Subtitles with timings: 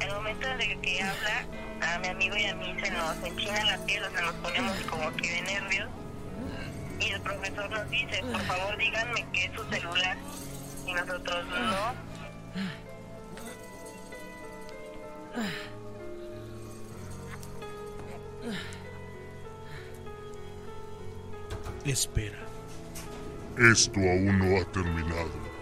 [0.00, 1.46] El momento de que habla,
[1.82, 4.76] a mi amigo y a mí se nos enchina la piel, o sea, nos ponemos
[4.90, 5.88] como que de nervios.
[7.00, 10.16] Y el profesor nos dice, por favor díganme que es su celular.
[10.86, 11.94] Y nosotros no.
[21.84, 22.38] Espera.
[23.58, 25.53] Esto aún no ha terminado.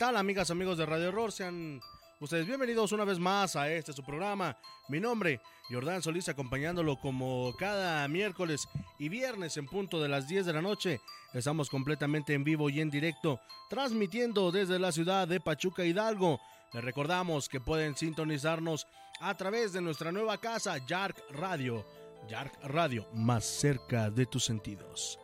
[0.00, 1.30] Tal, amigas, amigos de Radio Horror?
[1.30, 1.78] Sean
[2.20, 4.56] ustedes bienvenidos una vez más a este su programa.
[4.88, 8.66] Mi nombre, Jordán Solís, acompañándolo como cada miércoles
[8.98, 11.02] y viernes en punto de las 10 de la noche.
[11.34, 16.40] Estamos completamente en vivo y en directo, transmitiendo desde la ciudad de Pachuca Hidalgo.
[16.72, 18.86] Les recordamos que pueden sintonizarnos
[19.20, 21.86] a través de nuestra nueva casa, Yark Radio.
[22.26, 25.18] Yark Radio, más cerca de tus sentidos.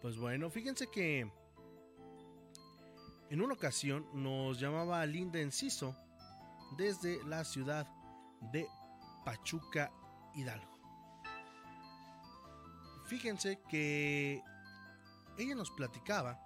[0.00, 1.30] Pues bueno, fíjense que
[3.30, 5.94] en una ocasión nos llamaba Linda Enciso
[6.76, 7.86] desde la ciudad
[8.52, 8.66] de
[9.24, 9.92] Pachuca,
[10.34, 10.78] Hidalgo.
[13.06, 14.42] Fíjense que
[15.36, 16.40] ella nos platicaba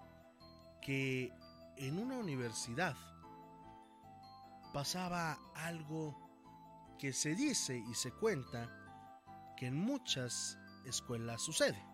[0.81, 1.32] que
[1.76, 2.96] en una universidad
[4.73, 8.70] pasaba algo que se dice y se cuenta
[9.56, 11.92] que en muchas escuelas sucede.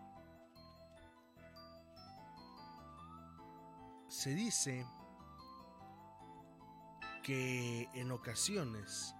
[4.09, 4.85] Se dice
[7.23, 9.15] que en ocasiones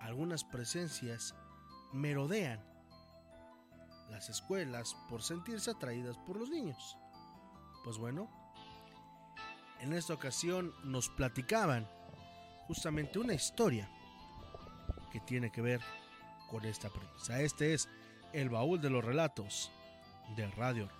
[0.00, 1.34] algunas presencias
[1.94, 2.62] merodean
[4.10, 6.98] las escuelas por sentirse atraídas por los niños.
[7.82, 8.28] Pues bueno,
[9.80, 11.88] en esta ocasión nos platicaban
[12.66, 13.88] justamente una historia
[15.10, 15.80] que tiene que ver
[16.50, 17.40] con esta premisa.
[17.40, 17.88] Este es
[18.34, 19.72] el baúl de los relatos
[20.36, 20.90] de Radio.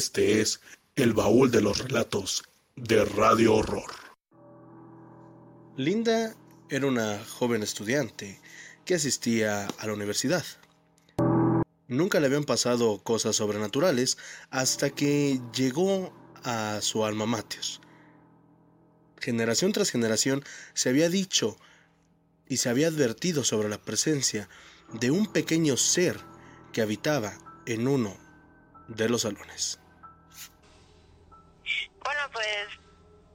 [0.00, 0.62] Este es
[0.96, 2.42] el baúl de los relatos
[2.74, 3.92] de Radio Horror.
[5.76, 6.34] Linda
[6.70, 8.40] era una joven estudiante
[8.86, 10.42] que asistía a la universidad.
[11.86, 14.16] Nunca le habían pasado cosas sobrenaturales
[14.48, 16.14] hasta que llegó
[16.44, 17.60] a su alma mater.
[19.18, 20.42] Generación tras generación
[20.72, 21.58] se había dicho
[22.48, 24.48] y se había advertido sobre la presencia
[24.94, 26.18] de un pequeño ser
[26.72, 27.34] que habitaba
[27.66, 28.16] en uno
[28.88, 29.79] de los salones.
[32.10, 32.66] Bueno, pues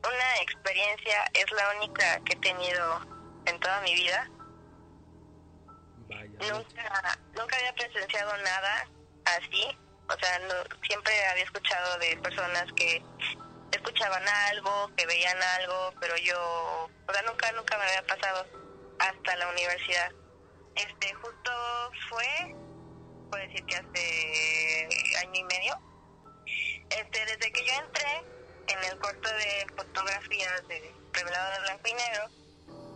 [0.04, 3.00] una experiencia es la única que he tenido
[3.46, 4.30] en toda mi vida.
[6.10, 8.86] Nunca, nunca había presenciado nada
[9.24, 9.80] así.
[10.10, 10.42] O sea,
[10.86, 13.02] siempre había escuchado de personas que
[13.72, 18.46] escuchaban algo, que veían algo, pero yo, o sea, nunca, nunca me había pasado
[19.00, 20.12] hasta la universidad.
[20.76, 21.52] Este, justo
[22.10, 22.56] fue,
[23.32, 25.80] puedo decir que hace año y medio.
[26.90, 28.35] Este, desde que yo entré
[28.68, 31.88] en el cuarto de fotografías de revelado de blanco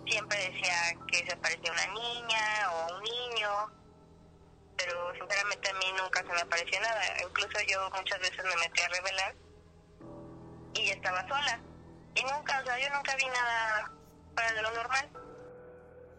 [0.05, 0.75] y siempre decía
[1.07, 3.49] que se parecía una niña o un niño,
[4.77, 7.01] pero sinceramente a mí nunca se me apareció nada.
[7.21, 9.35] Incluso yo muchas veces me metí a revelar
[10.73, 11.61] y estaba sola.
[12.15, 13.91] Y nunca, o sea, yo nunca vi nada
[14.55, 15.09] de lo normal.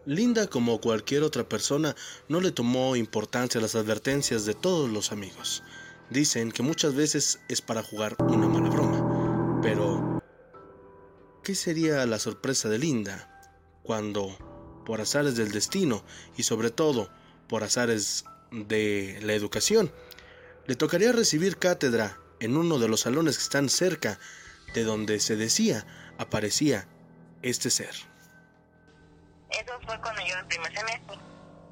[0.05, 1.95] Linda, como cualquier otra persona,
[2.27, 5.63] no le tomó importancia las advertencias de todos los amigos.
[6.09, 9.00] Dicen que muchas veces es para jugar una mala broma.
[9.61, 10.23] Pero,
[11.43, 13.29] ¿qué sería la sorpresa de Linda
[13.83, 14.35] cuando,
[14.85, 16.03] por azares del destino
[16.35, 17.11] y sobre todo
[17.47, 19.91] por azares de la educación,
[20.65, 24.19] le tocaría recibir cátedra en uno de los salones que están cerca
[24.73, 25.85] de donde se decía
[26.17, 26.87] aparecía
[27.41, 27.93] este ser?
[29.49, 31.17] Eso fue cuando yo en primer semestre.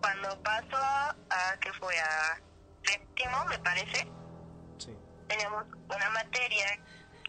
[0.01, 2.39] Cuando pasó a que fue a
[2.83, 4.07] séptimo, me parece,
[5.27, 6.79] teníamos una materia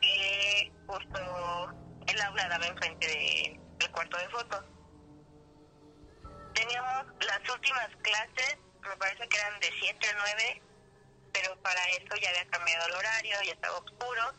[0.01, 1.75] que justo
[2.07, 4.65] el aula daba enfrente de, del cuarto de fotos.
[6.55, 10.63] Teníamos las últimas clases, me parece que eran de 7 a 9,
[11.33, 14.33] pero para eso ya había cambiado el horario, ya estaba oscuro,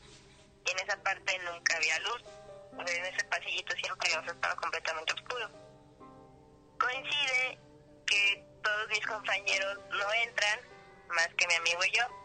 [0.65, 2.23] y en esa parte nunca había luz.
[2.79, 5.49] En ese pasillito siempre estaba completamente oscuro.
[6.79, 7.59] Coincide
[8.05, 10.59] que todos mis compañeros no entran,
[11.09, 12.20] más que mi amigo y yo.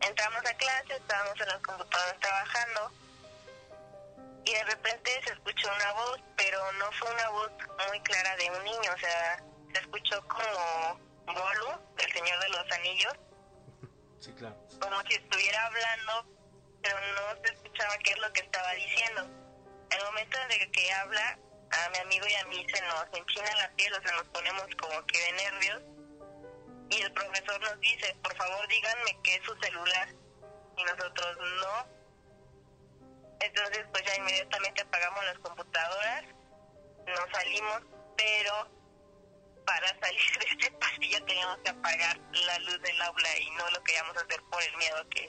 [0.00, 2.92] Entramos a clase, estábamos en las computadoras trabajando
[4.44, 7.50] y de repente se escuchó una voz, pero no fue una voz
[7.88, 12.72] muy clara de un niño, o sea, se escuchó como Bolu, el Señor de los
[12.72, 13.14] Anillos.
[14.20, 14.56] Sí, claro.
[14.80, 16.26] Como si estuviera hablando,
[16.80, 19.22] pero no se escuchaba qué es lo que estaba diciendo.
[19.90, 21.38] El momento en que habla,
[21.70, 24.64] a mi amigo y a mí se nos enchina la piel, o sea, nos ponemos
[24.80, 25.82] como que de nervios.
[26.90, 30.08] Y el profesor nos dice, por favor díganme qué es su celular.
[30.76, 31.96] Y nosotros no.
[33.40, 36.24] Entonces, pues ya inmediatamente apagamos las computadoras,
[37.06, 37.82] nos salimos,
[38.16, 38.70] pero
[39.66, 43.82] para salir de este pasillo teníamos que apagar la luz del aula y no lo
[43.84, 45.28] queríamos hacer por el miedo que,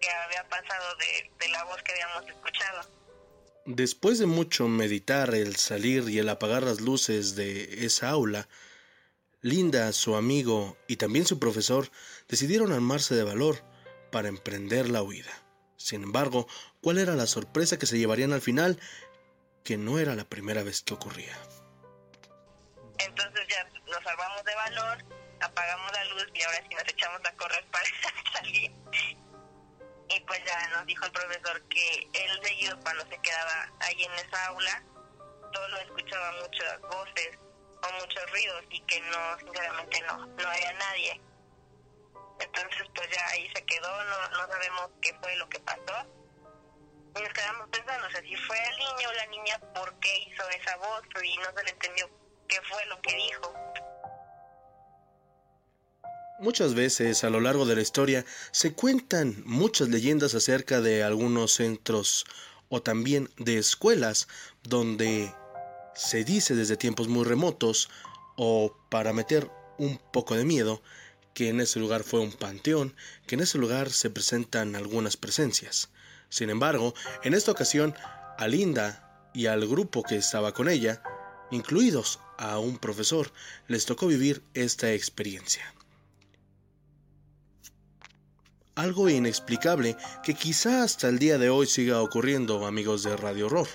[0.00, 3.00] que había pasado de, de la voz que habíamos escuchado.
[3.66, 8.48] Después de mucho meditar el salir y el apagar las luces de esa aula,
[9.42, 11.88] Linda, su amigo y también su profesor
[12.28, 13.64] decidieron armarse de valor
[14.12, 15.32] para emprender la huida.
[15.78, 16.46] Sin embargo,
[16.82, 18.78] cuál era la sorpresa que se llevarían al final,
[19.64, 21.34] que no era la primera vez que ocurría.
[22.98, 24.98] Entonces ya nos salvamos de valor,
[25.40, 27.84] apagamos la luz y ahora sí nos echamos a correr para
[28.34, 28.70] salir.
[30.10, 34.12] Y pues ya nos dijo el profesor que él seguido cuando se quedaba ahí en
[34.26, 34.84] esa aula,
[35.54, 37.38] solo escuchaba muchas voces
[37.82, 41.20] o muchos ruidos y que no, sinceramente no, no había nadie.
[42.40, 46.06] Entonces pues ya ahí se quedó, no, no sabemos qué fue lo que pasó.
[47.16, 50.26] Y nos quedamos pensando, o sea, si fue el niño o la niña, ¿por qué
[50.28, 51.02] hizo esa voz?
[51.22, 52.08] Y no se le entendió
[52.48, 53.54] qué fue lo que dijo.
[56.40, 61.52] Muchas veces a lo largo de la historia se cuentan muchas leyendas acerca de algunos
[61.52, 62.24] centros
[62.70, 64.26] o también de escuelas
[64.62, 65.34] donde
[65.94, 67.90] se dice desde tiempos muy remotos
[68.36, 70.82] o para meter un poco de miedo
[71.34, 72.94] que en ese lugar fue un panteón,
[73.26, 75.90] que en ese lugar se presentan algunas presencias.
[76.28, 76.94] Sin embargo,
[77.24, 77.94] en esta ocasión,
[78.38, 81.02] a Linda y al grupo que estaba con ella,
[81.50, 83.32] incluidos a un profesor,
[83.68, 85.74] les tocó vivir esta experiencia.
[88.74, 93.68] Algo inexplicable que quizá hasta el día de hoy siga ocurriendo, amigos de Radio Horror.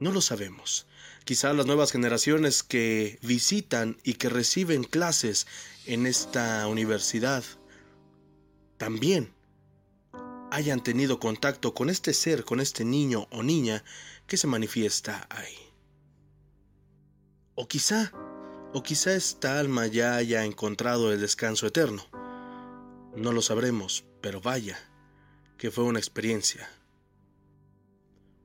[0.00, 0.87] No lo sabemos.
[1.28, 5.46] Quizá las nuevas generaciones que visitan y que reciben clases
[5.84, 7.44] en esta universidad
[8.78, 9.34] también
[10.50, 13.84] hayan tenido contacto con este ser, con este niño o niña
[14.26, 15.54] que se manifiesta ahí.
[17.54, 18.10] O quizá,
[18.72, 22.06] o quizá esta alma ya haya encontrado el descanso eterno.
[23.14, 24.78] No lo sabremos, pero vaya,
[25.58, 26.70] que fue una experiencia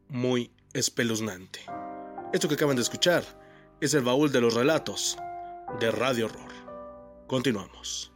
[0.09, 1.61] muy espeluznante.
[2.33, 3.23] Esto que acaban de escuchar
[3.79, 5.15] es el baúl de los relatos
[5.79, 6.51] de Radio Horror.
[7.27, 8.12] Continuamos.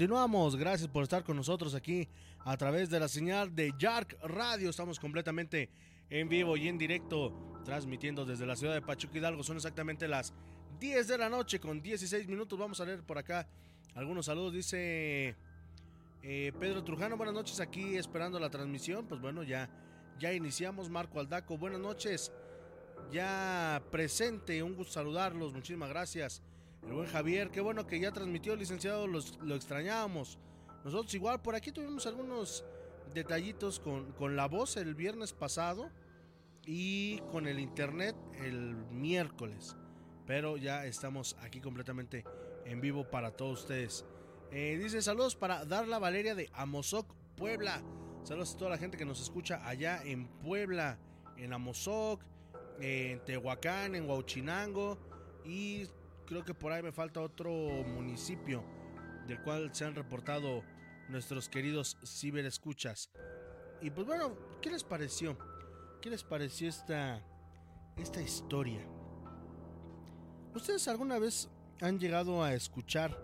[0.00, 2.08] Continuamos, gracias por estar con nosotros aquí
[2.46, 4.70] a través de la señal de Yark Radio.
[4.70, 5.68] Estamos completamente
[6.08, 9.42] en vivo y en directo, transmitiendo desde la ciudad de Pachuca Hidalgo.
[9.42, 10.32] Son exactamente las
[10.80, 12.58] 10 de la noche con 16 minutos.
[12.58, 13.46] Vamos a leer por acá
[13.94, 14.54] algunos saludos.
[14.54, 15.36] Dice
[16.22, 19.04] eh, Pedro Trujano, buenas noches aquí esperando la transmisión.
[19.06, 19.68] Pues bueno, ya,
[20.18, 20.88] ya iniciamos.
[20.88, 22.32] Marco Aldaco, buenas noches.
[23.12, 25.52] Ya presente, un gusto saludarlos.
[25.52, 26.40] Muchísimas gracias.
[26.82, 30.38] El buen Javier, qué bueno que ya transmitió, licenciado, los, lo extrañábamos.
[30.84, 32.64] Nosotros igual, por aquí tuvimos algunos
[33.14, 35.90] detallitos con, con la voz el viernes pasado
[36.66, 39.76] y con el internet el miércoles.
[40.26, 42.24] Pero ya estamos aquí completamente
[42.64, 44.04] en vivo para todos ustedes.
[44.52, 47.06] Eh, dice saludos para Darla Valeria de Amozoc,
[47.36, 47.82] Puebla.
[48.24, 50.98] Saludos a toda la gente que nos escucha allá en Puebla,
[51.36, 52.22] en Amozoc,
[52.80, 54.98] en Tehuacán, en Huachinango
[55.44, 55.86] y
[56.30, 58.62] creo que por ahí me falta otro municipio
[59.26, 60.62] del cual se han reportado
[61.08, 63.10] nuestros queridos ciberescuchas.
[63.80, 65.36] Y pues bueno, ¿qué les pareció?
[66.00, 67.20] ¿Qué les pareció esta,
[67.96, 68.80] esta historia?
[70.54, 73.18] ¿Ustedes alguna vez han llegado a escuchar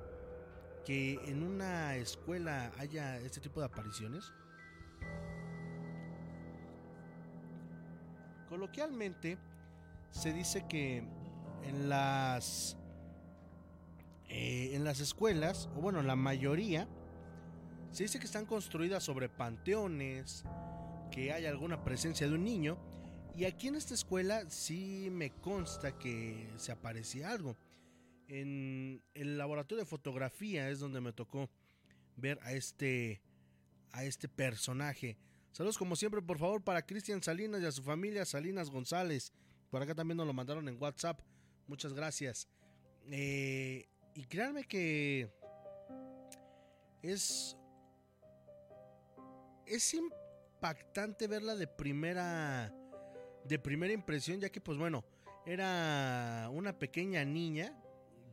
[0.85, 4.33] que en una escuela haya este tipo de apariciones?
[8.49, 9.39] Coloquialmente
[10.11, 11.05] se dice que
[11.63, 12.77] en las
[14.29, 16.89] eh, en las escuelas, o bueno, la mayoría,
[17.91, 20.45] se dice que están construidas sobre panteones,
[21.11, 22.79] que hay alguna presencia de un niño.
[23.35, 27.57] Y aquí en esta escuela sí me consta que se aparecía algo.
[28.29, 31.49] En el laboratorio de fotografía es donde me tocó
[32.17, 33.23] ver a este
[33.93, 35.17] a este personaje.
[35.53, 39.33] Saludos como siempre, por favor, para Cristian Salinas y a su familia Salinas González.
[39.71, 41.21] Por acá también nos lo mandaron en WhatsApp.
[41.67, 42.49] Muchas gracias.
[43.11, 45.31] Eh, y créanme que
[47.03, 47.57] es
[49.67, 52.73] es impactante verla de primera
[53.45, 55.05] de primera impresión ya que pues bueno
[55.45, 57.73] era una pequeña niña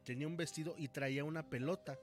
[0.03, 1.97] tenía un vestido y traía una pelota.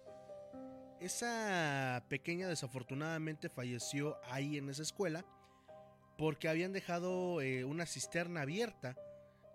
[1.00, 5.24] Esa pequeña desafortunadamente falleció ahí en esa escuela
[6.18, 8.96] porque habían dejado eh, una cisterna abierta.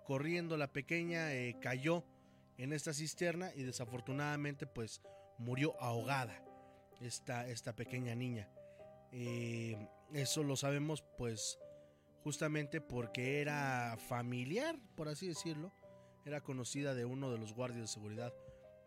[0.05, 2.03] Corriendo la pequeña eh, cayó
[2.57, 5.01] en esta cisterna y desafortunadamente pues
[5.38, 6.41] murió ahogada.
[7.01, 8.50] esta, esta pequeña niña.
[9.12, 11.59] Eh, eso lo sabemos pues
[12.24, 15.71] justamente porque era familiar, por así decirlo,
[16.25, 18.33] era conocida de uno de los guardias de seguridad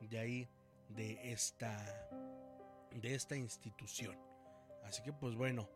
[0.01, 0.49] de ahí,
[0.89, 2.09] de esta,
[2.93, 4.19] de esta institución.
[4.85, 5.69] Así que pues bueno,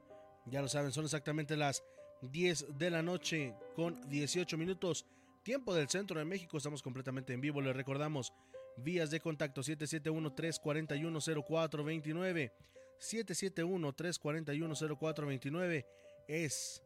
[0.47, 1.83] ya lo saben, son exactamente las
[2.23, 5.07] 10 de la noche con 18 minutos,
[5.43, 8.33] tiempo del centro de México, estamos completamente en vivo, les recordamos
[8.77, 12.53] vías de contacto 771-341-0429,
[13.01, 15.85] 771-341-0429
[16.29, 16.81] es,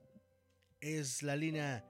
[0.81, 1.85] es la línea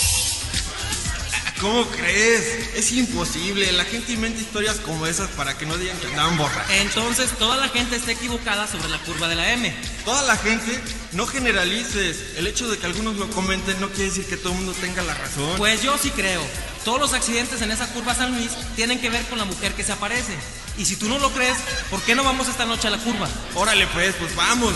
[1.60, 2.76] ¿Cómo crees?
[2.76, 3.72] Es imposible.
[3.72, 6.70] La gente inventa historias como esas para que no digan que andaban borrachos.
[6.70, 9.74] Entonces toda la gente está equivocada sobre la curva de la M.
[10.04, 10.78] Toda la gente,
[11.12, 12.36] no generalices.
[12.36, 15.02] El hecho de que algunos lo comenten no quiere decir que todo el mundo tenga
[15.02, 15.56] la razón.
[15.56, 16.42] Pues yo sí creo.
[16.86, 19.82] Todos los accidentes en esa curva San Luis tienen que ver con la mujer que
[19.82, 20.36] se aparece.
[20.78, 21.58] Y si tú no lo crees,
[21.90, 23.28] ¿por qué no vamos esta noche a la curva?
[23.56, 24.72] Órale pues, pues vamos.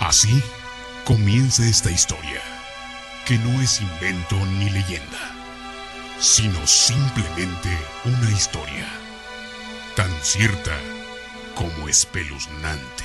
[0.00, 0.42] Así
[1.06, 2.42] comienza esta historia,
[3.24, 5.32] que no es invento ni leyenda,
[6.20, 7.70] sino simplemente
[8.04, 8.86] una historia,
[9.96, 10.76] tan cierta
[11.54, 13.04] como espeluznante.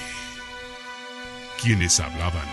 [1.61, 2.49] Quienes hablaban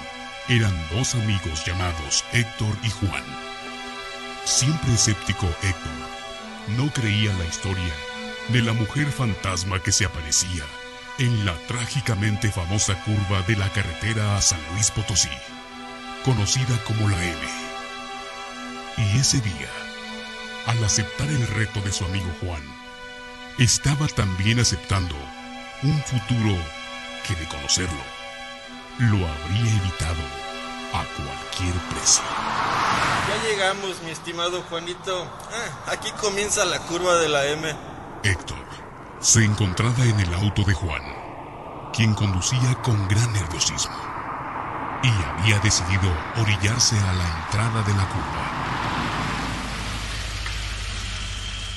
[0.48, 3.51] eran dos amigos llamados Héctor y Juan.
[4.44, 5.92] Siempre escéptico Héctor,
[6.76, 7.94] no creía la historia
[8.48, 10.64] de la mujer fantasma que se aparecía
[11.18, 15.30] en la trágicamente famosa curva de la carretera a San Luis Potosí,
[16.24, 17.38] conocida como la M.
[18.98, 19.68] Y ese día,
[20.66, 22.62] al aceptar el reto de su amigo Juan,
[23.58, 25.14] estaba también aceptando
[25.82, 26.56] un futuro
[27.26, 28.02] que de conocerlo,
[28.98, 30.22] lo habría evitado
[30.92, 32.24] a cualquier precio.
[33.28, 35.26] Ya llegamos, mi estimado Juanito.
[35.50, 37.74] Ah, aquí comienza la curva de la M.
[38.24, 38.62] Héctor
[39.22, 41.02] se encontraba en el auto de Juan,
[41.94, 43.96] quien conducía con gran nerviosismo
[45.00, 48.50] y había decidido orillarse a la entrada de la curva.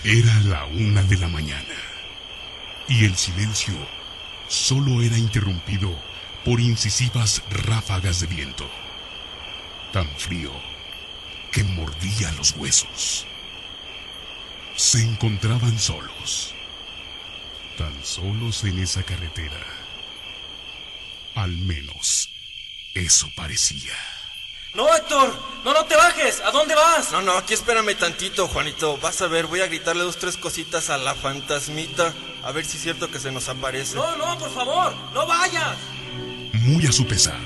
[0.04, 1.76] Era la una de la mañana
[2.88, 3.76] y el silencio
[4.48, 5.96] solo era interrumpido
[6.44, 8.68] por incisivas ráfagas de viento,
[9.94, 10.52] tan frío
[11.56, 13.26] que mordía los huesos.
[14.76, 16.54] Se encontraban solos
[17.78, 19.62] tan solos en esa carretera.
[21.36, 22.30] Al menos
[22.94, 23.94] eso parecía.
[24.74, 26.42] No, Héctor, no, no te bajes.
[26.42, 27.14] ¿A dónde vas?
[27.14, 28.98] No, no, aquí espérame tantito, Juanito.
[28.98, 32.14] Vas a ver, voy a gritarle dos, tres cositas a la fantasmita.
[32.44, 33.96] A ver si es cierto que se nos aparece.
[33.96, 35.78] No, no, por favor, no vayas.
[36.52, 37.40] Muy a su pesar,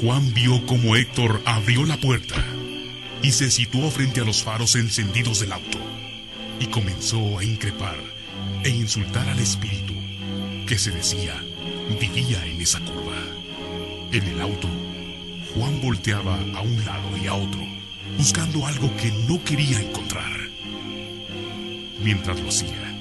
[0.00, 2.57] Juan vio como Héctor abrió la puerta
[3.22, 5.78] y se situó frente a los faros encendidos del auto
[6.60, 7.96] y comenzó a increpar
[8.64, 9.94] e insultar al espíritu
[10.66, 11.34] que se decía
[12.00, 13.16] vivía en esa curva.
[14.12, 14.68] En el auto,
[15.54, 17.60] Juan volteaba a un lado y a otro,
[18.16, 20.32] buscando algo que no quería encontrar.
[22.02, 22.94] Mientras lo hacía,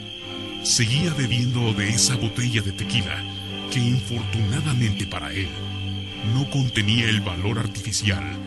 [0.64, 3.24] seguía bebiendo de esa botella de tequila
[3.72, 5.50] que infortunadamente para él
[6.34, 8.47] no contenía el valor artificial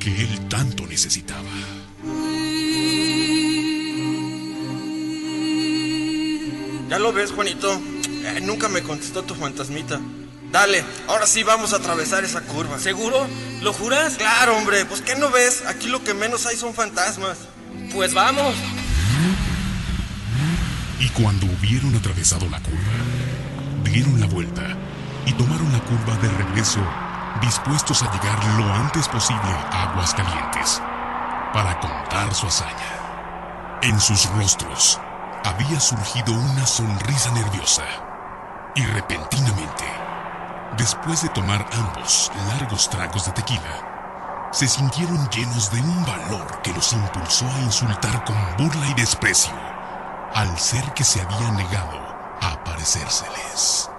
[0.00, 1.48] que él tanto necesitaba.
[6.88, 7.80] ¿Ya lo ves, Juanito?
[8.24, 10.00] Eh, nunca me contestó tu fantasmita.
[10.50, 12.80] Dale, ahora sí vamos a atravesar esa curva.
[12.80, 13.28] ¿Seguro?
[13.62, 14.14] ¿Lo juras?
[14.16, 15.62] Claro, hombre, pues ¿qué no ves?
[15.66, 17.38] Aquí lo que menos hay son fantasmas.
[17.92, 18.54] Pues vamos.
[20.98, 22.80] Y cuando hubieron atravesado la curva,
[23.84, 24.76] dieron la vuelta
[25.26, 26.80] y tomaron la curva de regreso,
[27.40, 30.82] dispuestos a llegar lo antes posible a Aguascalientes
[31.52, 33.80] para contar su hazaña.
[33.82, 35.00] En sus rostros
[35.44, 37.82] había surgido una sonrisa nerviosa
[38.74, 39.84] y repentinamente,
[40.76, 46.72] después de tomar ambos largos tragos de tequila, se sintieron llenos de un valor que
[46.72, 49.52] los impulsó a insultar con burla y desprecio
[50.34, 51.98] al ser que se había negado
[52.40, 53.90] a aparecérseles.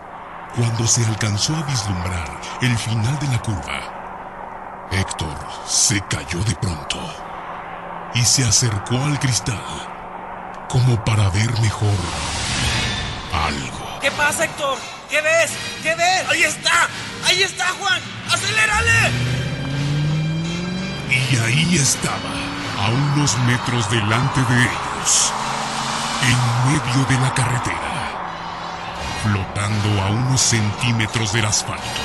[0.55, 6.99] Cuando se alcanzó a vislumbrar el final de la curva, Héctor se cayó de pronto
[8.13, 9.63] y se acercó al cristal
[10.67, 11.95] como para ver mejor
[13.33, 13.99] algo.
[14.01, 14.77] ¿Qué pasa, Héctor?
[15.09, 15.51] ¿Qué ves?
[15.83, 16.29] ¿Qué ves?
[16.29, 16.89] ¡Ahí está!
[17.25, 18.01] ¡Ahí está, Juan!
[18.29, 19.11] ¡Acelérale!
[21.09, 22.33] Y ahí estaba,
[22.77, 25.33] a unos metros delante de ellos,
[26.23, 27.90] en medio de la carretera,
[29.23, 32.01] flotando a unos centímetros del asfalto,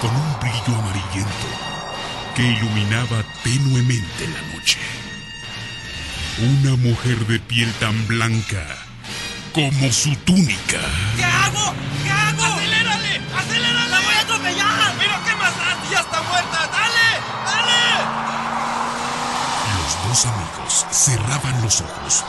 [0.00, 1.46] con un brillo amarillento
[2.34, 4.78] que iluminaba tenuemente la noche.
[6.38, 8.62] Una mujer de piel tan blanca
[9.52, 10.80] como su túnica.
[11.16, 11.74] ¿Qué hago?
[12.02, 12.44] ¿Qué hago?
[12.44, 13.20] ¡Acelérale!
[13.34, 13.88] ¡Acelérale!
[13.88, 14.94] ¡La voy a atropellar!
[14.98, 15.90] ¿Pero qué más da?
[15.90, 16.68] ¡Ya está muerta!
[16.72, 17.08] ¡Dale!
[17.46, 17.82] ¡Dale!
[19.78, 22.24] Los dos amigos cerraban los ojos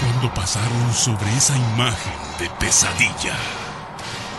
[0.00, 3.36] cuando pasaron sobre esa imagen de pesadilla.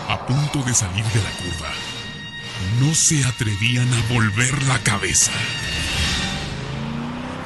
[0.10, 1.70] A punto de salir de la curva,
[2.80, 5.32] no se atrevían a volver la cabeza.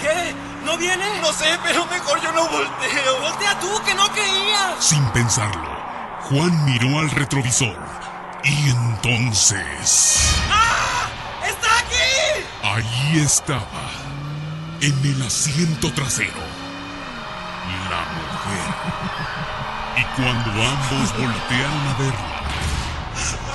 [0.02, 0.34] ¿Qué?
[0.66, 1.06] ¿No viene?
[1.22, 3.22] No sé, pero mejor yo no volteo.
[3.22, 4.76] Voltea tú, que no creías.
[4.80, 5.70] Sin pensarlo,
[6.22, 7.78] Juan miró al retrovisor
[8.44, 10.36] y entonces...
[10.50, 11.10] ¡Ah!
[11.48, 12.44] ¡Está aquí!
[12.64, 13.92] Allí estaba,
[14.82, 16.42] en el asiento trasero,
[19.98, 22.36] Y cuando ambos voltearon a verla,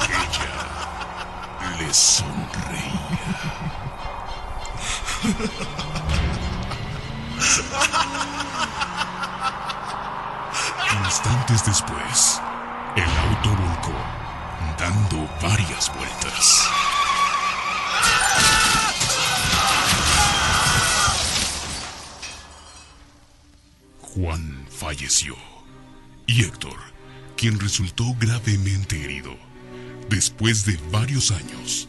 [0.08, 3.00] ella les sonreía.
[11.04, 12.40] Instantes después,
[12.96, 13.92] el auto volcó,
[14.78, 16.70] dando varias vueltas.
[24.00, 25.49] Juan falleció
[26.26, 26.76] y Héctor,
[27.36, 29.36] quien resultó gravemente herido,
[30.08, 31.88] después de varios años,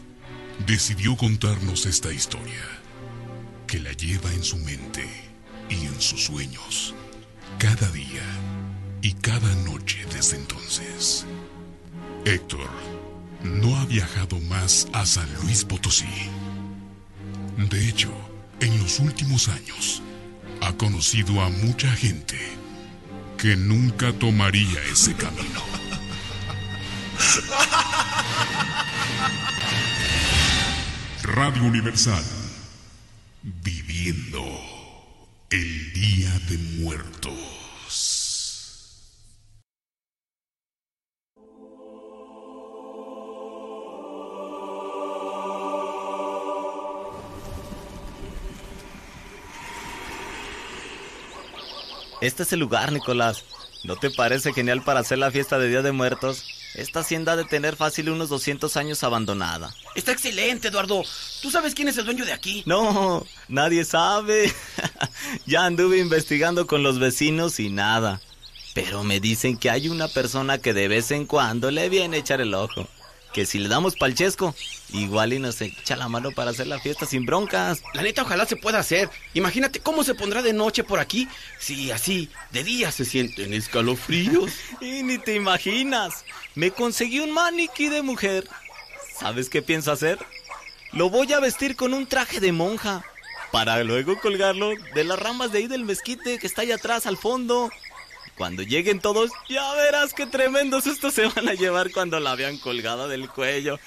[0.66, 2.64] decidió contarnos esta historia,
[3.66, 5.06] que la lleva en su mente
[5.68, 6.94] y en sus sueños,
[7.58, 8.22] cada día
[9.02, 11.26] y cada noche desde entonces.
[12.24, 12.70] Héctor
[13.42, 16.06] no ha viajado más a San Luis Potosí.
[17.70, 18.12] De hecho,
[18.60, 20.02] en los últimos años,
[20.60, 22.38] ha conocido a mucha gente
[23.42, 25.60] que nunca tomaría ese camino.
[31.24, 32.22] Radio Universal,
[33.42, 34.44] viviendo
[35.50, 37.61] el Día de Muertos.
[52.22, 53.42] Este es el lugar, Nicolás.
[53.82, 56.44] ¿No te parece genial para hacer la fiesta de Día de Muertos?
[56.76, 59.74] Esta hacienda ha de tener fácil unos 200 años abandonada.
[59.96, 61.02] Está excelente, Eduardo.
[61.42, 62.62] ¿Tú sabes quién es el dueño de aquí?
[62.64, 64.54] No, nadie sabe.
[65.46, 68.20] ya anduve investigando con los vecinos y nada.
[68.72, 72.20] Pero me dicen que hay una persona que de vez en cuando le viene a
[72.20, 72.86] echar el ojo.
[73.32, 74.54] Que si le damos palchesco,
[74.92, 77.82] igual y nos echa la mano para hacer la fiesta sin broncas.
[77.94, 79.08] La neta, ojalá se pueda hacer.
[79.34, 81.28] Imagínate cómo se pondrá de noche por aquí.
[81.58, 84.52] Si así, de día se sienten escalofríos.
[84.80, 86.24] y ni te imaginas.
[86.54, 88.48] Me conseguí un maniquí de mujer.
[89.18, 90.18] ¿Sabes qué pienso hacer?
[90.92, 93.04] Lo voy a vestir con un traje de monja.
[93.50, 97.16] Para luego colgarlo de las ramas de ahí del mezquite que está allá atrás al
[97.18, 97.70] fondo.
[98.36, 102.58] Cuando lleguen todos, ya verás qué tremendo susto se van a llevar cuando la vean
[102.58, 103.78] colgada del cuello.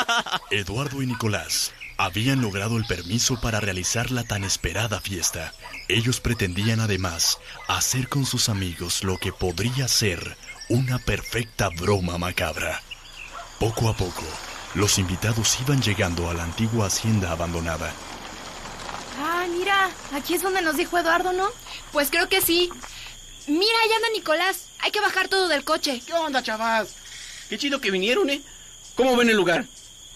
[0.50, 5.52] Eduardo y Nicolás habían logrado el permiso para realizar la tan esperada fiesta.
[5.88, 10.36] Ellos pretendían además hacer con sus amigos lo que podría ser
[10.68, 12.82] una perfecta broma macabra.
[13.60, 14.24] Poco a poco,
[14.74, 17.92] los invitados iban llegando a la antigua hacienda abandonada.
[19.20, 21.48] Ah, mira, aquí es donde nos dijo Eduardo, ¿no?
[21.92, 22.70] Pues creo que sí.
[23.46, 24.66] Mira, allá anda Nicolás.
[24.80, 26.00] Hay que bajar todo del coche.
[26.06, 26.94] ¿Qué onda, chavas?
[27.48, 28.40] Qué chido que vinieron, ¿eh?
[28.94, 29.66] ¿Cómo ven el lugar?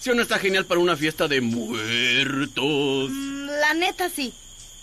[0.01, 3.11] ¿Sí o no está genial para una fiesta de muertos?
[3.11, 4.33] La neta, sí.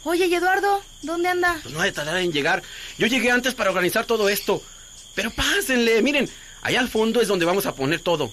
[0.03, 0.84] Oye, ¿y Eduardo?
[1.01, 1.60] ¿Dónde anda?
[1.63, 2.62] Pues no ha de tardar en llegar.
[2.97, 4.62] Yo llegué antes para organizar todo esto.
[5.15, 6.29] Pero pásenle, miren,
[6.62, 8.31] allá al fondo es donde vamos a poner todo.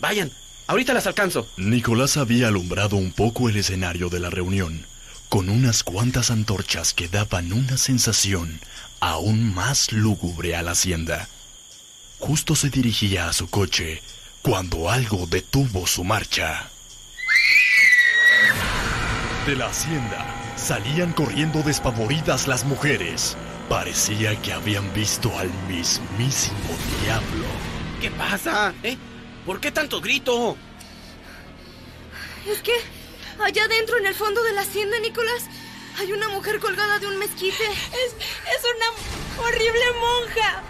[0.00, 0.32] Vayan,
[0.66, 1.48] ahorita las alcanzo.
[1.56, 4.84] Nicolás había alumbrado un poco el escenario de la reunión,
[5.28, 8.60] con unas cuantas antorchas que daban una sensación
[9.04, 11.28] aún más lúgubre a la hacienda.
[12.18, 14.02] Justo se dirigía a su coche
[14.40, 16.70] cuando algo detuvo su marcha.
[19.46, 20.24] De la hacienda
[20.56, 23.36] salían corriendo despavoridas las mujeres.
[23.68, 26.70] Parecía que habían visto al mismísimo
[27.02, 27.46] diablo.
[28.00, 28.72] ¿Qué pasa?
[28.82, 28.96] ¿Eh?
[29.44, 30.56] ¿Por qué tanto grito?
[32.50, 32.72] Es que
[33.44, 35.44] allá adentro en el fondo de la hacienda, Nicolás,
[35.98, 37.64] hay una mujer colgada de un mezquite.
[37.64, 40.62] Es, es una horrible monja.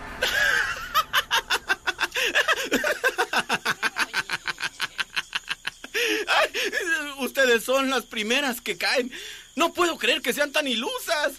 [7.18, 9.10] Ustedes son las primeras que caen.
[9.56, 11.32] No puedo creer que sean tan ilusas.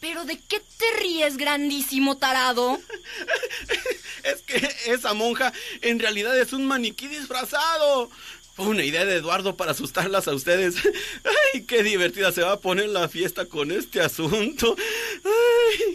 [0.00, 2.80] ¿Pero de qué te ríes, grandísimo tarado?
[4.24, 8.10] es que esa monja en realidad es un maniquí disfrazado.
[8.54, 10.76] Fue una idea de Eduardo para asustarlas a ustedes.
[11.54, 14.76] ¡Ay, qué divertida se va a poner la fiesta con este asunto!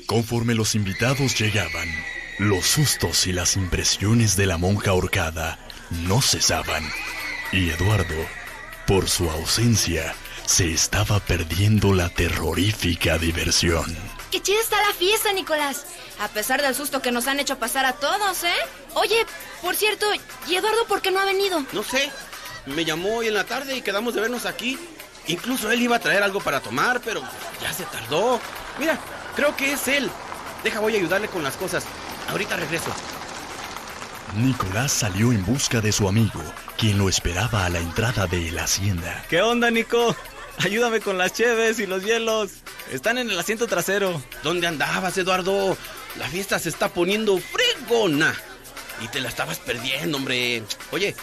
[0.05, 1.89] Conforme los invitados llegaban,
[2.39, 5.59] los sustos y las impresiones de la monja ahorcada
[6.07, 6.83] no cesaban.
[7.51, 8.15] Y Eduardo,
[8.87, 10.15] por su ausencia,
[10.45, 13.85] se estaba perdiendo la terrorífica diversión.
[14.31, 15.85] ¡Qué chida está la fiesta, Nicolás!
[16.19, 18.53] A pesar del susto que nos han hecho pasar a todos, ¿eh?
[18.93, 19.25] Oye,
[19.61, 20.05] por cierto,
[20.47, 21.63] ¿y Eduardo por qué no ha venido?
[21.73, 22.09] No sé.
[22.65, 24.77] Me llamó hoy en la tarde y quedamos de vernos aquí.
[25.27, 27.21] Incluso él iba a traer algo para tomar, pero
[27.61, 28.39] ya se tardó.
[28.79, 28.99] Mira,
[29.35, 30.09] creo que es él.
[30.63, 31.85] Deja, voy a ayudarle con las cosas.
[32.29, 32.91] Ahorita regreso.
[34.37, 36.41] Nicolás salió en busca de su amigo,
[36.77, 39.23] quien lo esperaba a la entrada de la hacienda.
[39.29, 40.15] ¿Qué onda, Nico?
[40.59, 42.51] Ayúdame con las cheves y los hielos.
[42.91, 44.21] Están en el asiento trasero.
[44.43, 45.77] ¿Dónde andabas, Eduardo?
[46.17, 48.33] La fiesta se está poniendo fregona.
[49.01, 50.63] Y te la estabas perdiendo, hombre.
[50.91, 51.15] Oye,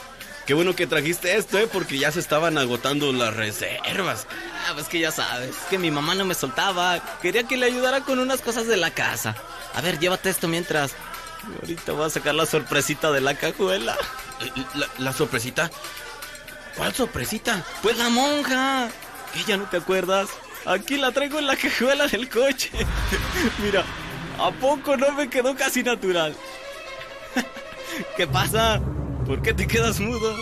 [0.47, 1.67] qué bueno que trajiste esto, ¿eh?
[1.73, 4.27] Porque ya se estaban agotando las reservas.
[4.69, 7.03] Ah, pues que ya sabes, que mi mamá no me soltaba.
[7.23, 9.35] Quería que le ayudara con unas cosas de la casa.
[9.75, 10.93] A ver, llévate esto mientras.
[11.61, 13.97] Ahorita voy a sacar la sorpresita de la cajuela.
[14.75, 15.71] ¿La, la sorpresita?
[16.77, 17.65] ¿Cuál sorpresita?
[17.83, 18.89] Pues la monja.
[19.33, 20.29] ¿Que ya no te acuerdas?
[20.65, 22.71] Aquí la traigo en la cajuela del coche.
[23.63, 23.85] Mira,
[24.39, 26.37] ¿a poco no me quedó casi natural?
[28.17, 28.81] ¿Qué pasa?
[29.27, 30.35] ¿Por qué te quedas mudo?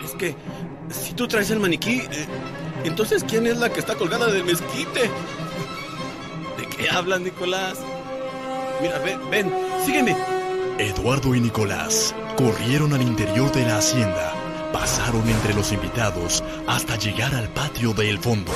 [0.00, 0.34] Es, es que
[0.90, 2.26] si tú traes el maniquí, eh,
[2.84, 5.10] entonces ¿quién es la que está colgada del mezquite?
[6.58, 7.78] ¿De qué hablas, Nicolás?
[8.80, 9.52] Mira, ven, ven,
[9.84, 10.16] sígueme.
[10.78, 14.34] Eduardo y Nicolás corrieron al interior de la hacienda,
[14.72, 18.52] pasaron entre los invitados hasta llegar al patio del fondo.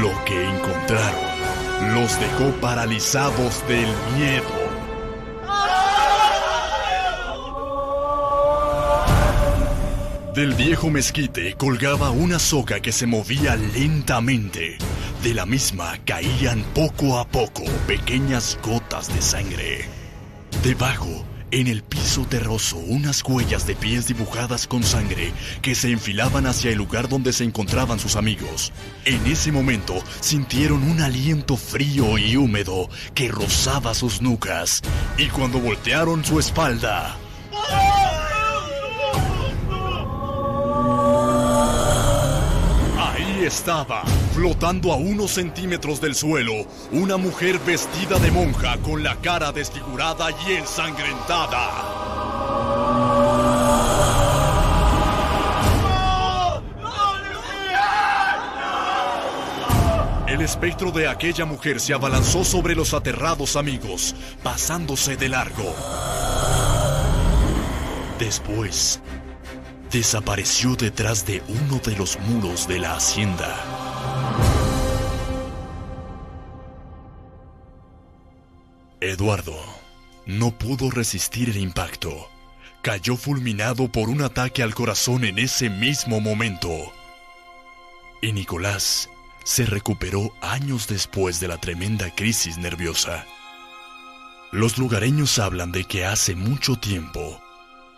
[0.00, 4.60] Lo que encontraron los dejó paralizados del miedo.
[10.34, 14.78] Del viejo mezquite colgaba una soga que se movía lentamente.
[15.24, 19.84] De la misma caían poco a poco pequeñas gotas de sangre.
[20.62, 25.32] Debajo, en el piso terroso, unas huellas de pies dibujadas con sangre
[25.62, 28.72] que se enfilaban hacia el lugar donde se encontraban sus amigos.
[29.04, 34.82] En ese momento sintieron un aliento frío y húmedo que rozaba sus nucas.
[35.18, 37.16] Y cuando voltearon su espalda...
[43.40, 44.02] Estaba,
[44.34, 46.52] flotando a unos centímetros del suelo,
[46.92, 51.70] una mujer vestida de monja con la cara desfigurada y ensangrentada.
[60.28, 65.74] El espectro de aquella mujer se abalanzó sobre los aterrados amigos, pasándose de largo.
[68.18, 69.00] Después,
[69.90, 73.56] desapareció detrás de uno de los muros de la hacienda.
[79.00, 79.58] Eduardo
[80.26, 82.28] no pudo resistir el impacto.
[82.82, 86.70] Cayó fulminado por un ataque al corazón en ese mismo momento.
[88.22, 89.10] Y Nicolás
[89.44, 93.26] se recuperó años después de la tremenda crisis nerviosa.
[94.52, 97.40] Los lugareños hablan de que hace mucho tiempo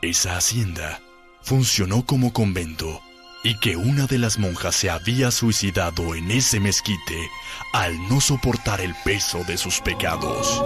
[0.01, 1.02] esa hacienda
[1.43, 3.01] funcionó como convento
[3.45, 7.29] y que una de las monjas se había suicidado en ese mezquite
[7.73, 10.63] al no soportar el peso de sus pecados.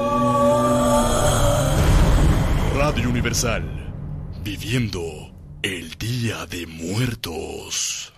[2.75, 3.95] Radio Universal,
[4.45, 8.13] viviendo el Día de Muertos.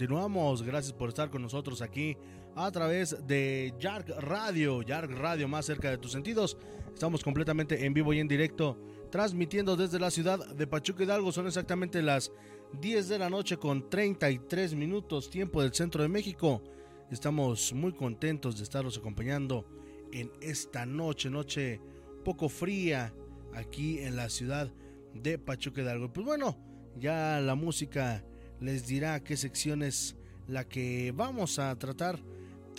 [0.00, 2.16] Continuamos, gracias por estar con nosotros aquí
[2.56, 6.56] a través de Yark Radio, Yark Radio más cerca de tus sentidos.
[6.94, 8.78] Estamos completamente en vivo y en directo,
[9.10, 11.32] transmitiendo desde la ciudad de Pachuca Hidalgo.
[11.32, 12.32] Son exactamente las
[12.80, 16.62] 10 de la noche con 33 minutos, tiempo del centro de México.
[17.10, 19.66] Estamos muy contentos de estarlos acompañando
[20.14, 21.78] en esta noche, noche
[22.24, 23.12] poco fría
[23.52, 24.72] aquí en la ciudad
[25.12, 26.10] de Pachuca Hidalgo.
[26.10, 26.56] Pues bueno,
[26.96, 28.24] ya la música
[28.60, 32.18] les dirá qué sección es la que vamos a tratar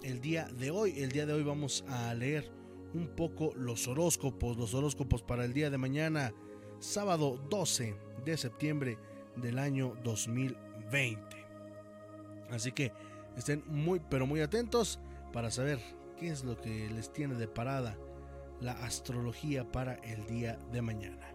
[0.04, 1.00] el día de hoy.
[1.00, 2.52] El día de hoy vamos a leer
[2.94, 6.34] un poco los horóscopos, los horóscopos para el día de mañana,
[6.80, 8.98] sábado 12 de septiembre
[9.36, 11.20] del año 2020.
[12.50, 12.92] Así que
[13.38, 15.00] estén muy pero muy atentos
[15.32, 15.80] para saber
[16.18, 17.98] qué es lo que les tiene de parada
[18.60, 21.34] la astrología para el día de mañana.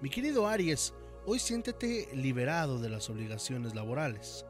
[0.00, 0.94] Mi querido Aries,
[1.26, 4.44] hoy siéntete liberado de las obligaciones laborales.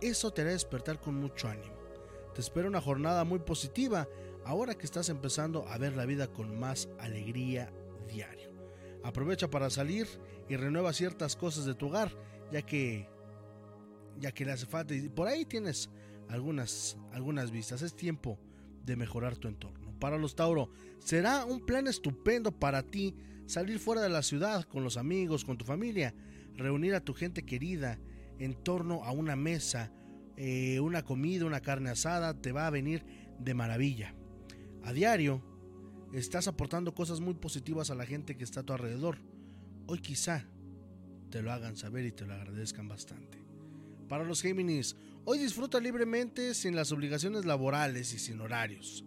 [0.00, 1.74] Eso te hará despertar con mucho ánimo.
[2.34, 4.08] Te espera una jornada muy positiva
[4.44, 7.72] ahora que estás empezando a ver la vida con más alegría
[8.08, 8.50] diario.
[9.04, 10.08] Aprovecha para salir
[10.48, 12.12] y renueva ciertas cosas de tu hogar,
[12.50, 13.08] ya que
[14.18, 15.90] ya que le hace falta y por ahí tienes
[16.28, 17.82] algunas algunas vistas.
[17.82, 18.38] Es tiempo
[18.84, 19.92] de mejorar tu entorno.
[19.98, 23.14] Para los Tauro, será un plan estupendo para ti
[23.52, 26.14] salir fuera de la ciudad con los amigos, con tu familia,
[26.56, 27.98] reunir a tu gente querida
[28.38, 29.92] en torno a una mesa,
[30.38, 33.04] eh, una comida, una carne asada, te va a venir
[33.38, 34.14] de maravilla.
[34.84, 35.44] A diario,
[36.14, 39.18] estás aportando cosas muy positivas a la gente que está a tu alrededor.
[39.86, 40.48] Hoy quizá
[41.30, 43.38] te lo hagan saber y te lo agradezcan bastante.
[44.08, 49.04] Para los Géminis, hoy disfruta libremente sin las obligaciones laborales y sin horarios.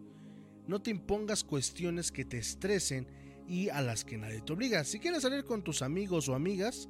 [0.67, 4.84] No te impongas cuestiones que te estresen y a las que nadie te obliga.
[4.84, 6.89] Si quieres salir con tus amigos o amigas,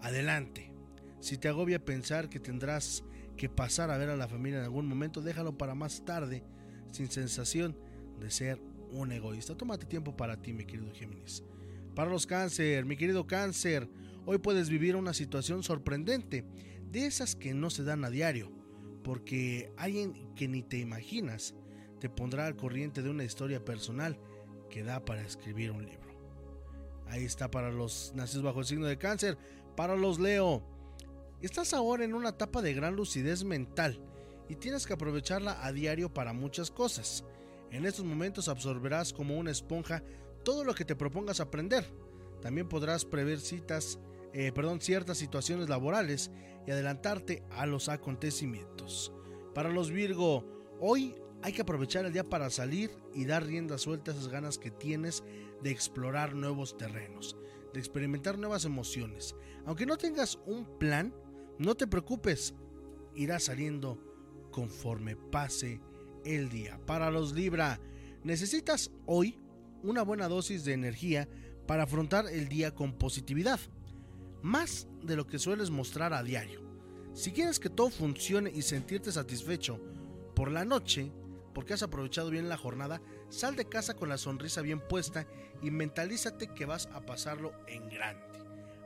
[0.00, 0.72] adelante.
[1.20, 3.04] Si te agobia pensar que tendrás
[3.36, 6.42] que pasar a ver a la familia en algún momento, déjalo para más tarde,
[6.90, 7.76] sin sensación
[8.20, 8.60] de ser
[8.90, 9.56] un egoísta.
[9.56, 11.44] Tómate tiempo para ti, mi querido Géminis.
[11.94, 13.88] Para los cáncer, mi querido cáncer,
[14.26, 16.44] hoy puedes vivir una situación sorprendente,
[16.90, 18.52] de esas que no se dan a diario,
[19.02, 21.54] porque alguien que ni te imaginas
[22.00, 24.18] te pondrá al corriente de una historia personal
[24.72, 26.10] que da para escribir un libro.
[27.06, 29.36] Ahí está para los nacidos bajo el signo de cáncer,
[29.76, 30.64] para los Leo.
[31.42, 34.00] Estás ahora en una etapa de gran lucidez mental
[34.48, 37.22] y tienes que aprovecharla a diario para muchas cosas.
[37.70, 40.02] En estos momentos absorberás como una esponja
[40.42, 41.86] todo lo que te propongas aprender.
[42.40, 43.98] También podrás prever citas,
[44.32, 46.30] eh, ciertas situaciones laborales
[46.66, 49.12] y adelantarte a los acontecimientos.
[49.54, 50.46] Para los Virgo,
[50.80, 54.58] hoy hay que aprovechar el día para salir y dar rienda suelta a esas ganas
[54.58, 55.24] que tienes
[55.62, 57.36] de explorar nuevos terrenos,
[57.72, 59.34] de experimentar nuevas emociones.
[59.66, 61.12] Aunque no tengas un plan,
[61.58, 62.54] no te preocupes,
[63.14, 63.98] irá saliendo
[64.52, 65.80] conforme pase
[66.24, 66.78] el día.
[66.86, 67.80] Para los Libra,
[68.22, 69.38] necesitas hoy
[69.82, 71.28] una buena dosis de energía
[71.66, 73.58] para afrontar el día con positividad,
[74.42, 76.60] más de lo que sueles mostrar a diario.
[77.14, 79.80] Si quieres que todo funcione y sentirte satisfecho
[80.34, 81.12] por la noche,
[81.54, 85.26] porque has aprovechado bien la jornada, sal de casa con la sonrisa bien puesta
[85.62, 88.22] y mentalízate que vas a pasarlo en grande.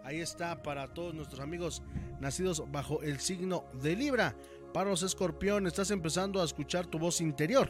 [0.04, 1.82] Ahí está para todos nuestros amigos
[2.20, 4.36] nacidos bajo el signo de Libra.
[4.72, 7.68] Para los escorpiones, estás empezando a escuchar tu voz interior.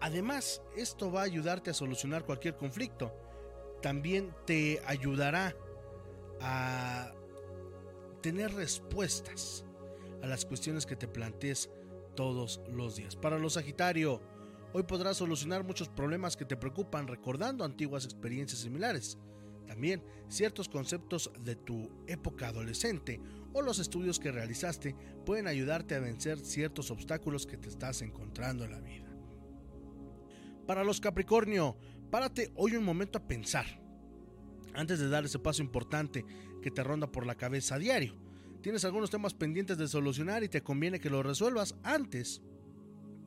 [0.00, 3.14] Además, esto va a ayudarte a solucionar cualquier conflicto.
[3.80, 5.54] También te ayudará
[6.40, 7.12] a
[8.20, 9.63] tener respuestas
[10.24, 11.70] a las cuestiones que te plantees
[12.16, 13.14] todos los días.
[13.14, 14.22] Para los Sagitario,
[14.72, 19.18] hoy podrás solucionar muchos problemas que te preocupan recordando antiguas experiencias similares.
[19.66, 23.20] También ciertos conceptos de tu época adolescente
[23.52, 24.96] o los estudios que realizaste
[25.26, 29.10] pueden ayudarte a vencer ciertos obstáculos que te estás encontrando en la vida.
[30.66, 31.76] Para los Capricornio,
[32.10, 33.66] párate hoy un momento a pensar
[34.72, 36.24] antes de dar ese paso importante
[36.62, 38.23] que te ronda por la cabeza a diario.
[38.64, 42.40] Tienes algunos temas pendientes de solucionar y te conviene que los resuelvas antes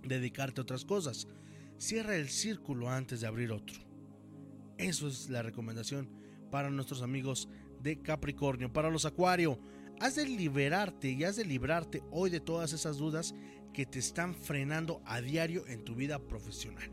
[0.01, 1.27] de dedicarte a otras cosas.
[1.77, 3.77] Cierra el círculo antes de abrir otro.
[4.79, 6.09] Eso es la recomendación
[6.49, 7.49] para nuestros amigos
[7.83, 8.73] de Capricornio.
[8.73, 9.59] Para los Acuario,
[9.99, 13.35] has de liberarte y has de librarte hoy de todas esas dudas
[13.75, 16.89] que te están frenando a diario en tu vida profesional.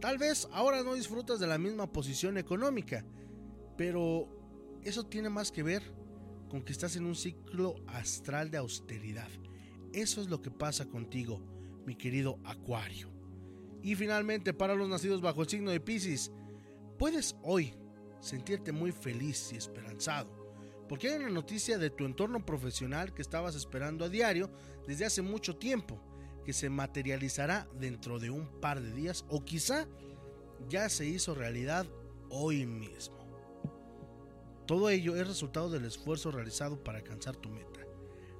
[0.00, 3.04] Tal vez ahora no disfrutas de la misma posición económica,
[3.76, 4.28] pero
[4.82, 5.84] eso tiene más que ver
[6.48, 9.28] con que estás en un ciclo astral de austeridad.
[9.92, 11.40] Eso es lo que pasa contigo,
[11.86, 13.10] mi querido Acuario.
[13.82, 16.32] Y finalmente, para los nacidos bajo el signo de Pisces,
[16.98, 17.74] puedes hoy
[18.20, 20.30] sentirte muy feliz y esperanzado,
[20.88, 24.50] porque hay una noticia de tu entorno profesional que estabas esperando a diario
[24.86, 26.00] desde hace mucho tiempo,
[26.44, 29.86] que se materializará dentro de un par de días o quizá
[30.68, 31.86] ya se hizo realidad
[32.30, 33.15] hoy mismo.
[34.66, 37.80] Todo ello es resultado del esfuerzo realizado para alcanzar tu meta.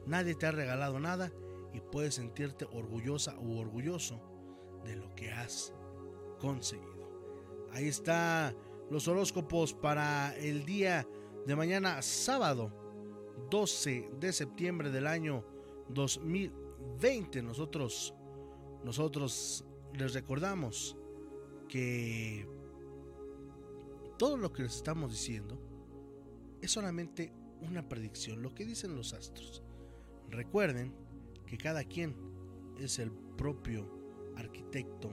[0.07, 1.33] Nadie te ha regalado nada
[1.73, 4.21] y puedes sentirte orgullosa u orgulloso
[4.85, 5.73] de lo que has
[6.41, 6.97] conseguido.
[7.73, 8.55] Ahí está
[8.91, 11.07] los horóscopos para el día
[11.47, 12.73] de mañana sábado
[13.51, 15.45] 12 de septiembre del año
[15.91, 17.43] 2020.
[17.43, 18.15] Nosotros,
[18.85, 20.97] nosotros les recordamos
[21.69, 22.49] que
[24.19, 25.61] todo lo que les estamos diciendo
[26.61, 29.63] es solamente una predicción, lo que dicen los astros.
[30.29, 30.95] Recuerden
[31.47, 32.17] que cada quien
[32.79, 33.89] es el propio
[34.37, 35.11] arquitecto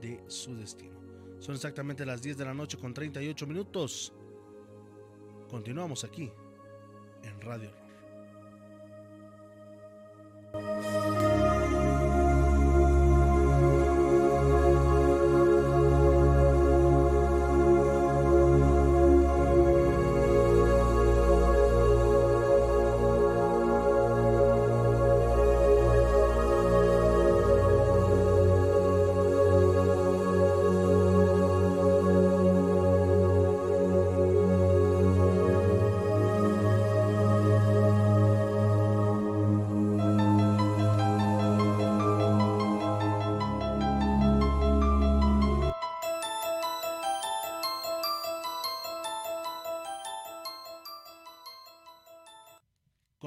[0.00, 1.00] de su destino.
[1.38, 4.12] Son exactamente las 10 de la noche con 38 minutos.
[5.48, 6.30] Continuamos aquí
[7.22, 7.82] en Radio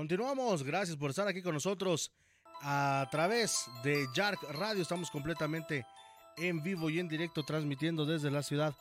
[0.06, 2.12] Continuamos, gracias por estar aquí con nosotros
[2.62, 4.84] a través de Yark Radio.
[4.84, 5.84] Estamos completamente
[6.38, 8.76] en vivo y en directo transmitiendo desde la ciudad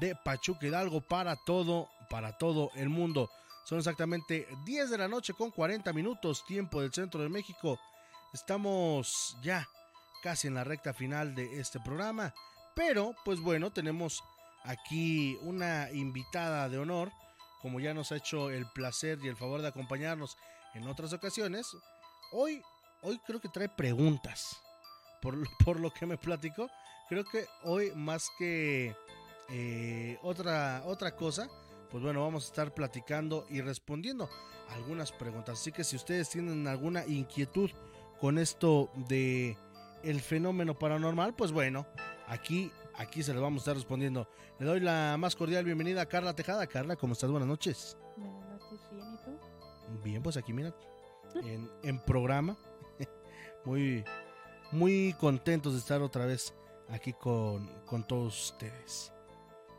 [0.00, 3.30] de Pachuca Hidalgo para todo, para todo el mundo.
[3.64, 7.78] Son exactamente 10 de la noche con 40 minutos, tiempo del centro de México.
[8.32, 9.68] Estamos ya
[10.24, 12.34] casi en la recta final de este programa,
[12.74, 14.24] pero pues bueno, tenemos
[14.64, 17.12] aquí una invitada de honor
[17.64, 20.36] como ya nos ha hecho el placer y el favor de acompañarnos
[20.74, 21.76] en otras ocasiones,
[22.32, 22.62] hoy,
[23.02, 24.60] hoy creo que trae preguntas.
[25.22, 26.68] Por, por lo que me platico,
[27.08, 28.94] creo que hoy más que
[29.48, 31.48] eh, otra, otra cosa,
[31.90, 34.28] pues bueno, vamos a estar platicando y respondiendo
[34.70, 35.60] algunas preguntas.
[35.60, 37.70] Así que si ustedes tienen alguna inquietud
[38.20, 39.56] con esto de
[40.02, 41.86] el fenómeno paranormal, pues bueno,
[42.26, 44.28] aquí aquí se les vamos a estar respondiendo.
[44.58, 46.66] Le doy la más cordial bienvenida a Carla Tejada.
[46.66, 47.30] Carla, ¿cómo estás?
[47.30, 47.96] Buenas noches.
[50.04, 50.74] Bien, pues aquí mira,
[51.42, 52.56] en, en programa.
[53.64, 54.04] muy,
[54.70, 56.54] muy contentos de estar otra vez
[56.90, 59.12] aquí con, con todos ustedes.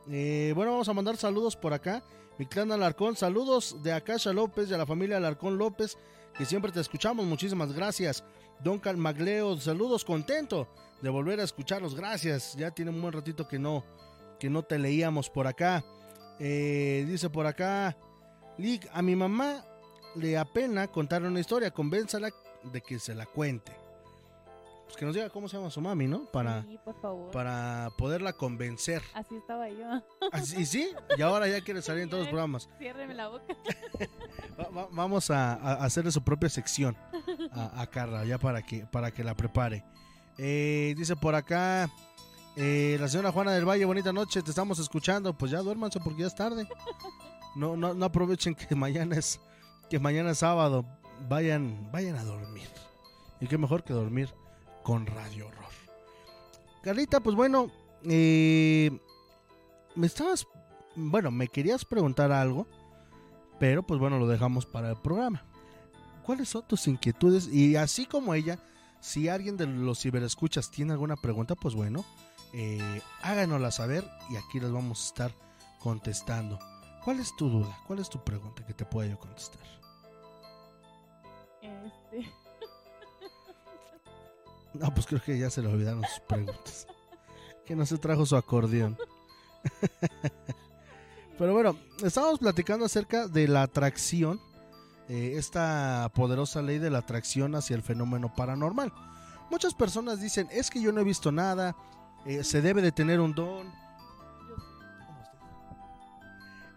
[0.09, 2.03] Eh, bueno, vamos a mandar saludos por acá.
[2.37, 5.97] Mi clan Alarcón, saludos de Akasha López y a la familia Alarcón López,
[6.35, 7.25] que siempre te escuchamos.
[7.25, 8.23] Muchísimas gracias.
[8.63, 10.67] Don Calmagleo, saludos, contento
[11.01, 11.95] de volver a escucharlos.
[11.95, 12.55] Gracias.
[12.55, 13.85] Ya tiene un buen ratito que no,
[14.39, 15.85] que no te leíamos por acá.
[16.39, 17.95] Eh, dice por acá,
[18.57, 19.63] Lick, a mi mamá
[20.15, 22.29] le apena contar una historia, convénzala
[22.71, 23.71] de que se la cuente.
[24.85, 26.25] Pues que nos diga cómo se llama su mami, ¿no?
[26.25, 27.31] Para, Sí, por favor.
[27.31, 29.01] para poderla convencer.
[29.15, 29.83] Así estaba yo.
[30.31, 30.91] Así, ¿Y sí?
[31.17, 32.69] Y ahora ya quiere salir en todos los programas.
[32.77, 33.45] Ciérreme la boca.
[34.59, 36.95] Va- va- vamos a, a hacerle su propia sección
[37.51, 39.83] a, a Carla, ya para que, para que la prepare.
[40.37, 41.89] Eh, dice por acá
[42.55, 45.33] eh, la señora Juana del Valle, bonita noche, te estamos escuchando.
[45.37, 46.67] Pues ya duérmanse porque ya es tarde.
[47.55, 49.41] No, no, no aprovechen que mañana es
[49.89, 50.85] que mañana sábado.
[51.29, 52.67] Vayan, vayan a dormir.
[53.39, 54.33] Y qué mejor que dormir
[54.83, 55.65] con Radio Horror.
[56.83, 57.71] Carlita, pues bueno,
[58.03, 58.91] eh,
[59.95, 60.47] me estabas,
[60.95, 62.67] bueno, me querías preguntar algo,
[63.59, 65.43] pero pues bueno, lo dejamos para el programa.
[66.23, 67.47] ¿Cuáles son tus inquietudes?
[67.47, 68.59] Y así como ella,
[68.99, 72.05] si alguien de los ciberescuchas tiene alguna pregunta, pues bueno,
[72.53, 75.31] eh, háganosla saber y aquí las vamos a estar
[75.79, 76.59] contestando.
[77.05, 77.77] ¿Cuál es tu duda?
[77.85, 79.61] ¿Cuál es tu pregunta que te pueda yo contestar?
[81.61, 82.31] Este.
[84.73, 86.85] No, pues creo que ya se le olvidaron sus preguntas.
[87.65, 88.97] que no se trajo su acordeón.
[91.37, 94.41] Pero bueno, estábamos platicando acerca de la atracción,
[95.07, 98.91] eh, esta poderosa ley de la atracción hacia el fenómeno paranormal.
[99.49, 101.75] Muchas personas dicen, es que yo no he visto nada,
[102.25, 103.71] eh, se debe de tener un don.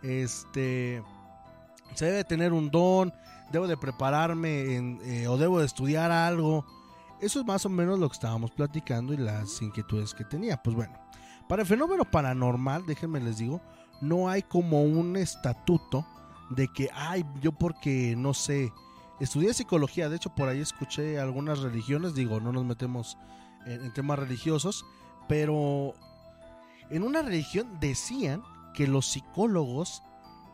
[0.03, 1.03] Este,
[1.95, 3.13] se debe de tener un don,
[3.51, 6.65] debo de prepararme en, eh, o debo de estudiar algo.
[7.21, 10.63] Eso es más o menos lo que estábamos platicando y las inquietudes que tenía.
[10.63, 10.95] Pues bueno,
[11.49, 13.61] para el fenómeno paranormal, déjenme les digo,
[14.01, 16.07] no hay como un estatuto
[16.51, 18.73] de que, ay, yo porque, no sé,
[19.19, 23.19] estudié psicología, de hecho por ahí escuché algunas religiones, digo, no nos metemos
[23.67, 24.85] en, en temas religiosos,
[25.27, 25.95] pero
[26.91, 28.43] en una religión decían
[28.75, 30.03] que los psicólogos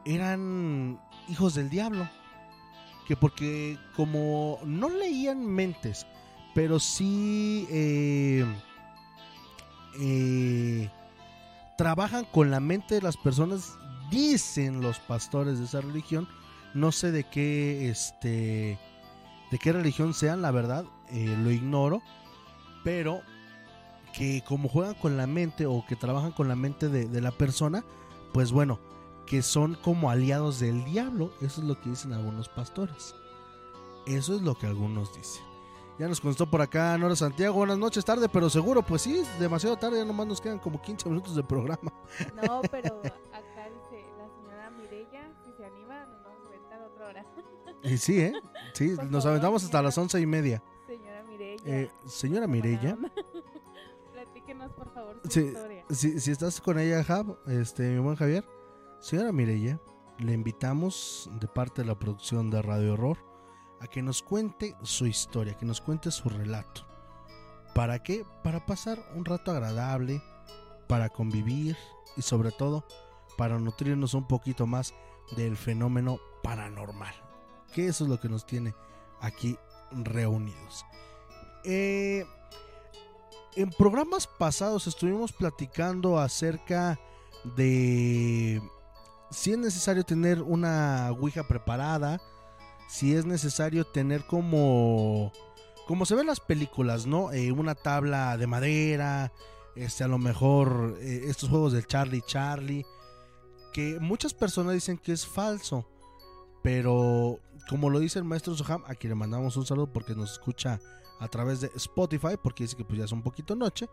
[0.05, 2.09] eran hijos del diablo,
[3.07, 6.07] que porque como no leían mentes,
[6.55, 8.45] pero sí eh,
[10.01, 10.91] eh,
[11.77, 13.77] trabajan con la mente de las personas,
[14.11, 16.29] dicen los pastores de esa religión,
[16.75, 18.79] no sé de qué, este,
[19.51, 22.03] de qué religión sean, la verdad, eh, lo ignoro,
[22.83, 23.23] pero
[24.13, 27.33] que como juegan con la mente o que trabajan con la mente de, de la
[27.33, 27.85] persona,
[28.35, 28.81] pues bueno,
[29.27, 33.15] que son como aliados del diablo, eso es lo que dicen algunos pastores.
[34.07, 35.43] Eso es lo que algunos dicen.
[36.01, 37.55] Ya nos contestó por acá Nora Santiago.
[37.55, 39.99] Buenas noches, tarde, pero seguro, pues sí, demasiado tarde.
[39.99, 41.93] Ya nomás nos quedan como 15 minutos de programa.
[42.35, 47.07] No, pero acá dice la señora Mirella, si se anima, nos vamos a aventar otra
[47.07, 47.27] hora.
[47.85, 48.33] Y sí, ¿eh?
[48.73, 49.89] Sí, Por nos favor, aventamos hasta señora.
[49.89, 50.61] las once y media.
[50.89, 51.63] Señora Mirella.
[51.65, 52.99] Eh, señora Mirella,
[54.69, 55.85] Por favor, su si, historia.
[55.91, 58.45] si, si estás con ella, Jav, este, mi buen Javier,
[59.01, 59.81] señora Mirella,
[60.19, 63.19] le invitamos de parte de la producción de Radio Horror
[63.81, 66.87] a que nos cuente su historia, que nos cuente su relato.
[67.75, 68.25] ¿Para qué?
[68.43, 70.23] Para pasar un rato agradable,
[70.89, 71.77] para convivir
[72.17, 72.87] y sobre todo
[73.37, 74.95] para nutrirnos un poquito más
[75.37, 77.15] del fenómeno paranormal.
[77.73, 78.75] Que eso es lo que nos tiene
[79.21, 79.59] aquí
[79.91, 80.85] reunidos.
[81.65, 82.25] Eh,
[83.57, 86.99] en programas pasados estuvimos platicando acerca
[87.57, 88.61] de
[89.31, 92.21] si es necesario tener una Ouija preparada,
[92.89, 95.33] si es necesario tener como
[95.87, 97.31] como se ven en las películas, ¿no?
[97.33, 99.33] Eh, una tabla de madera,
[99.77, 102.87] este a lo mejor eh, estos juegos del Charlie Charlie,
[103.73, 105.87] que muchas personas dicen que es falso,
[106.63, 107.39] pero
[107.69, 110.81] como lo dice el maestro Soham, a quien le mandamos un saludo porque nos escucha
[111.21, 113.89] a través de Spotify, porque dice que pues ya es un poquito noche.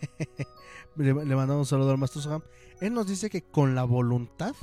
[0.96, 2.42] le, le mandamos un saludo al maestro Soham.
[2.80, 4.54] Él nos dice que con la voluntad,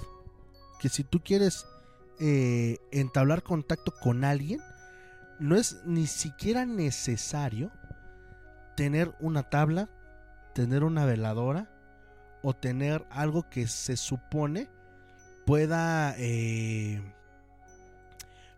[0.79, 1.65] que si tú quieres
[2.19, 4.61] eh, entablar contacto con alguien,
[5.39, 7.71] no es ni siquiera necesario
[8.77, 9.89] tener una tabla,
[10.53, 11.69] tener una veladora
[12.41, 14.69] o tener algo que se supone
[15.45, 17.01] pueda eh,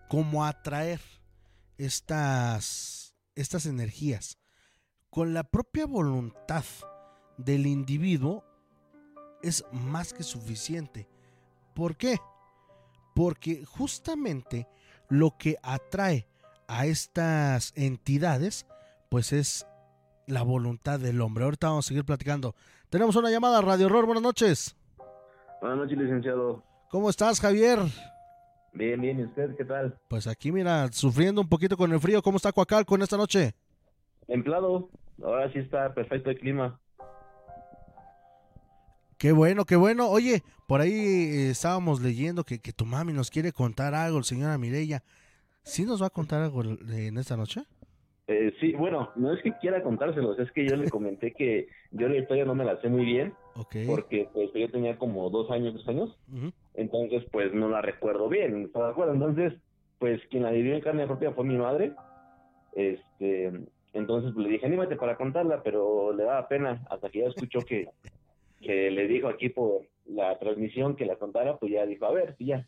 [0.07, 1.01] como atraer
[1.77, 2.96] estas,
[3.37, 4.37] estas energías.
[5.09, 6.65] Con la propia voluntad
[7.37, 8.43] del individuo
[9.41, 11.07] es más que suficiente.
[11.73, 12.17] ¿Por qué?
[13.15, 14.67] Porque justamente
[15.09, 16.27] lo que atrae
[16.67, 18.65] a estas entidades,
[19.09, 19.65] pues es
[20.25, 21.45] la voluntad del hombre.
[21.45, 22.55] Ahorita vamos a seguir platicando.
[22.89, 24.75] Tenemos una llamada, Radio Horror, buenas noches.
[25.61, 26.63] Buenas noches, licenciado.
[26.89, 27.79] ¿Cómo estás, Javier?
[28.77, 29.97] Bien, bien, ¿y usted qué tal?
[30.07, 32.21] Pues aquí, mira, sufriendo un poquito con el frío.
[32.21, 33.55] ¿Cómo está Coacalco en esta noche?
[34.27, 34.89] Templado,
[35.23, 36.79] ahora sí está perfecto el clima.
[39.17, 40.07] Qué bueno, qué bueno.
[40.09, 44.25] Oye, por ahí eh, estábamos leyendo que, que tu mami nos quiere contar algo, el
[44.25, 45.01] señora Mireya.
[45.63, 47.61] ¿Sí nos va a contar algo en esta noche?
[48.27, 52.09] Eh, sí, bueno, no es que quiera contárselos, es que yo le comenté que yo
[52.09, 53.75] la historia no me la sé muy bien, Ok.
[53.87, 56.51] porque pues yo tenía como dos años, tres años, Ujú.
[56.77, 59.13] Entonces pues no la recuerdo bien, ¿está de acuerdo?
[59.13, 59.53] Entonces,
[59.99, 61.91] pues quien la vivió en carne propia fue mi madre,
[62.75, 63.51] este,
[63.93, 67.59] entonces pues, le dije, anímate para contarla, pero le daba pena, hasta que ya escuchó
[67.61, 67.89] que,
[68.61, 72.35] que le dijo aquí por la transmisión que la contara, pues ya dijo, a ver,
[72.37, 72.65] sí, ya,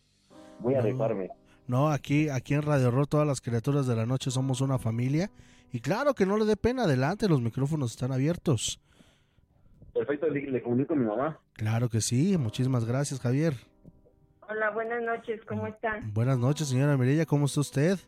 [0.60, 0.84] voy a No.
[0.88, 1.30] rifarme.
[1.68, 5.30] No, aquí, aquí en Radio Horror todas las criaturas de la noche somos una familia.
[5.72, 8.80] Y claro que no le dé pena, adelante, los micrófonos están abiertos.
[9.94, 11.40] Perfecto, le, le comunico a mi mamá.
[11.54, 13.54] Claro que sí, muchísimas gracias, Javier.
[14.50, 16.12] Hola, buenas noches, ¿cómo están?
[16.14, 18.00] Buenas noches, señora Mireya, ¿cómo está usted?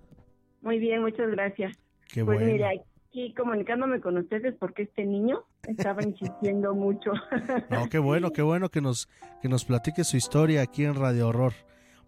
[0.61, 1.77] Muy bien, muchas gracias.
[2.11, 2.51] Qué pues bueno.
[2.53, 2.69] mira,
[3.09, 7.11] aquí comunicándome con ustedes porque este niño estaba insistiendo mucho.
[7.69, 9.07] No, qué bueno, qué bueno que nos,
[9.41, 11.53] que nos platique su historia aquí en Radio Horror.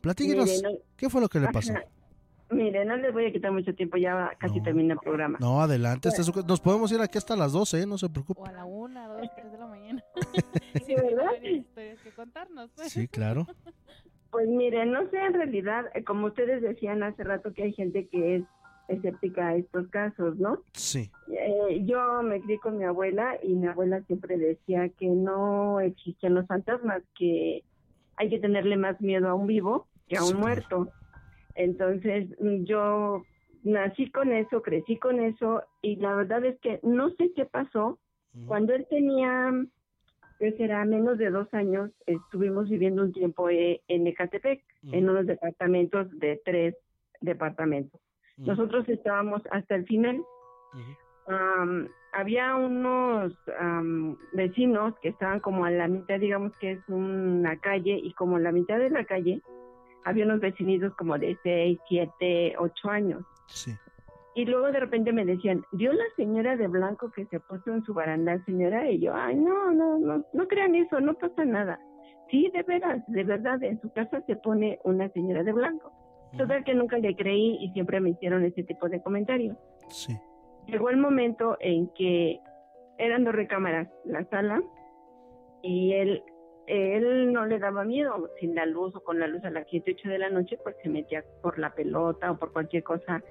[0.02, 1.74] Platíquenos, Mire, no- ¿qué fue lo que le pasó?
[1.74, 1.84] Ajá.
[2.50, 5.40] Mire, no les voy a quitar mucho tiempo, ya casi termina el programa.
[5.42, 7.86] No, adelante, este es su- nos podemos ir aquí hasta las 12, ¿eh?
[7.88, 8.42] no se preocupe.
[8.42, 10.04] O a la una, dos, tres de la mañana.
[10.86, 11.32] Sí, ¿verdad?
[11.44, 12.70] Historias que contarnos.
[12.76, 12.92] pues.
[12.92, 13.48] Sí, claro.
[14.34, 18.08] Pues mire, no sé, en realidad, eh, como ustedes decían hace rato que hay gente
[18.08, 18.44] que es
[18.88, 20.58] escéptica a estos casos, ¿no?
[20.74, 21.12] Sí.
[21.32, 26.34] Eh, yo me crié con mi abuela y mi abuela siempre decía que no existen
[26.34, 27.64] los fantasmas, que
[28.18, 30.90] hay que tenerle más miedo a un vivo que a un muerto.
[31.54, 33.22] Entonces mm, yo
[33.64, 38.00] nací con eso, crecí con eso y la verdad es que no sé qué pasó.
[38.48, 39.52] Cuando él tenía,
[40.44, 45.26] que será menos de dos años, estuvimos viviendo un tiempo eh, en Ecatepec, en unos
[45.26, 46.76] departamentos de tres
[47.22, 48.02] departamentos.
[48.36, 50.22] Nosotros estábamos hasta el final.
[51.28, 57.56] Am, había unos am, vecinos que estaban como a la mitad, digamos que es una
[57.60, 59.42] calle, y como a la mitad de la calle
[60.04, 63.24] había unos vecinitos como de 6, 7, 8 años.
[63.48, 63.72] Sí.
[64.36, 67.84] Y luego de repente me decían, ¿vio la señora de blanco que se puso en
[67.84, 68.90] su barandal, señora?
[68.90, 71.80] Y yo, ay, no, no, no, no crean eso, no pasa nada.
[72.32, 75.92] sí, de veras, de verdad, en su casa se pone una señora de blanco.
[76.36, 79.56] Total que nunca le creí y siempre me hicieron ese tipo de comentarios.
[79.90, 80.18] Sí.
[80.66, 82.40] Llegó el momento en que
[82.98, 84.64] eran dos recámaras, la sala,
[85.62, 86.24] y él,
[86.66, 89.96] él no le daba miedo, sin la luz o con la luz a las 7,
[89.96, 93.22] 8 de la noche, pues se metía por la pelota o por cualquier cosa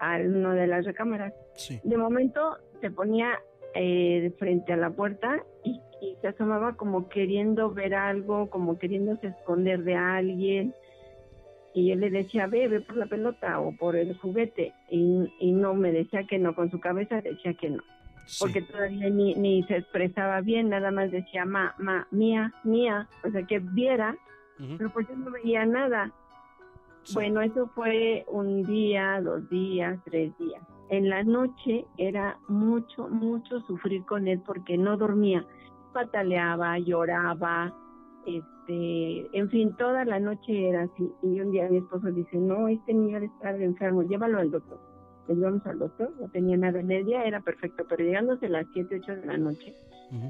[0.00, 1.32] a una de las recámaras.
[1.54, 1.80] Sí.
[1.84, 3.40] De momento se ponía
[3.74, 9.28] eh, frente a la puerta y, y se asomaba como queriendo ver algo, como queriéndose
[9.28, 10.74] esconder de alguien.
[11.74, 14.72] Y yo le decía, ve, ve por la pelota o por el juguete.
[14.90, 17.82] Y, y no, me decía que no, con su cabeza decía que no.
[18.38, 23.08] Porque todavía ni, ni se expresaba bien, nada más decía, ma, ma, mía, mía.
[23.24, 24.16] O sea, que viera,
[24.78, 26.12] pero pues yo no veía nada.
[27.12, 30.62] Bueno, eso fue un día, dos días, tres días.
[30.88, 35.44] En la noche era mucho, mucho sufrir con él porque no dormía.
[35.92, 37.74] Pataleaba, lloraba,
[38.26, 41.10] este, en fin, toda la noche era así.
[41.22, 44.80] Y un día mi esposo dice, no, este niño debe estar enfermo, llévalo al doctor.
[45.28, 46.80] Le llevamos al doctor, no tenía nada.
[46.80, 49.74] En el día era perfecto, pero llegándose a las 7, 8 de la noche,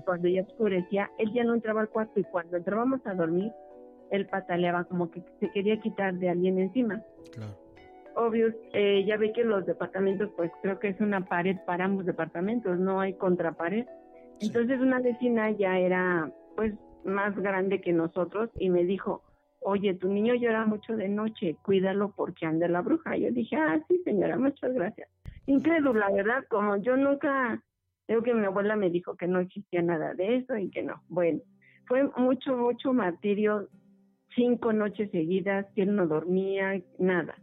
[0.04, 3.50] cuando ya oscurecía, él ya no entraba al cuarto y cuando entrábamos a dormir,
[4.14, 7.02] él pataleaba como que se quería quitar de alguien encima.
[7.32, 7.52] Claro.
[8.16, 12.06] Obvio, eh, ya ve que los departamentos, pues creo que es una pared para ambos
[12.06, 13.86] departamentos, no hay contrapared.
[14.40, 19.22] Entonces una vecina ya era pues más grande que nosotros y me dijo,
[19.60, 23.16] oye, tu niño llora mucho de noche, cuídalo porque anda la bruja.
[23.16, 25.08] Yo dije, ah, sí señora, muchas gracias.
[25.46, 26.44] Incrédula, ¿verdad?
[26.48, 27.62] Como yo nunca,
[28.06, 31.02] creo que mi abuela me dijo que no existía nada de eso y que no.
[31.08, 31.40] Bueno,
[31.86, 33.68] fue mucho, mucho martirio,
[34.34, 37.34] cinco noches seguidas, que él no dormía, nada.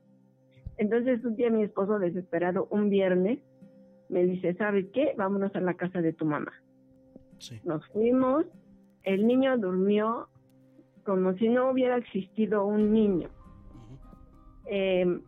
[0.77, 3.39] Entonces un día mi esposo desesperado, un viernes,
[4.09, 5.13] me dice, ¿sabes qué?
[5.17, 6.51] Vámonos a la casa de tu mamá.
[7.63, 8.45] Nos fuimos,
[9.03, 10.27] el niño durmió
[11.05, 13.29] como si no hubiera existido un niño.
[14.65, 15.19] Eh,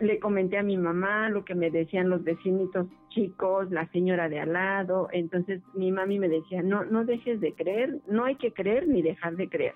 [0.00, 4.40] le comenté a mi mamá lo que me decían los vecinitos chicos, la señora de
[4.40, 8.52] al lado, entonces mi mami me decía, no, no dejes de creer, no hay que
[8.52, 9.74] creer ni dejar de creer.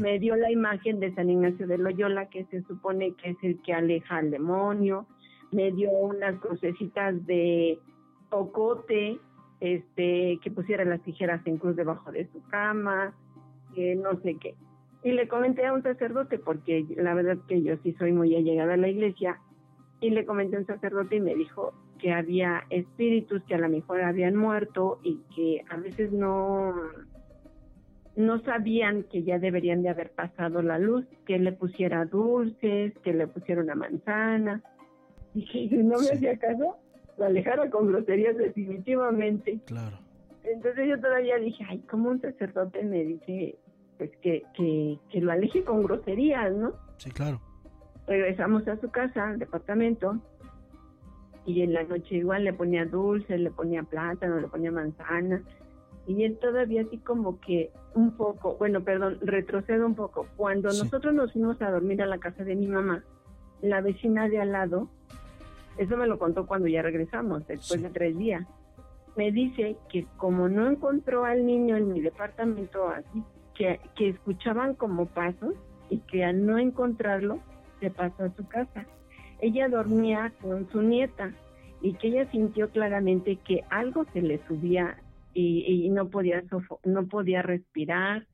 [0.00, 3.60] Me dio la imagen de San Ignacio de Loyola, que se supone que es el
[3.62, 5.06] que aleja al demonio,
[5.52, 7.78] me dio unas crucecitas de
[8.30, 9.18] ocote,
[9.60, 13.14] este, que pusiera las tijeras en cruz debajo de su cama,
[13.74, 14.54] que no sé qué.
[15.04, 18.74] Y le comenté a un sacerdote, porque la verdad que yo sí soy muy allegada
[18.74, 19.38] a la iglesia,
[20.00, 23.68] y le comenté a un sacerdote y me dijo que había espíritus que a lo
[23.68, 26.74] mejor habían muerto y que a veces no
[28.16, 33.12] no sabían que ya deberían de haber pasado la luz, que le pusiera dulces, que
[33.12, 34.62] le pusiera una manzana.
[35.34, 36.76] Y que si no me hacía caso,
[37.18, 39.58] lo alejara con groserías definitivamente.
[39.66, 39.98] Claro.
[40.44, 43.58] Entonces yo todavía dije, ay, como un sacerdote me dice,
[43.98, 46.72] pues que, que, que lo aleje con groserías, ¿no?
[46.98, 47.40] Sí, claro.
[48.06, 50.20] Regresamos a su casa, al departamento,
[51.46, 55.42] y en la noche igual le ponía dulces, le ponía plátano, le ponía manzana,
[56.06, 60.26] y él todavía así como que un poco, bueno, perdón, retrocedo un poco.
[60.36, 63.04] Cuando nosotros nos fuimos a dormir a la casa de mi mamá,
[63.62, 64.88] la vecina de al lado,
[65.78, 68.46] eso me lo contó cuando ya regresamos, después de tres días,
[69.16, 73.22] me dice que como no encontró al niño en mi departamento así,
[73.54, 75.54] que, que escuchaban como pasos
[75.88, 77.38] y que al no encontrarlo,
[77.80, 78.86] se pasó a su casa.
[79.40, 81.32] Ella dormía con su nieta
[81.80, 84.96] y que ella sintió claramente que algo se le subía
[85.34, 88.26] y, y no podía sofo- no podía respirar.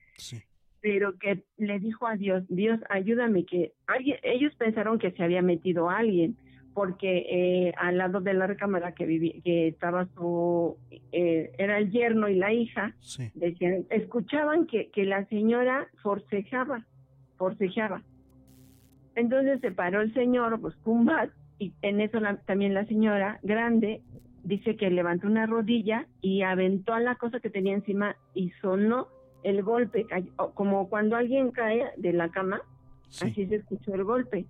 [0.83, 5.43] Pero que le dijo a Dios Dios ayúdame que alguien ellos pensaron que se había
[5.43, 6.37] metido alguien
[6.73, 10.77] porque eh, al lado de la recámara que vivía que estaba su
[11.13, 12.95] eh, era el yerno y la hija
[13.35, 16.87] decían escuchaban que que la señora forcejaba
[17.37, 18.03] forcejeaba.
[19.17, 23.39] Entonces se paró el señor buscó un bat y en eso la- también la señora
[23.43, 24.01] grande
[24.43, 29.09] dice que levantó una rodilla y aventó a la cosa que tenía encima y sonó
[29.43, 30.07] el golpe,
[30.55, 32.61] como cuando alguien cae de la cama,
[33.23, 34.47] así se escuchó el golpe.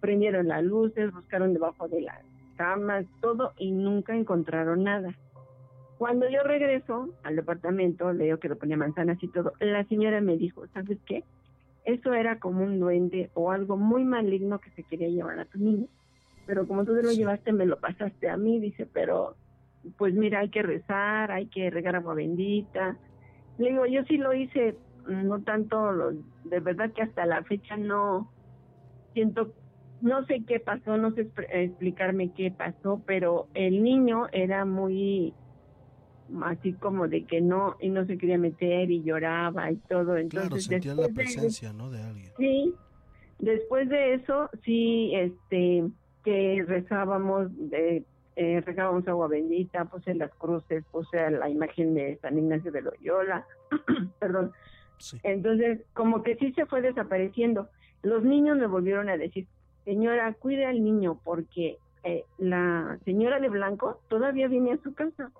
[0.00, 2.18] Prendieron las luces, buscaron debajo de las
[2.56, 5.14] camas, todo y nunca encontraron nada.
[5.98, 10.20] Cuando yo regreso al departamento, le digo que le ponía manzanas y todo, la señora
[10.20, 11.24] me dijo, ¿sabes qué?
[11.84, 15.58] Eso era como un duende o algo muy maligno que se quería llevar a tu
[15.58, 15.86] niño
[16.44, 19.36] pero como tú te lo llevaste, me lo pasaste a mí, dice, pero
[19.96, 22.98] pues mira, hay que rezar, hay que regar agua bendita.
[23.56, 26.12] Le digo, yo sí lo hice, no tanto, lo-
[26.44, 28.32] de verdad que hasta la fecha no
[29.12, 29.54] siento,
[30.00, 35.34] no sé qué pasó, no sé explicarme qué pasó, pero el niño era muy,
[36.42, 40.16] así como de que no, y no se quería meter y lloraba y todo.
[40.16, 41.90] Entonces, Claro, sentían la de- presencia, ¿no?
[41.90, 42.32] De alguien.
[42.38, 42.74] Sí,
[43.38, 45.84] después de eso, sí, este,
[46.24, 48.04] que rezábamos, de,
[48.36, 53.46] eh, rezábamos agua bendita, puse las cruces, puse la imagen de San Ignacio de Loyola,
[54.18, 54.52] perdón.
[55.22, 57.68] Entonces, como que sí se fue desapareciendo.
[58.02, 59.46] Los niños me volvieron a decir,
[59.84, 65.30] señora, cuide al niño porque eh, la señora de blanco todavía viene a su casa.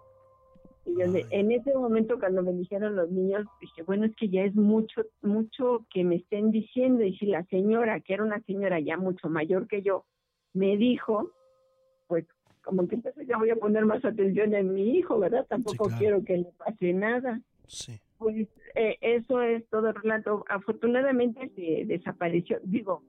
[0.86, 4.42] Y yo en ese momento cuando me dijeron los niños, dije, bueno, es que ya
[4.42, 7.04] es mucho, mucho que me estén diciendo.
[7.04, 10.04] Y si la señora, que era una señora ya mucho mayor que yo,
[10.52, 11.30] me dijo,
[12.06, 12.26] pues
[12.62, 15.46] como que entonces ya voy a poner más atención en mi hijo, ¿verdad?
[15.48, 15.98] Tampoco claro.
[15.98, 17.40] quiero que le pase nada.
[17.66, 18.00] Sí.
[18.18, 20.44] Pues eh, eso es todo el relato.
[20.48, 22.58] Afortunadamente se desapareció.
[22.64, 23.02] Digo,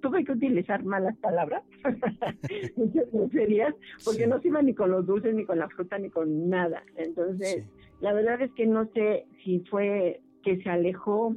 [0.00, 1.64] tuve que utilizar malas palabras,
[2.76, 6.10] muchas groserías, porque no se iba ni con los dulces, ni con la fruta, ni
[6.10, 6.82] con nada.
[6.96, 7.64] Entonces,
[8.00, 11.36] la verdad es que no sé si fue que se alejó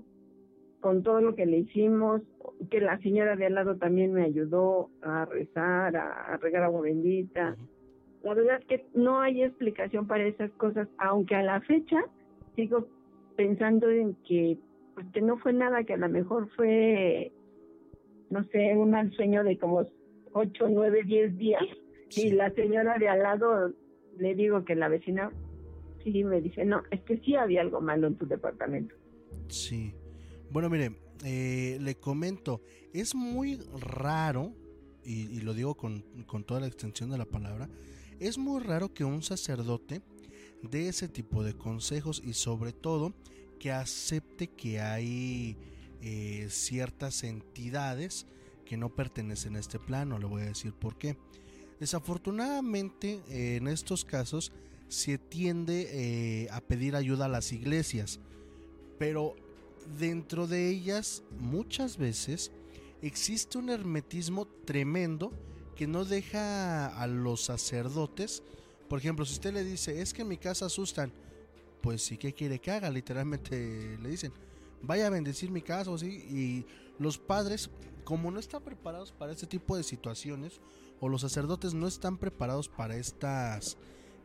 [0.81, 2.21] con todo lo que le hicimos,
[2.69, 6.81] que la señora de al lado también me ayudó a rezar, a, a regar agua
[6.81, 7.55] bendita.
[8.23, 12.03] La verdad es que no hay explicación para esas cosas, aunque a la fecha
[12.55, 12.87] sigo
[13.35, 14.57] pensando en que
[14.97, 17.31] pues que no fue nada, que a lo mejor fue,
[18.31, 19.85] no sé, un mal sueño de como
[20.33, 21.61] 8, 9, 10 días.
[22.15, 23.73] Y la señora de al lado,
[24.17, 25.31] le digo que la vecina
[26.03, 28.95] sí me dice, no, es que sí había algo malo en tu departamento.
[29.49, 29.93] Sí.
[30.49, 32.61] Bueno, mire, eh, le comento,
[32.93, 34.53] es muy raro,
[35.03, 37.69] y, lo digo con, con toda la extensión de la palabra,
[38.19, 40.01] es muy raro que un sacerdote
[40.63, 43.13] dé ese tipo de consejos y sobre todo
[43.59, 45.57] que acepte que hay
[46.01, 48.25] eh, ciertas entidades
[48.65, 50.19] que no pertenecen a este plano.
[50.19, 51.17] Le voy a decir por qué.
[51.79, 54.51] Desafortunadamente, en estos casos
[54.87, 58.19] se tiende eh, a pedir ayuda a las iglesias,
[58.97, 59.35] pero
[59.99, 62.51] dentro de ellas muchas veces
[63.01, 65.31] existe un hermetismo tremendo
[65.75, 68.41] que no deja a los sacerdotes,
[68.89, 71.11] por ejemplo, si usted le dice, es que en mi casa asustan,
[71.81, 74.33] pues sí que quiere que haga, literalmente le dicen,
[74.81, 76.65] vaya a bendecir mi casa o así, y
[76.97, 77.69] los padres,
[78.03, 80.59] como no están preparados para este tipo de situaciones,
[80.99, 83.77] o los sacerdotes no están preparados para estas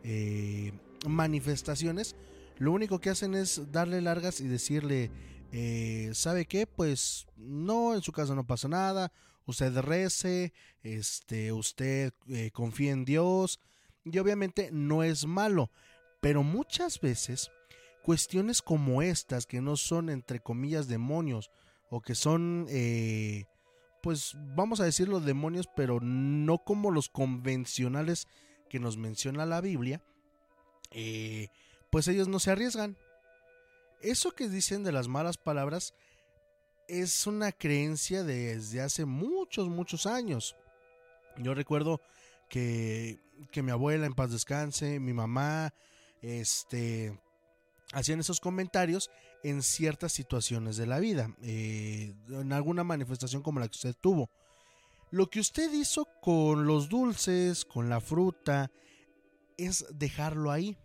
[0.04, 0.72] eh,
[1.06, 2.16] manifestaciones,
[2.58, 5.10] lo único que hacen es darle largas y decirle,
[5.52, 6.66] eh, ¿sabe qué?
[6.66, 9.12] Pues no, en su casa no pasa nada,
[9.46, 13.60] usted rece, este, usted eh, confía en Dios,
[14.04, 15.70] y obviamente no es malo,
[16.20, 17.50] pero muchas veces
[18.02, 21.50] cuestiones como estas, que no son entre comillas demonios,
[21.90, 23.44] o que son, eh,
[24.02, 28.26] pues vamos a decirlo demonios, pero no como los convencionales
[28.70, 30.02] que nos menciona la Biblia,
[30.90, 31.48] eh,
[31.90, 32.96] pues ellos no se arriesgan.
[34.02, 35.94] Eso que dicen de las malas palabras
[36.88, 40.56] es una creencia desde hace muchos, muchos años.
[41.38, 42.00] Yo recuerdo
[42.48, 45.72] que, que mi abuela en paz descanse, mi mamá,
[46.20, 47.18] este,
[47.92, 49.10] hacían esos comentarios
[49.42, 54.30] en ciertas situaciones de la vida, eh, en alguna manifestación como la que usted tuvo.
[55.10, 58.70] Lo que usted hizo con los dulces, con la fruta,
[59.58, 60.76] es dejarlo ahí.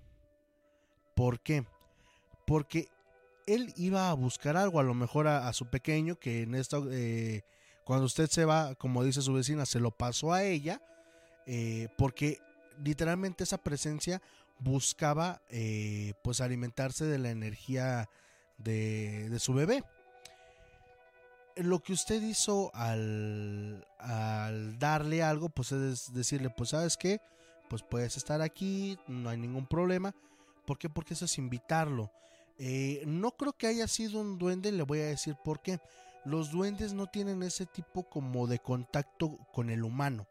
[1.16, 1.66] ¿Por qué?
[2.46, 2.90] Porque
[3.48, 7.44] él iba a buscar algo, a lo mejor a, su pequeño, que en esta, eh,
[7.84, 10.82] cuando usted se va, como dice su vecina, se lo pasó a ella,
[11.46, 12.40] eh, porque
[12.84, 14.22] literalmente esa presencia
[14.60, 18.10] buscaba eh, pues alimentarse de la energía
[18.58, 19.84] de, de su bebé.
[21.56, 27.20] Lo que usted hizo al, al darle algo, pues es decirle, pues sabes qué,
[27.70, 30.14] pues puedes estar aquí, no hay ningún problema.
[30.66, 30.90] ¿Por qué?
[30.90, 32.12] Porque eso es invitarlo.
[32.60, 35.80] Eh, no creo que haya sido un duende, le voy a decir por qué.
[36.26, 40.28] Los duendes no tienen ese tipo como de contacto con el humano.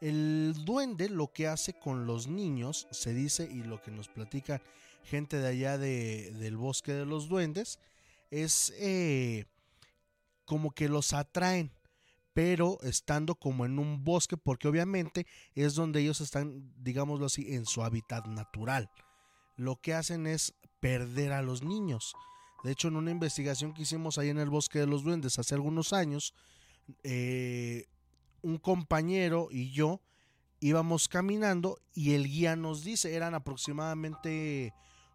[0.00, 4.60] El duende lo que hace con los niños, se dice, y lo que nos platica
[5.04, 7.78] gente de allá de, del bosque de los duendes,
[8.30, 9.46] es eh,
[10.44, 11.70] como que los atraen,
[12.34, 17.64] pero estando como en un bosque, porque obviamente es donde ellos están, digámoslo así, en
[17.66, 18.90] su hábitat natural.
[19.56, 20.54] Lo que hacen es
[20.86, 22.14] perder a los niños.
[22.62, 25.56] De hecho, en una investigación que hicimos ahí en el bosque de los duendes hace
[25.56, 26.32] algunos años,
[27.02, 27.86] eh,
[28.42, 30.00] un compañero y yo
[30.60, 34.72] íbamos caminando y el guía nos dice, eran aproximadamente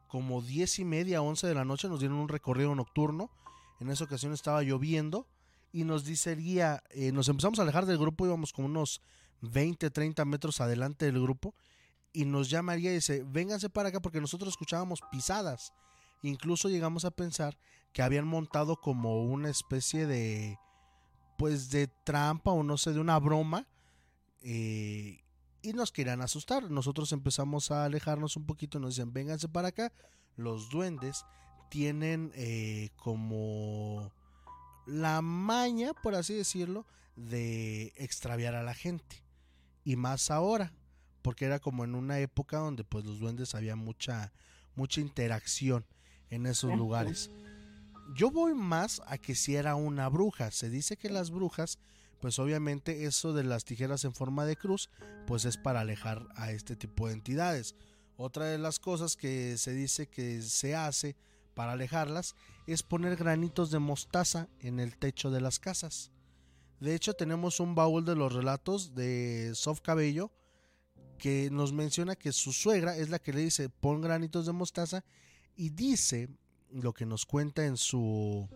[0.10, 3.32] como diez y media, 11 de la noche, nos dieron un recorrido nocturno,
[3.80, 5.26] en esa ocasión estaba lloviendo
[5.72, 9.02] y nos dice el guía, eh, nos empezamos a alejar del grupo, íbamos como unos
[9.40, 11.56] 20, 30 metros adelante del grupo
[12.14, 15.74] y nos llamaría y dice, vénganse para acá porque nosotros escuchábamos pisadas.
[16.22, 17.58] Incluso llegamos a pensar
[17.94, 20.58] que habían montado como una especie de,
[21.38, 23.68] pues de trampa o no sé, de una broma.
[24.42, 25.20] eh,
[25.62, 26.70] y nos querían asustar.
[26.72, 29.92] Nosotros empezamos a alejarnos un poquito y nos dicen, vénganse para acá.
[30.36, 31.26] Los duendes
[31.70, 34.12] tienen eh, como
[34.86, 36.86] la maña, por así decirlo,
[37.16, 39.24] de extraviar a la gente.
[39.84, 40.74] Y más ahora,
[41.22, 44.34] porque era como en una época donde pues los duendes había mucha,
[44.76, 45.86] mucha interacción
[46.30, 47.30] en esos lugares.
[48.16, 50.52] Yo voy más a que si era una bruja.
[50.52, 51.80] Se dice que las brujas,
[52.20, 54.90] pues obviamente eso de las tijeras en forma de cruz,
[55.28, 57.76] pues es para alejar a este tipo de entidades.
[58.18, 61.16] Otra de las cosas que se dice que se hace
[61.54, 62.36] para alejarlas
[62.68, 66.12] es poner granitos de mostaza en el techo de las casas.
[66.80, 70.32] De hecho, tenemos un baúl de los relatos de Soft Cabello
[71.22, 75.04] que nos menciona que su suegra es la que le dice pon granitos de mostaza
[75.56, 76.30] y dice
[76.72, 78.50] lo que nos cuenta en su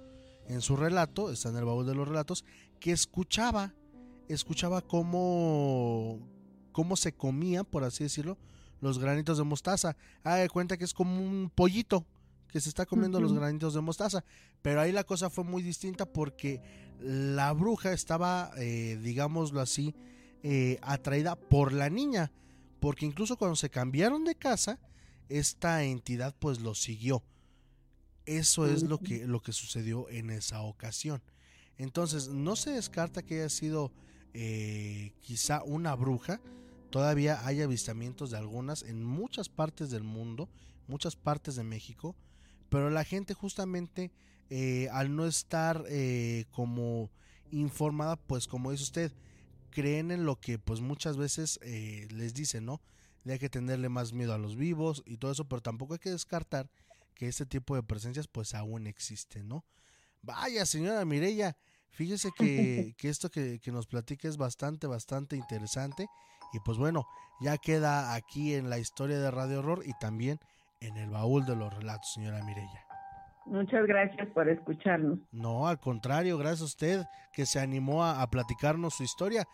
[0.47, 2.43] en su relato, está en el baúl de los relatos,
[2.79, 3.75] que escuchaba,
[4.29, 6.17] escuchaba cómo
[6.71, 8.35] cómo se comían, por así decirlo,
[8.81, 9.95] los granitos de mostaza.
[10.23, 12.03] Ah, de cuenta que es como un pollito
[12.47, 14.25] que se está comiendo los granitos de mostaza.
[14.63, 16.63] Pero ahí la cosa fue muy distinta porque
[16.99, 19.93] la bruja estaba, eh, digámoslo así,
[20.41, 22.31] eh, atraída por la niña.
[22.79, 24.79] Porque incluso cuando se cambiaron de casa,
[25.29, 27.23] esta entidad pues lo siguió.
[28.25, 31.21] Eso es lo que, lo que sucedió en esa ocasión.
[31.77, 33.91] Entonces, no se descarta que haya sido
[34.33, 36.41] eh, quizá una bruja.
[36.89, 40.49] Todavía hay avistamientos de algunas en muchas partes del mundo,
[40.87, 42.15] muchas partes de México.
[42.69, 44.11] Pero la gente justamente
[44.49, 47.09] eh, al no estar eh, como
[47.51, 49.11] informada, pues como dice usted,
[49.75, 52.81] creen en lo que pues muchas veces eh, les dicen, ¿no?
[53.25, 55.99] De hay que tenerle más miedo a los vivos y todo eso, pero tampoco hay
[55.99, 56.69] que descartar
[57.13, 59.65] que este tipo de presencias pues aún existen, ¿no?
[60.21, 61.57] Vaya, señora Mireya,
[61.89, 66.07] fíjese que, que esto que, que nos platica es bastante, bastante interesante
[66.53, 67.05] y pues bueno,
[67.41, 70.39] ya queda aquí en la historia de Radio Horror y también
[70.79, 72.85] en el baúl de los relatos, señora Mireya.
[73.45, 75.19] Muchas gracias por escucharnos.
[75.31, 79.45] No, al contrario, gracias a usted que se animó a, a platicarnos su historia.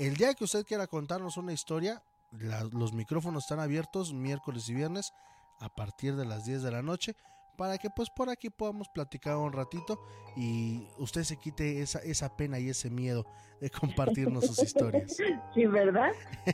[0.00, 4.74] El día que usted quiera contarnos una historia, la- los micrófonos están abiertos miércoles y
[4.74, 5.12] viernes
[5.58, 7.14] a partir de las 10 de la noche
[7.58, 10.00] para que pues por aquí podamos platicar un ratito
[10.34, 13.26] y usted se quite esa, esa pena y ese miedo
[13.60, 13.68] de
[14.24, 15.14] compartirnos sus historias.
[15.54, 16.12] Sí, ¿verdad?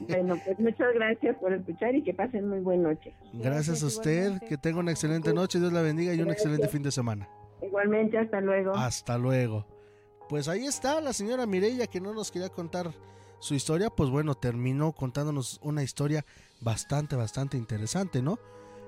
[0.09, 3.15] Bueno, pues muchas gracias por escuchar y que pasen muy buena noche.
[3.35, 6.83] Gracias a usted, que tenga una excelente noche, Dios la bendiga y un excelente fin
[6.83, 7.29] de semana.
[7.63, 8.75] Igualmente, hasta luego.
[8.75, 9.65] Hasta luego.
[10.29, 12.91] Pues ahí está la señora Mireya que no nos quería contar
[13.39, 16.25] su historia, pues bueno, terminó contándonos una historia
[16.61, 18.39] bastante, bastante interesante, ¿no?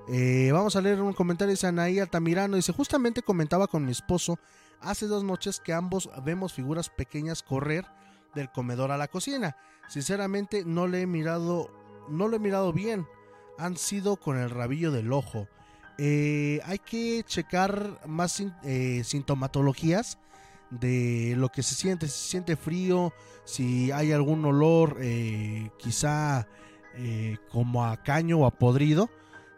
[0.09, 4.39] Eh, vamos a leer un comentario, dice Anaí Altamirano, dice, justamente comentaba con mi esposo
[4.81, 7.85] hace dos noches que ambos vemos figuras pequeñas correr
[8.35, 9.57] del comedor a la cocina.
[9.89, 11.71] Sinceramente no le he mirado,
[12.09, 13.07] no lo he mirado bien,
[13.59, 15.47] han sido con el rabillo del ojo.
[15.99, 20.19] Eh, hay que checar más eh, sintomatologías
[20.71, 23.13] de lo que se siente, si se siente frío,
[23.45, 26.47] si hay algún olor eh, quizá
[26.95, 29.09] eh, como a caño o a podrido,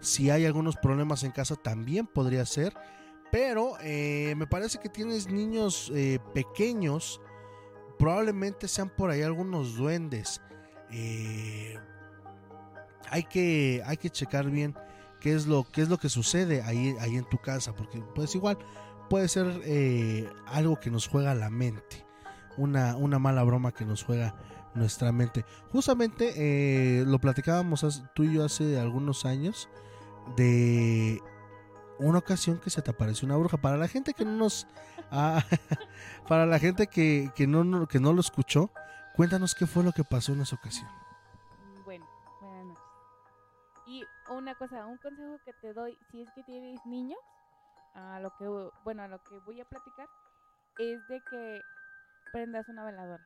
[0.01, 2.75] si hay algunos problemas en casa también podría ser,
[3.33, 5.93] pero eh, me parece que tienes niños
[6.33, 7.21] pequeños,
[7.99, 10.41] probablemente sean por ahí algunos duendes.
[13.11, 14.75] Hay que hay que checar bien
[15.21, 18.35] qué es lo qué es lo que sucede ahí ahí en tu casa porque pues
[18.35, 18.59] igual
[19.11, 22.07] puede ser eh, algo que nos juega la mente
[22.57, 24.35] una, una mala broma que nos juega
[24.75, 25.45] nuestra mente.
[25.73, 29.69] Justamente eh, lo platicábamos tú y yo hace algunos años
[30.37, 31.21] de
[31.99, 33.57] una ocasión que se te apareció una bruja.
[33.57, 34.67] Para la gente que no nos
[35.11, 35.45] ah,
[36.29, 38.71] para la gente que, que no, que no lo escuchó
[39.17, 40.89] cuéntanos qué fue lo que pasó en esa ocasión.
[41.85, 42.07] Bueno,
[42.65, 42.85] noches.
[43.87, 47.19] Y una cosa, un consejo que te doy, si es que tienes niños,
[47.95, 48.47] a lo que,
[48.85, 50.09] bueno, a lo que voy a platicar,
[50.79, 51.63] es de que
[52.33, 53.25] prendas una veladora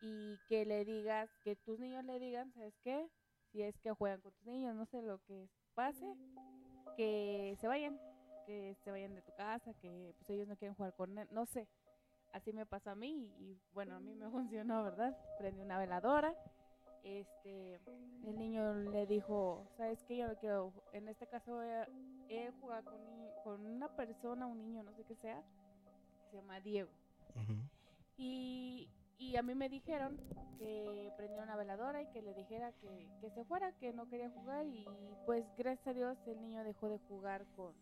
[0.00, 3.08] y que le digas, que tus niños le digan, ¿sabes qué?
[3.50, 6.06] Si es que juegan con tus niños, no sé lo que pase,
[6.96, 7.98] que se vayan,
[8.46, 11.46] que se vayan de tu casa, que pues ellos no quieren jugar con él, no
[11.46, 11.68] sé.
[12.32, 15.16] Así me pasó a mí y, y, bueno, a mí me funcionó, ¿verdad?
[15.38, 16.34] Prendí una veladora
[17.04, 17.80] este
[18.24, 20.16] el niño le dijo sabes qué?
[20.16, 21.86] yo no quiero en este caso eh,
[22.28, 23.00] él juega con,
[23.44, 25.42] con una persona un niño no sé qué sea
[26.30, 26.90] se llama Diego
[28.16, 28.88] y
[29.18, 30.20] y a mí me dijeron
[30.58, 34.30] que prendiera una veladora y que le dijera que, que se fuera, que no quería
[34.30, 34.86] jugar y
[35.24, 37.72] pues gracias a Dios el niño dejó de jugar con,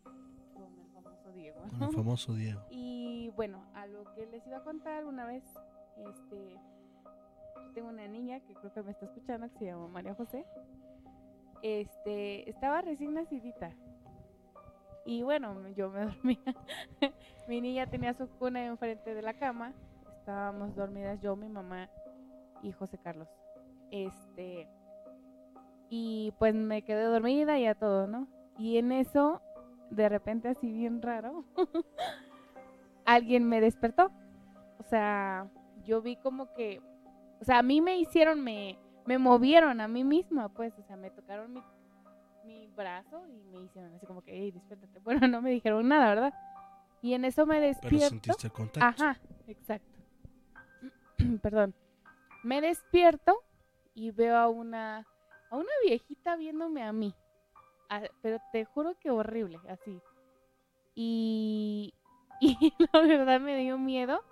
[0.53, 1.61] con el famoso Diego.
[1.69, 2.61] Con el famoso Diego.
[2.69, 5.43] Y bueno, a lo que les iba a contar una vez,
[5.97, 6.55] este,
[7.73, 10.45] tengo una niña que creo que me está escuchando que se llama María José.
[11.61, 13.71] Este, estaba recién nacidita.
[15.05, 16.55] Y bueno, yo me dormía.
[17.47, 19.73] mi niña tenía su cuna enfrente de la cama.
[20.19, 21.89] Estábamos dormidas yo, mi mamá
[22.61, 23.27] y José Carlos.
[23.91, 24.67] Este,
[25.89, 28.27] y pues me quedé dormida y a todo, ¿no?
[28.57, 29.41] Y en eso,
[29.89, 31.43] de repente así bien raro,
[33.05, 34.11] alguien me despertó.
[34.79, 35.47] O sea,
[35.83, 36.81] yo vi como que,
[37.43, 40.95] o sea, a mí me hicieron, me, me movieron a mí misma, pues, o sea,
[40.95, 41.61] me tocaron mi,
[42.45, 44.99] mi brazo y me hicieron así como que, hey, despiértate.
[45.03, 46.33] Bueno, no me dijeron nada, ¿verdad?
[47.01, 48.07] Y en eso me despierto.
[48.07, 49.03] sentiste el contacto.
[49.03, 49.99] Ajá, exacto.
[51.41, 51.75] Perdón.
[52.45, 53.43] Me despierto
[53.93, 55.05] y veo a una,
[55.49, 57.13] a una viejita viéndome a mí.
[57.89, 59.99] Ah, pero te juro que horrible, así.
[60.95, 61.93] Y,
[62.39, 64.23] y la verdad me dio miedo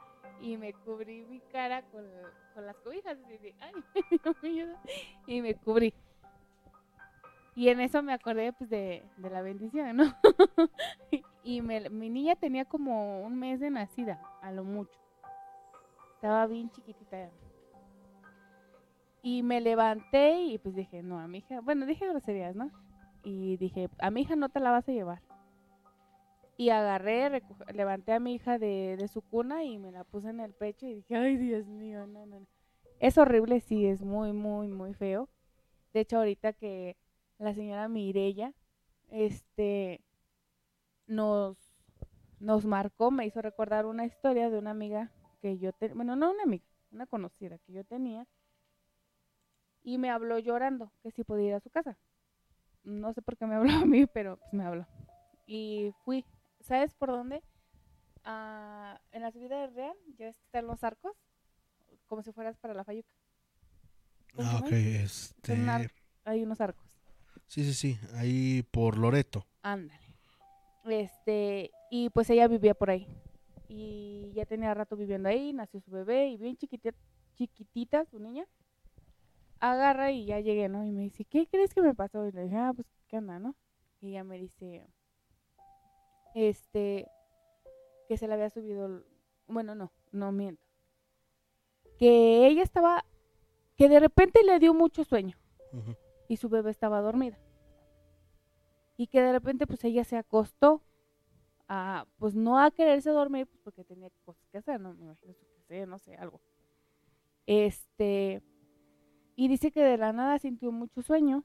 [0.41, 2.05] y me cubrí mi cara con,
[2.53, 3.17] con las cobijas.
[3.23, 3.73] así de, Ay,
[4.41, 4.75] me miedo.
[5.27, 5.93] Y me cubrí.
[7.55, 10.15] Y en eso me acordé pues de, de la bendición, ¿no?
[11.43, 14.97] y me- mi niña tenía como un mes de nacida, a lo mucho.
[16.15, 17.29] Estaba bien chiquitita.
[19.23, 22.71] Y me levanté y pues dije, no, a mi hija, bueno, dije groserías, ¿no?
[23.23, 25.21] Y dije, a mi hija no te la vas a llevar.
[26.61, 27.41] Y agarré,
[27.73, 30.85] levanté a mi hija de, de su cuna y me la puse en el pecho
[30.85, 32.47] y dije, ay, Dios mío, no, no, no.
[32.99, 35.27] Es horrible, sí, es muy, muy, muy feo.
[35.91, 36.97] De hecho, ahorita que
[37.39, 38.53] la señora Mirella,
[39.09, 40.01] este,
[41.07, 41.57] nos,
[42.39, 46.29] nos marcó, me hizo recordar una historia de una amiga que yo tenía, bueno, no
[46.29, 48.27] una amiga, una conocida que yo tenía,
[49.81, 51.97] y me habló llorando que si podía ir a su casa.
[52.83, 54.85] No sé por qué me habló a mí, pero pues me habló.
[55.47, 56.23] Y fui,
[56.61, 57.43] ¿sabes por dónde?
[58.23, 61.17] Ah, en la subida del Real, ya ves que están los arcos,
[62.05, 63.09] como si fueras para la Fayuca.
[64.35, 65.89] ¿Cómo se Ah, ok, este...
[66.23, 66.99] Hay unos arcos.
[67.47, 69.45] Sí, sí, sí, ahí por Loreto.
[69.61, 69.99] Ándale.
[70.85, 73.07] Este, y pues ella vivía por ahí.
[73.67, 76.97] Y ya tenía rato viviendo ahí, nació su bebé y bien chiquitita,
[77.35, 78.45] chiquitita su niña.
[79.59, 80.85] Agarra y ya llegué, ¿no?
[80.85, 82.25] Y me dice, ¿qué crees que me pasó?
[82.27, 83.55] Y le dije, ah, pues, ¿qué onda, no?
[84.01, 84.87] Y ella me dice,
[86.35, 87.07] este,
[88.07, 89.03] que se le había subido,
[89.47, 90.65] bueno, no, no miento.
[91.97, 93.05] Que ella estaba,
[93.77, 95.37] que de repente le dio mucho sueño
[96.27, 97.39] y su bebé estaba dormida.
[98.97, 100.83] Y que de repente pues ella se acostó
[101.67, 105.33] a, pues no a quererse dormir, pues porque tenía cosas que hacer, no me imagino
[105.87, 106.41] no sé, algo.
[107.45, 108.41] Este,
[109.35, 111.43] y dice que de la nada sintió mucho sueño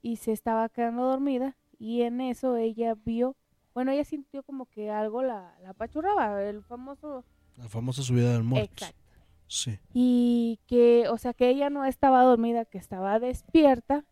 [0.00, 3.36] y se estaba quedando dormida y en eso ella vio,
[3.74, 7.24] bueno, ella sintió como que algo la, la apachurraba, el famoso...
[7.56, 8.72] La famosa subida del muerto.
[8.72, 9.00] Exacto.
[9.46, 9.78] Sí.
[9.92, 14.04] Y que, o sea, que ella no estaba dormida, que estaba despierta.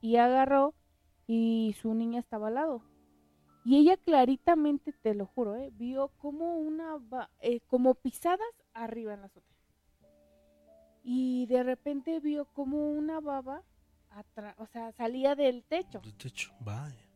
[0.00, 0.74] Y agarró
[1.26, 2.82] y su niña estaba al lado.
[3.64, 5.70] Y ella claritamente, te lo juro, ¿eh?
[5.72, 6.98] vio como una,
[7.40, 8.40] eh, como pisadas
[8.74, 9.56] arriba en la azotea.
[11.04, 13.62] Y de repente vio como una baba,
[14.58, 17.08] o sea, salía del techo De techo, vaya.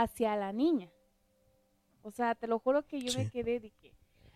[0.00, 0.90] Hacia la niña.
[2.02, 3.92] O sea, te lo juro que yo me quedé de que...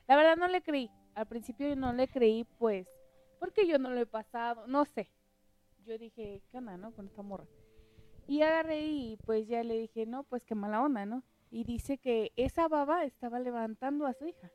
[0.07, 0.91] La verdad no le creí.
[1.15, 2.87] Al principio yo no le creí, pues,
[3.41, 5.11] porque yo no lo he pasado, no sé.
[5.85, 6.93] Yo dije, ¿qué onda, no?
[6.93, 7.47] Con esta morra.
[8.29, 11.23] Y agarré y pues ya le dije, no, pues qué mala onda, ¿no?
[11.51, 14.51] Y dice que esa baba estaba levantando a su hija.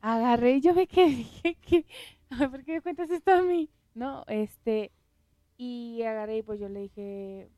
[0.00, 1.86] Agarré y yo me quedé, dije que,
[2.30, 3.70] "Ay, ¿por qué me cuentas esto a mí?
[3.94, 4.92] No, este,
[5.56, 7.50] y agarré y pues yo le dije,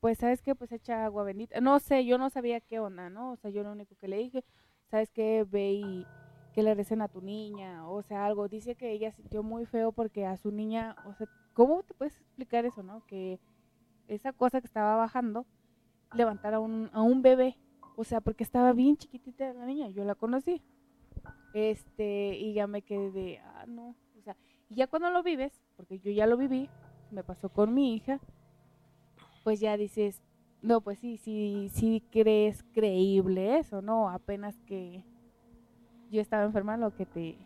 [0.00, 1.60] pues sabes qué, pues echa agua bendita.
[1.60, 3.32] No sé, yo no sabía qué onda, ¿no?
[3.32, 4.44] O sea, yo lo único que le dije,
[4.90, 6.06] sabes qué, ve y
[6.52, 8.48] que le recen a tu niña, o sea, algo.
[8.48, 12.18] Dice que ella sintió muy feo porque a su niña, o sea, ¿cómo te puedes
[12.18, 13.04] explicar eso, no?
[13.06, 13.38] Que
[14.08, 15.46] esa cosa que estaba bajando
[16.14, 17.58] levantara a un, a un bebé,
[17.96, 20.62] o sea, porque estaba bien chiquitita la niña, yo la conocí.
[21.52, 24.36] Este, y ya me quedé de, ah, no, o sea,
[24.68, 26.68] y ya cuando lo vives, porque yo ya lo viví,
[27.10, 28.20] me pasó con mi hija,
[29.46, 30.24] pues ya dices,
[30.60, 34.10] no, pues sí, sí, sí crees creíble eso, ¿no?
[34.10, 35.04] Apenas que
[36.10, 37.38] yo estaba enferma, lo que te,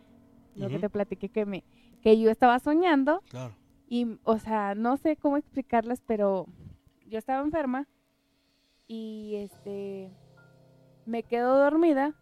[0.54, 1.62] lo que te platiqué que me,
[2.00, 3.20] que yo estaba soñando.
[3.28, 3.54] Claro.
[3.86, 6.46] Y, o sea, no sé cómo explicarles, pero
[7.04, 7.86] yo estaba enferma
[8.88, 10.10] y este
[11.04, 12.14] me quedo dormida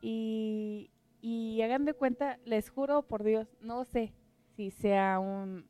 [0.00, 0.90] y,
[1.20, 4.14] Y hagan de cuenta, les juro por Dios, no sé
[4.54, 5.66] si sea un,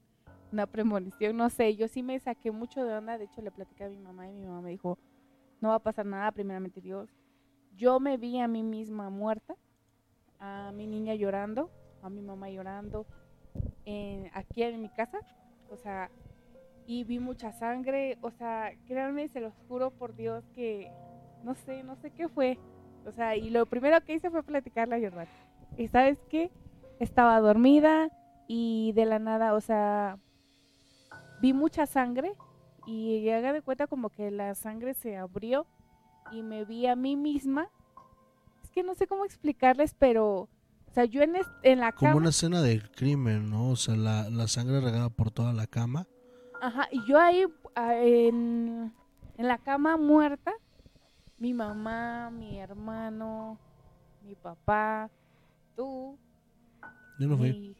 [0.53, 1.77] una premonición, no sé.
[1.77, 3.19] Yo sí me saqué mucho de onda.
[3.19, 4.99] De hecho, le platicé a mi mamá y mi mamá me dijo,
[5.61, 7.09] no va a pasar nada, primeramente Dios.
[7.75, 9.55] Yo me vi a mí misma muerta,
[10.39, 11.71] a mi niña llorando,
[12.03, 13.07] a mi mamá llorando,
[14.33, 15.19] aquí en mi casa.
[15.71, 16.11] O sea,
[16.87, 18.19] y vi mucha sangre.
[18.23, 20.91] O sea, créanme, se los juro por Dios que
[21.43, 22.59] no sé, no sé qué fue.
[23.05, 25.29] O sea, y lo primero que hice fue platicarle a Jordan.
[25.77, 26.51] Y sabes qué?
[26.99, 28.09] Estaba dormida
[28.49, 30.19] y de la nada, o sea,
[31.41, 32.35] vi mucha sangre
[32.87, 35.67] y haga de cuenta como que la sangre se abrió
[36.33, 37.69] y me vi a mí misma.
[38.63, 42.13] Es que no sé cómo explicarles, pero, o sea, yo en, en la cama...
[42.13, 43.71] Como una escena del crimen, ¿no?
[43.71, 46.07] O sea, la, la sangre regada por toda la cama.
[46.61, 47.45] Ajá, y yo ahí
[47.77, 48.93] en,
[49.37, 50.53] en la cama muerta,
[51.39, 53.59] mi mamá, mi hermano,
[54.23, 55.11] mi papá,
[55.77, 56.19] tú,
[57.19, 57.77] yo no fui.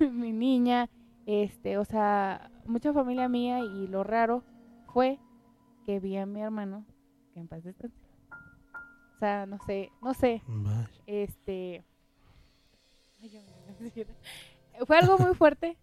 [0.00, 0.88] Mi, mi niña,
[1.26, 4.42] este, o sea, mucha familia mía y lo raro
[4.92, 5.18] fue
[5.84, 6.86] que vi a mi hermano
[7.34, 7.96] que en paz descanse.
[9.14, 10.42] O sea, no sé, no sé.
[11.06, 11.84] Este
[14.86, 15.76] fue algo muy fuerte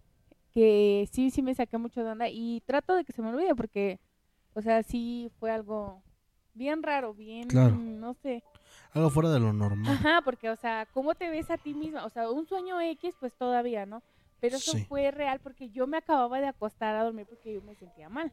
[0.53, 3.55] que sí, sí me saqué mucho de onda y trato de que se me olvide
[3.55, 3.99] porque,
[4.53, 6.03] o sea, sí fue algo
[6.53, 7.47] bien raro, bien,
[7.99, 8.43] no sé.
[8.91, 9.91] Algo fuera de lo normal.
[9.91, 12.05] Ajá, porque, o sea, ¿cómo te ves a ti misma?
[12.05, 14.03] O sea, un sueño X, pues todavía, ¿no?
[14.43, 17.75] Pero eso fue real porque yo me acababa de acostar a dormir porque yo me
[17.75, 18.29] sentía mal.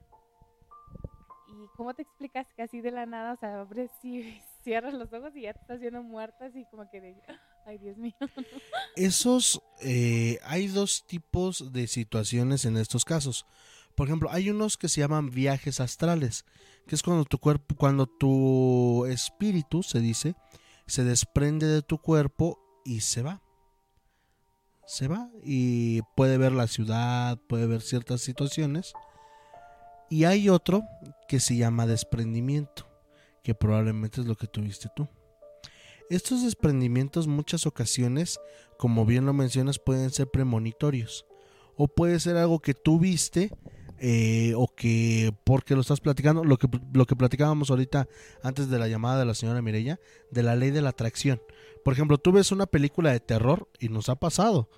[1.47, 4.25] ¿Y cómo te explicas que así de la nada, o sea, abres y
[4.65, 7.23] cierras los ojos y ya te estás viendo muerta, así como que de,
[7.65, 8.17] ay Dios mío.
[8.97, 13.47] Esos, eh, hay dos tipos de situaciones en estos casos.
[13.95, 16.45] Por ejemplo, hay unos que se llaman viajes astrales,
[16.89, 20.35] que es cuando tu cuerpo, cuando tu espíritu, se dice,
[20.89, 23.41] se desprende de tu cuerpo y se va.
[24.91, 28.93] Se va y puede ver la ciudad, puede ver ciertas situaciones.
[30.09, 30.82] Y hay otro
[31.28, 32.88] que se llama desprendimiento,
[33.45, 35.07] que probablemente es lo que tuviste tú.
[36.11, 38.41] Estos desprendimientos muchas ocasiones,
[38.78, 41.24] como bien lo mencionas, pueden ser premonitorios.
[41.76, 43.53] O puede ser algo que tú viste
[44.01, 48.09] eh, o que porque lo estás platicando, lo que, lo que platicábamos ahorita
[48.43, 50.01] antes de la llamada de la señora Mirella,
[50.32, 51.40] de la ley de la atracción.
[51.85, 54.69] Por ejemplo, tú ves una película de terror y nos ha pasado,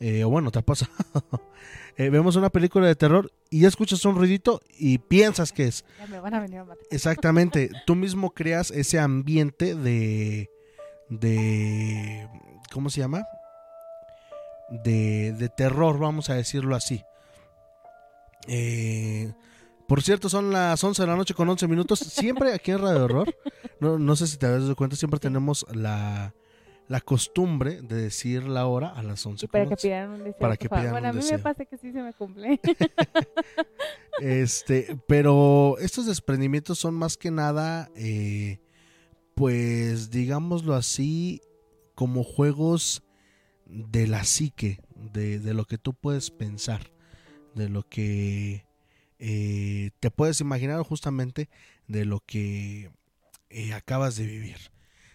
[0.00, 0.92] eh, o bueno, te ha pasado.
[2.00, 5.84] Eh, vemos una película de terror y ya escuchas un ruidito y piensas que es.
[6.92, 10.48] Exactamente, tú mismo creas ese ambiente de.
[11.08, 12.28] de.
[12.72, 13.24] ¿Cómo se llama?
[14.84, 17.02] De, de terror, vamos a decirlo así.
[18.46, 19.32] Eh,
[19.88, 21.98] por cierto, son las 11 de la noche con 11 minutos.
[21.98, 23.34] Siempre aquí en Radio Horror,
[23.80, 26.34] no, no sé si te habías dado cuenta, siempre tenemos la,
[26.88, 29.48] la costumbre de decir la hora a las 11.
[29.48, 30.38] para que pidan un deseo.
[30.38, 32.60] Para que pidan bueno, a mí me pasa que sí se me cumple.
[34.20, 38.58] este, pero estos desprendimientos son más que nada, eh,
[39.34, 41.42] pues digámoslo así,
[41.94, 43.02] como juegos
[43.66, 46.80] de la psique, de, de lo que tú puedes pensar
[47.58, 48.64] de lo que
[49.18, 51.50] eh, te puedes imaginar justamente
[51.86, 52.90] de lo que
[53.50, 54.56] eh, acabas de vivir.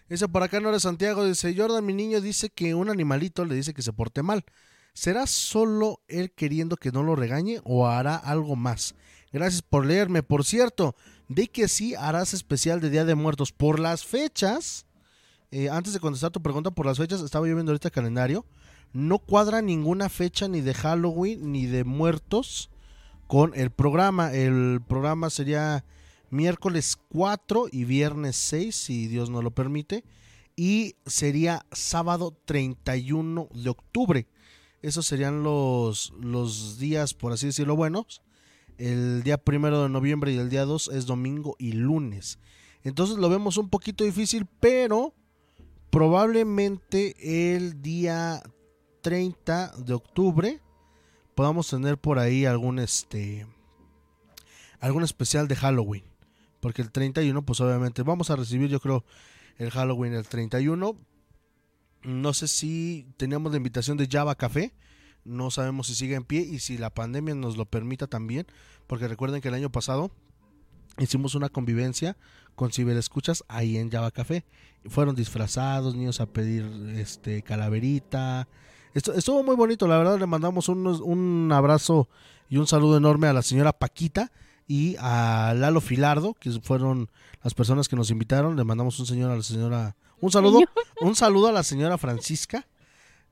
[0.08, 3.54] Ese por acá no eres Santiago, dice Jordan, mi niño dice que un animalito le
[3.54, 4.44] dice que se porte mal.
[4.92, 8.94] ¿Será solo él queriendo que no lo regañe o hará algo más?
[9.32, 10.22] Gracias por leerme.
[10.22, 10.94] Por cierto,
[11.28, 14.86] de que sí harás especial de Día de Muertos por las fechas.
[15.50, 18.44] Eh, antes de contestar tu pregunta por las fechas, estaba yo viendo ahorita el calendario
[18.94, 22.70] no cuadra ninguna fecha ni de Halloween ni de muertos
[23.26, 24.32] con el programa.
[24.32, 25.84] El programa sería
[26.34, 30.04] miércoles 4 y viernes 6, si Dios no lo permite.
[30.56, 34.26] Y sería sábado 31 de octubre.
[34.82, 38.22] Esos serían los, los días, por así decirlo, buenos.
[38.76, 42.38] El día primero de noviembre y el día 2 es domingo y lunes.
[42.82, 45.14] Entonces lo vemos un poquito difícil, pero
[45.90, 47.14] probablemente
[47.56, 48.42] el día
[49.00, 50.60] 30 de octubre
[51.34, 53.46] podamos tener por ahí algún este
[54.80, 56.13] algún especial de Halloween.
[56.64, 59.04] Porque el 31 pues obviamente vamos a recibir yo creo
[59.58, 60.96] el Halloween el 31.
[62.04, 64.72] No sé si teníamos la invitación de Java Café.
[65.26, 68.46] No sabemos si sigue en pie y si la pandemia nos lo permita también.
[68.86, 70.10] Porque recuerden que el año pasado
[70.96, 72.16] hicimos una convivencia
[72.54, 74.46] con ciberescuchas ahí en Java Café.
[74.86, 76.64] Fueron disfrazados, niños a pedir
[76.96, 78.48] este calaverita,
[78.94, 82.08] estuvo muy bonito, la verdad le mandamos un abrazo
[82.48, 84.32] y un saludo enorme a la señora Paquita
[84.66, 87.10] y a Lalo Filardo, que fueron
[87.42, 88.56] las personas que nos invitaron.
[88.56, 90.60] Le mandamos un señor a la señora, Un saludo,
[91.00, 92.66] un saludo a la señora Francisca,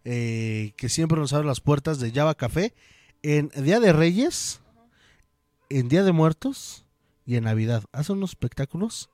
[0.05, 2.75] eh, que siempre nos abre las puertas de Java Café
[3.23, 4.61] en Día de Reyes,
[5.69, 6.85] en Día de Muertos
[7.25, 7.85] y en Navidad.
[7.93, 9.09] Hace unos espectáculos.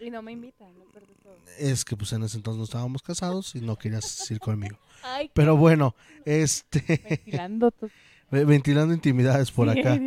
[0.00, 1.36] Y no me invitan, lo peor de todo.
[1.58, 4.78] Es que pues en ese entonces no estábamos casados y no querías ir conmigo.
[5.04, 5.94] Ay, Pero bueno,
[6.24, 7.22] este...
[8.32, 10.00] Ventilando intimidades por acá.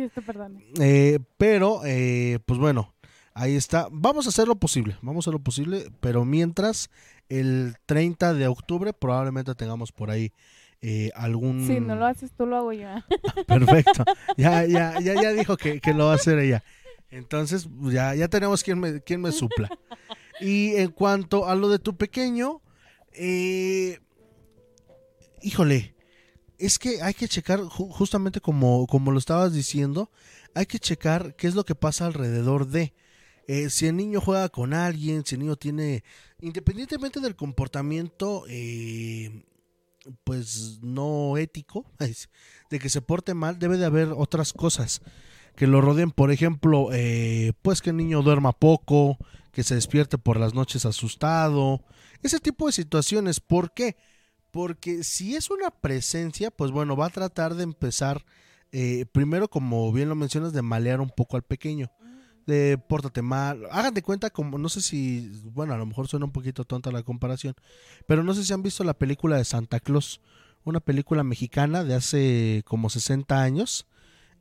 [0.80, 2.92] Eh, pero, eh, pues bueno,
[3.34, 3.86] ahí está.
[3.92, 6.90] Vamos a hacer lo posible, vamos a hacer lo posible, pero mientras
[7.28, 10.32] el 30 de octubre probablemente tengamos por ahí
[10.82, 11.66] eh, algún...
[11.66, 12.88] Si no lo haces tú, lo hago yo.
[13.46, 14.04] Perfecto.
[14.36, 16.64] Ya, ya, ya, ya dijo que, que lo va a hacer ella.
[17.10, 19.70] Entonces, pues, ya, ya tenemos quien me, quien me supla.
[20.40, 22.60] Y en cuanto a lo de tu pequeño,
[23.12, 24.00] eh,
[25.42, 25.95] híjole,
[26.58, 30.10] es que hay que checar, ju- justamente como, como lo estabas diciendo,
[30.54, 32.94] hay que checar qué es lo que pasa alrededor de.
[33.48, 36.02] Eh, si el niño juega con alguien, si el niño tiene,
[36.40, 39.44] independientemente del comportamiento, eh,
[40.24, 41.86] pues no ético,
[42.70, 45.00] de que se porte mal, debe de haber otras cosas
[45.54, 46.10] que lo rodeen.
[46.10, 49.16] Por ejemplo, eh, pues que el niño duerma poco,
[49.52, 51.82] que se despierte por las noches asustado,
[52.22, 53.40] ese tipo de situaciones.
[53.40, 53.96] ¿Por qué?
[55.02, 58.24] Si es una presencia, pues bueno, va a tratar de empezar,
[58.72, 61.90] eh, primero, como bien lo mencionas, de malear un poco al pequeño.
[62.46, 63.66] De pórtate mal.
[63.72, 66.92] Hagan de cuenta como, no sé si, bueno, a lo mejor suena un poquito tonta
[66.92, 67.54] la comparación,
[68.06, 70.20] pero no sé si han visto la película de Santa Claus,
[70.64, 73.86] una película mexicana de hace como 60 años,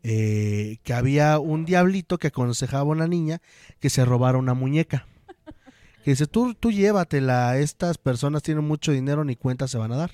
[0.04, 3.42] eh, que había un diablito que aconsejaba a una niña
[3.80, 5.08] que se robara una muñeca.
[6.06, 9.96] Que dice, tú, tú llévatela, estas personas tienen mucho dinero, ni cuenta se van a
[9.96, 10.12] dar.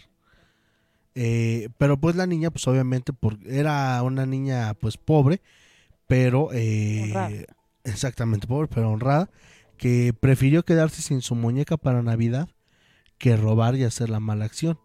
[1.15, 5.41] Eh, pero pues la niña, pues obviamente, por, era una niña pues pobre,
[6.07, 6.47] pero...
[6.53, 7.45] eh,
[7.83, 9.29] exactamente, pobre, pero honrada,
[9.75, 12.47] que prefirió quedarse sin su muñeca para Navidad
[13.17, 14.79] que robar y hacer la mala acción.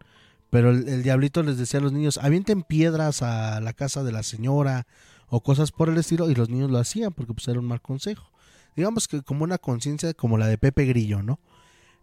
[0.50, 4.10] Pero el, el diablito les decía a los niños, avienten piedras a la casa de
[4.10, 4.88] la señora
[5.28, 7.80] o cosas por el estilo, y los niños lo hacían porque pues era un mal
[7.80, 8.32] consejo.
[8.76, 11.40] Digamos que como una conciencia como la de Pepe Grillo, ¿no?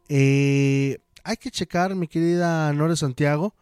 [0.09, 3.55] Eh, hay que checar, mi querida Nore Santiago,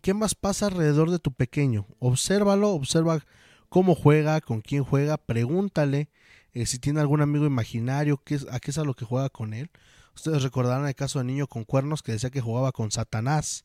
[0.00, 1.86] qué más pasa alrededor de tu pequeño.
[1.98, 3.20] Obsérvalo, observa
[3.68, 6.08] cómo juega, con quién juega, pregúntale
[6.54, 9.28] eh, si tiene algún amigo imaginario, qué es, a qué es a lo que juega
[9.30, 9.70] con él.
[10.14, 13.64] Ustedes recordarán el caso del niño con cuernos que decía que jugaba con Satanás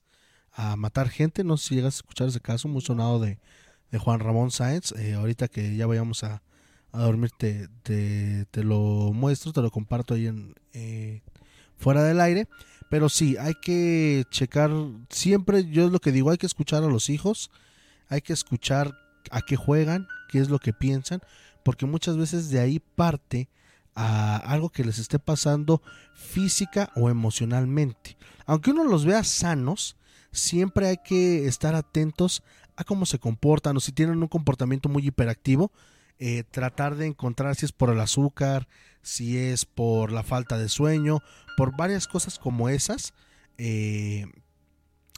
[0.53, 1.43] a matar gente.
[1.43, 3.39] No sé si llegas a escuchar ese caso, muy sonado de,
[3.91, 4.93] de Juan Ramón Sáenz.
[4.93, 6.41] Eh, ahorita que ya vayamos a,
[6.91, 11.22] a dormir, te, te, te lo muestro, te lo comparto ahí en eh,
[11.77, 12.47] fuera del aire.
[12.89, 14.72] Pero sí, hay que checar
[15.09, 17.51] siempre, yo es lo que digo, hay que escuchar a los hijos,
[18.07, 18.97] hay que escuchar
[19.30, 21.22] a qué juegan, qué es lo que piensan,
[21.64, 23.49] porque muchas veces de ahí parte
[23.93, 25.81] a algo que les esté pasando
[26.14, 28.15] física o emocionalmente.
[28.45, 29.97] Aunque uno los vea sanos,
[30.31, 32.43] siempre hay que estar atentos
[32.77, 35.72] a cómo se comportan o si tienen un comportamiento muy hiperactivo,
[36.19, 38.68] eh, tratar de encontrar si es por el azúcar,
[39.02, 41.19] si es por la falta de sueño,
[41.56, 43.14] por varias cosas como esas,
[43.57, 44.26] eh,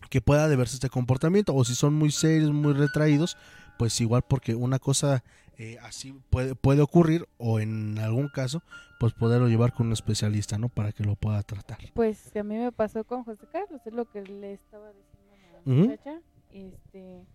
[0.09, 3.37] que pueda deberse este comportamiento, o si son muy serios, muy retraídos,
[3.77, 5.23] pues igual porque una cosa
[5.57, 8.61] eh, así puede, puede ocurrir, o en algún caso,
[8.99, 10.69] pues poderlo llevar con un especialista, ¿no?
[10.69, 11.77] Para que lo pueda tratar.
[11.93, 15.53] Pues a mí me pasó con José Carlos, es lo que le estaba diciendo a
[15.53, 16.21] la muchacha,
[16.51, 17.25] este,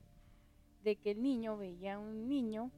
[0.84, 2.70] de que el niño veía a un niño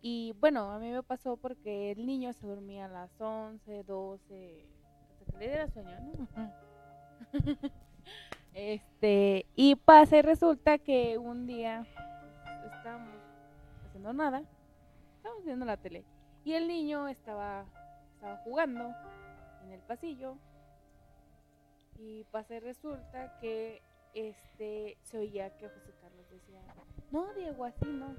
[0.00, 4.66] y bueno, a mí me pasó porque el niño se dormía a las 11, 12,
[5.10, 6.52] hasta que le diera sueño, ¿no?
[8.54, 11.84] este, y pasa y resulta que un día
[12.76, 13.16] estábamos
[13.86, 14.42] haciendo nada,
[15.16, 16.04] estábamos viendo la tele
[16.44, 17.64] y el niño estaba,
[18.14, 18.94] estaba jugando
[19.64, 20.36] en el pasillo
[21.98, 23.82] y pasa y resulta que
[24.14, 26.62] este se oía que José Carlos decía,
[27.10, 28.14] no Diego, así no.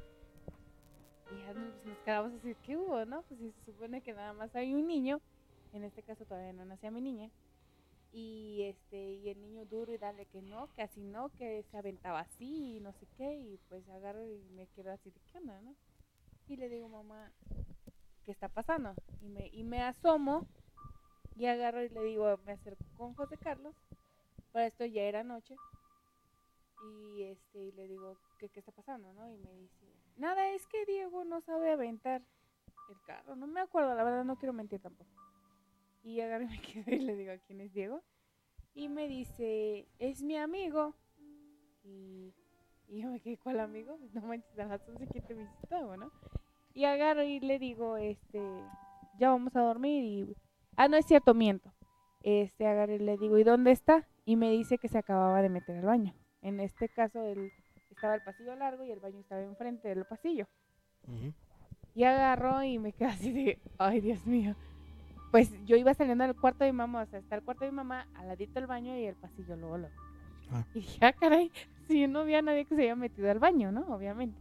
[1.29, 3.21] Y ya nos, nos quedamos así, ¿qué hubo, no?
[3.23, 5.21] Pues si se supone que nada más hay un niño,
[5.73, 7.29] en este caso todavía no nacía mi niña,
[8.11, 11.77] y este, y el niño duro y dale que no, que así no, que se
[11.77, 15.37] aventaba así y no sé qué, y pues agarro y me quedo así de qué
[15.37, 15.75] onda, ¿no?
[16.47, 17.31] Y le digo, mamá,
[18.23, 18.95] ¿qué está pasando?
[19.21, 20.47] Y me, y me asomo
[21.35, 23.75] y agarro y le digo, me acerco con José Carlos,
[24.51, 25.55] para esto ya era noche,
[26.81, 29.29] y este, y le digo, ¿qué, qué está pasando, no?
[29.31, 29.85] Y me dice,
[30.19, 32.21] nada, es que Diego no sabe aventar
[32.89, 35.09] el carro, no me acuerdo, la verdad no quiero mentir tampoco.
[36.03, 38.01] Y agarro y me quedo y le digo, ¿quién es Diego?
[38.73, 40.95] Y me dice, es mi amigo.
[41.83, 42.33] Y,
[42.87, 43.97] yo me quedé, ¿cuál amigo?
[44.13, 46.11] No manches, a las 11 que te visitaba, ¿no?
[46.73, 48.41] Y agarro y le digo, este,
[49.19, 50.35] ya vamos a dormir.
[50.75, 51.73] Ah, no es cierto, miento.
[52.21, 54.07] este, agarré y le digo, ¿y dónde está?
[54.25, 56.13] Y me dice que se acababa de meter al baño.
[56.41, 57.51] En este caso, el,
[57.89, 60.47] estaba el pasillo largo y el baño estaba enfrente del pasillo.
[61.95, 64.55] Y agarró y me quedé así de, ay, Dios mío.
[65.31, 67.71] Pues yo iba saliendo del cuarto de mi mamá, o sea, está el cuarto de
[67.71, 69.95] mi mamá, al ladito del baño y el pasillo luego, luego.
[70.51, 70.65] Ah.
[70.73, 71.51] Y dije, ah, caray,
[71.87, 73.81] si no había nadie que se haya metido al baño, ¿no?
[73.93, 74.39] Obviamente.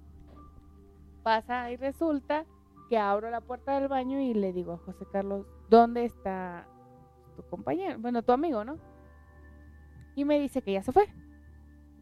[1.23, 2.47] Pasa y resulta
[2.89, 6.67] que abro la puerta del baño y le digo a José Carlos, ¿dónde está
[7.37, 7.99] tu compañero?
[7.99, 8.79] Bueno, tu amigo, ¿no?
[10.15, 11.07] Y me dice que ya se fue.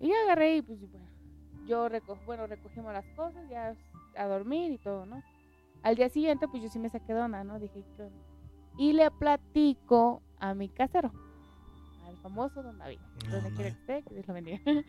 [0.01, 1.07] Y yo agarré y pues bueno,
[1.67, 3.75] yo reco bueno, recogimos las cosas, ya
[4.17, 5.23] a dormir y todo, ¿no?
[5.83, 7.59] Al día siguiente pues yo sí me saqué de onda, ¿no?
[7.59, 8.25] Dije, ¿qué onda?
[8.79, 11.13] Y le platico a mi casero,
[12.07, 12.99] al famoso Don David,
[13.31, 14.61] donde quiera que esté, que Dios lo bendiga.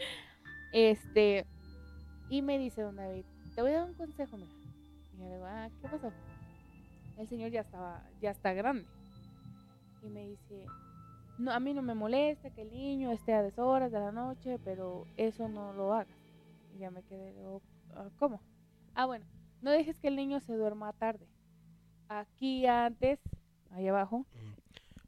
[0.73, 1.45] Este,
[2.29, 3.23] y me dice Don David,
[3.55, 4.51] te voy a dar un consejo, mira.
[5.13, 6.11] Y yo le digo, ah, ¿qué pasó?
[7.17, 8.85] El señor ya estaba, ya está grande.
[10.03, 10.65] Y me dice,
[11.37, 14.59] no, a mí no me molesta que el niño esté a deshoras de la noche,
[14.63, 16.16] pero eso no lo hagas.
[16.77, 17.63] Y ya me quedé, digo,
[17.95, 18.39] "Ah, ¿cómo?
[18.93, 19.25] Ah, bueno,
[19.61, 21.27] no dejes que el niño se duerma tarde.
[22.07, 23.19] Aquí antes,
[23.71, 24.27] ahí abajo,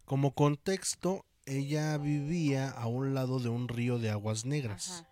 [0.05, 5.05] Como contexto, ella vivía a un lado de un río de aguas negras.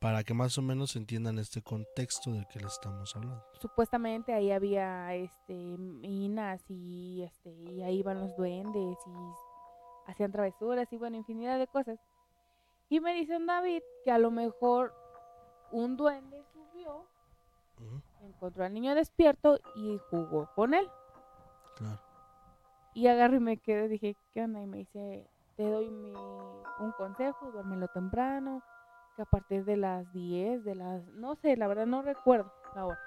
[0.00, 3.44] Para que más o menos entiendan este contexto del que le estamos hablando.
[3.60, 10.92] supuestamente ahí había este minas y este y ahí iban los duendes y hacían travesuras
[10.92, 11.98] y bueno infinidad de cosas
[12.88, 14.92] y me dicen David que a lo mejor
[15.70, 17.06] un duende subió
[18.22, 20.88] encontró al niño despierto y jugó con él.
[21.76, 22.00] Claro.
[22.94, 26.10] y agarré y me quedé dije qué onda y me dice te doy mi,
[26.78, 28.62] un consejo duérmelo temprano
[29.14, 32.86] que a partir de las 10 de las no sé la verdad no recuerdo la
[32.86, 33.00] hora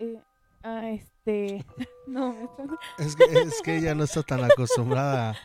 [0.00, 0.22] eh,
[0.62, 1.64] ah, este.
[2.06, 2.34] no,
[2.98, 5.36] Es que, es que ella no está tan acostumbrada a,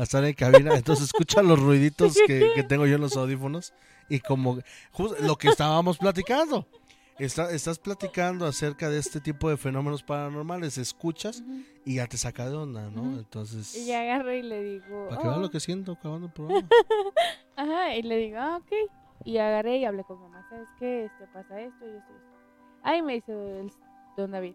[0.00, 3.72] a estar en cabina, entonces escucha los ruiditos que, que tengo yo en los audífonos
[4.08, 4.58] y como
[4.92, 6.66] jus- lo que estábamos platicando.
[7.16, 11.44] Está- estás platicando acerca de este tipo de fenómenos paranormales, escuchas
[11.84, 13.02] y ya te saca de onda, ¿no?
[13.02, 13.18] Ujú.
[13.20, 15.08] Entonces, Y ya agarré y le digo.
[15.08, 15.42] para que vean "Oh".
[15.42, 16.68] lo que siento acabando el programa.
[17.54, 18.72] Ajá, y le digo, ah, ok.
[19.24, 21.04] Y agarré y hablé con mamá, ¿sabes qué?
[21.04, 22.80] Este pasa esto y esto y esto.
[22.82, 23.70] Ahí me dice el
[24.16, 24.54] don David,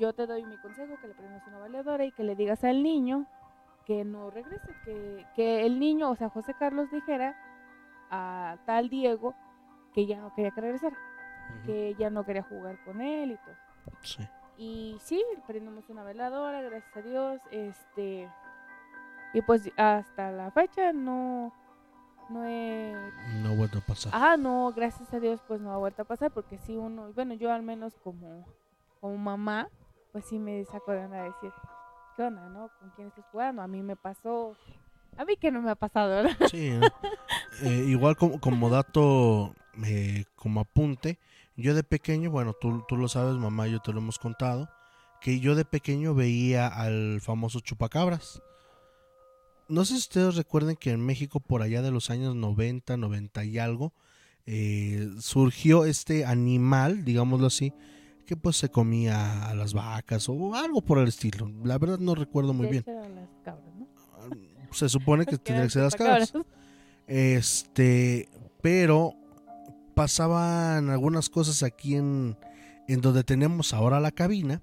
[0.00, 2.82] yo te doy mi consejo, que le prendas una valedora y que le digas al
[2.82, 3.26] niño
[3.84, 7.36] que no regrese, que, que el niño, o sea, José Carlos dijera
[8.10, 9.34] a tal Diego
[9.92, 10.96] que ya no quería que regresara,
[11.66, 13.54] que ya no quería jugar con él y todo.
[14.02, 14.26] Sí.
[14.56, 18.28] Y sí, prendimos una veladora, gracias a Dios, este
[19.32, 21.52] y pues hasta la fecha no
[22.30, 22.94] no he
[23.42, 24.12] No vuelve a pasar.
[24.14, 27.34] Ah, no, gracias a Dios pues no ha vuelto a pasar porque sí uno, bueno,
[27.34, 28.46] yo al menos como
[29.00, 29.68] como mamá,
[30.12, 31.52] pues sí me saco de onda decir,
[32.16, 32.70] ¿qué onda, no?
[32.80, 33.62] ¿Con quién estás jugando?
[33.62, 34.56] A mí me pasó
[35.16, 36.48] a mí que no me ha pasado, ¿verdad?
[36.50, 36.86] Sí, ¿no?
[37.62, 39.54] Eh, igual como, como dato,
[39.84, 41.18] eh, como apunte,
[41.56, 44.70] yo de pequeño, bueno, tú, tú lo sabes, mamá y yo te lo hemos contado,
[45.20, 48.40] que yo de pequeño veía al famoso chupacabras.
[49.68, 53.44] No sé si ustedes recuerden que en México por allá de los años 90, 90
[53.44, 53.92] y algo,
[54.46, 57.74] eh, surgió este animal, digámoslo así,
[58.30, 61.50] que pues se comía a las vacas o algo por el estilo.
[61.64, 62.84] La verdad no recuerdo muy bien.
[62.86, 63.88] las cabras, ¿no?
[64.70, 66.32] Se supone que tendría que ser las cabras.
[67.08, 68.28] Este,
[68.62, 69.14] pero
[69.96, 72.36] pasaban algunas cosas aquí en,
[72.86, 74.62] en donde tenemos ahora la cabina.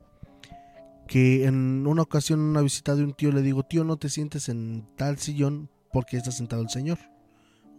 [1.05, 4.07] Que en una ocasión, en una visita de un tío, le digo, tío, no te
[4.07, 6.99] sientes en tal sillón porque está sentado el señor.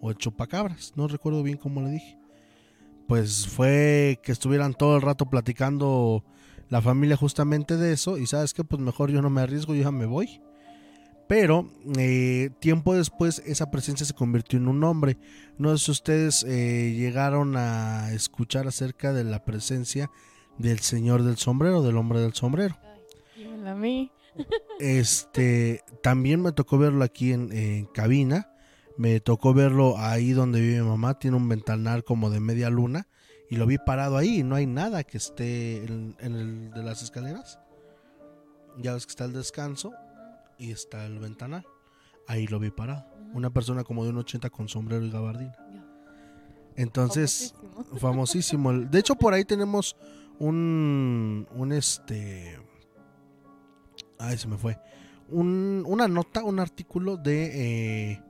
[0.03, 2.18] O el chupacabras, no recuerdo bien cómo le dije.
[3.09, 6.23] Pues fue que estuvieran todo el rato platicando
[6.69, 8.19] la familia justamente de eso.
[8.19, 10.43] Y sabes que, pues mejor yo no me arriesgo, yo ya me voy.
[11.27, 15.17] Pero eh, tiempo después esa presencia se convirtió en un hombre.
[15.57, 20.11] No sé si ustedes eh, llegaron a escuchar acerca de la presencia
[20.59, 22.77] del señor del sombrero, del hombre del sombrero.
[23.37, 24.13] Dímelo a mí.
[24.81, 28.51] Este, también me tocó verlo aquí en, en cabina.
[28.99, 31.19] Me tocó verlo ahí donde vive mi mamá.
[31.19, 33.07] Tiene un ventanal como de media luna.
[33.49, 34.43] Y lo vi parado ahí.
[34.43, 37.59] No hay nada que esté en, en el de las escaleras.
[38.77, 39.93] Ya ves que está el descanso
[40.59, 41.65] y está el ventanal.
[42.27, 43.07] Ahí lo vi parado.
[43.33, 45.57] Una persona como de un 80 con sombrero y gabardina.
[46.77, 47.55] Entonces,
[47.99, 48.73] Famosísimo.
[48.73, 49.97] De hecho, por ahí tenemos
[50.39, 52.59] un, un este,
[54.19, 54.79] ay, se me fue,
[55.29, 58.23] un- una nota, un artículo de eh,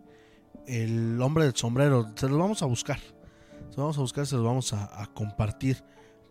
[0.69, 2.13] el hombre del sombrero.
[2.15, 2.99] Se los vamos a buscar.
[2.99, 5.83] Se los vamos a buscar, se los vamos a, compartir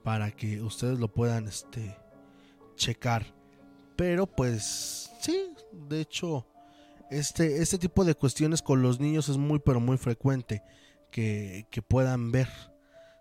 [0.04, 1.98] para que ustedes lo puedan, este,
[2.76, 3.26] checar.
[3.96, 6.48] Pero pues Sí, de hecho,
[7.10, 10.64] este, este tipo de cuestiones con los niños es muy, pero muy frecuente
[11.12, 12.48] que, que puedan ver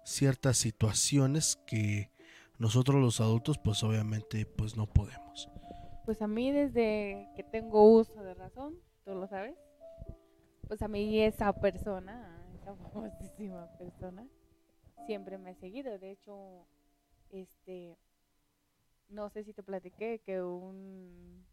[0.04, 2.10] ciertas situaciones que
[2.58, 5.48] nosotros los adultos, pues obviamente, pues no podemos.
[6.04, 8.74] Pues a mí desde que tengo uso de razón,
[9.04, 9.56] tú lo sabes,
[10.66, 14.26] pues a mí esa persona, esa famosísima persona,
[15.06, 15.98] siempre me ha seguido.
[15.98, 16.66] De hecho,
[17.30, 17.96] este,
[19.08, 21.44] no sé si te platiqué que un,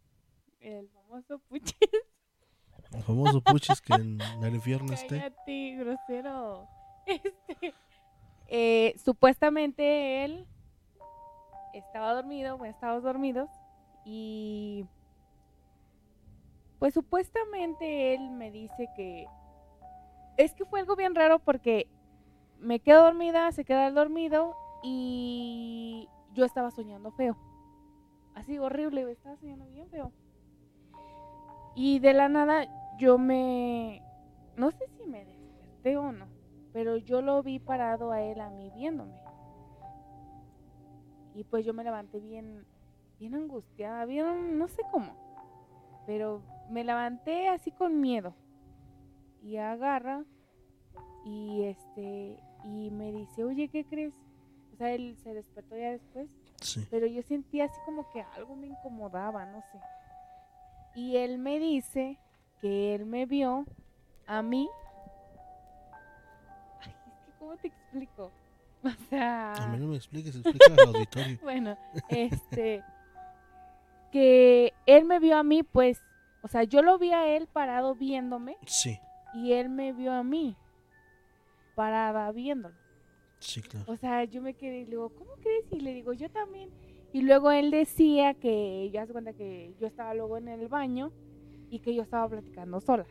[0.60, 1.78] el famoso Puchis.
[2.92, 5.20] El famoso Puchis que en el infierno esté.
[5.20, 6.68] Cállate, grosero.
[7.06, 7.74] Este,
[8.48, 10.48] eh, supuestamente él
[11.74, 13.50] estaba dormido, bueno, estábamos dormidos
[14.06, 14.86] y
[16.84, 19.26] pues supuestamente él me dice que
[20.36, 21.88] es que fue algo bien raro porque
[22.60, 27.38] me quedo dormida, se queda dormido y yo estaba soñando feo.
[28.36, 30.12] Así horrible, estaba soñando bien feo.
[31.74, 34.04] Y de la nada yo me
[34.58, 36.28] no sé si me desperté o no,
[36.74, 39.16] pero yo lo vi parado a él a mí viéndome.
[41.34, 42.66] Y pues yo me levanté bien
[43.20, 45.16] bien angustiada, bien no sé cómo.
[46.06, 48.36] Pero me levanté así con miedo.
[49.42, 50.24] Y agarra
[51.26, 54.14] y este y me dice, "Oye, ¿qué crees?"
[54.74, 56.30] O sea, él se despertó ya después.
[56.90, 59.80] Pero yo sentía así como que algo me incomodaba, no sé.
[60.96, 62.18] Y él me dice
[62.62, 63.66] que él me vio
[64.26, 64.70] a mí.
[66.82, 68.32] Ay, es que ¿cómo te explico?
[68.84, 69.54] O sea.
[69.54, 71.40] A mí no me expliques, al auditorio.
[71.44, 71.78] bueno,
[72.10, 72.84] este.
[74.12, 76.02] que él me vio a mí, pues.
[76.44, 78.58] O sea, yo lo vi a él parado viéndome.
[78.68, 79.00] Sí.
[79.34, 80.56] Y él me vio a mí
[81.74, 82.76] parada viéndolo.
[83.40, 83.92] Sí, claro.
[83.92, 85.66] O sea, yo me quedé y le digo, ¿cómo crees?
[85.72, 86.70] Y le digo, yo también.
[87.14, 91.12] Y luego él decía que, ya se cuenta que yo estaba luego en el baño
[91.70, 93.06] y que yo estaba platicando sola.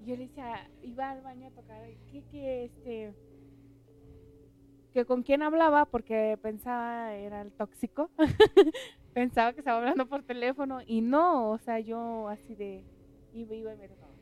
[0.00, 3.14] Y yo le decía, iba al baño a tocar, ¿qué, qué, este?
[4.92, 8.10] Que con quién hablaba porque pensaba era el tóxico.
[9.12, 12.84] pensaba que estaba hablando por teléfono y no, o sea, yo así de,
[13.32, 14.12] iba, iba y me tocaba.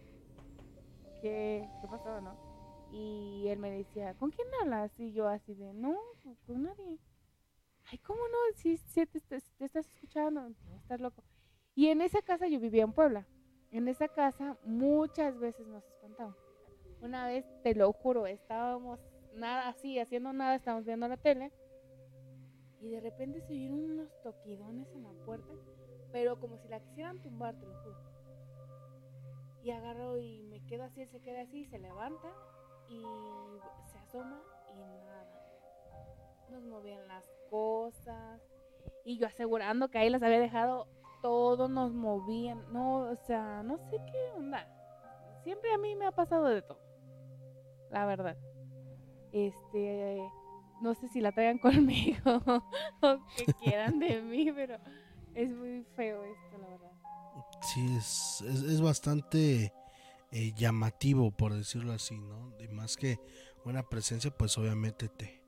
[1.20, 2.36] ¿Qué, ¿Qué pasó, no?
[2.92, 4.98] Y él me decía, ¿con quién hablas?
[4.98, 5.96] Y yo así de, no,
[6.46, 6.98] con nadie.
[7.90, 8.56] Ay, ¿cómo no?
[8.56, 10.46] Si, si te, te, te, estás escuchando,
[10.76, 11.22] estás loco.
[11.74, 13.26] Y en esa casa yo vivía en Puebla.
[13.70, 16.34] En esa casa muchas veces nos espantaban.
[17.00, 18.98] Una vez, te lo juro, estábamos
[19.34, 21.52] nada así, haciendo nada, estábamos viendo la tele.
[22.80, 25.52] Y de repente se oyeron unos toquidones en la puerta,
[26.12, 27.98] pero como si la quisieran tumbar, te lo juro.
[29.62, 32.32] Y agarro y me quedo así, él se queda así, se levanta
[32.88, 33.02] y
[33.90, 34.40] se asoma
[34.72, 35.26] y nada.
[36.50, 38.40] Nos movían las cosas.
[39.04, 40.86] Y yo asegurando que ahí las había dejado,
[41.22, 42.72] todo nos movían.
[42.72, 44.66] No, o sea, no sé qué onda.
[45.42, 46.80] Siempre a mí me ha pasado de todo.
[47.90, 48.36] La verdad.
[49.32, 50.30] Este,
[50.80, 52.42] no sé si la traigan conmigo
[53.00, 54.78] o que quieran de mí, pero
[55.34, 56.92] es muy feo esto, la verdad.
[57.62, 59.72] Sí, es, es, es bastante
[60.30, 62.52] eh, llamativo, por decirlo así, ¿no?
[62.58, 63.18] Y más que
[63.64, 65.42] una presencia, pues obviamente te,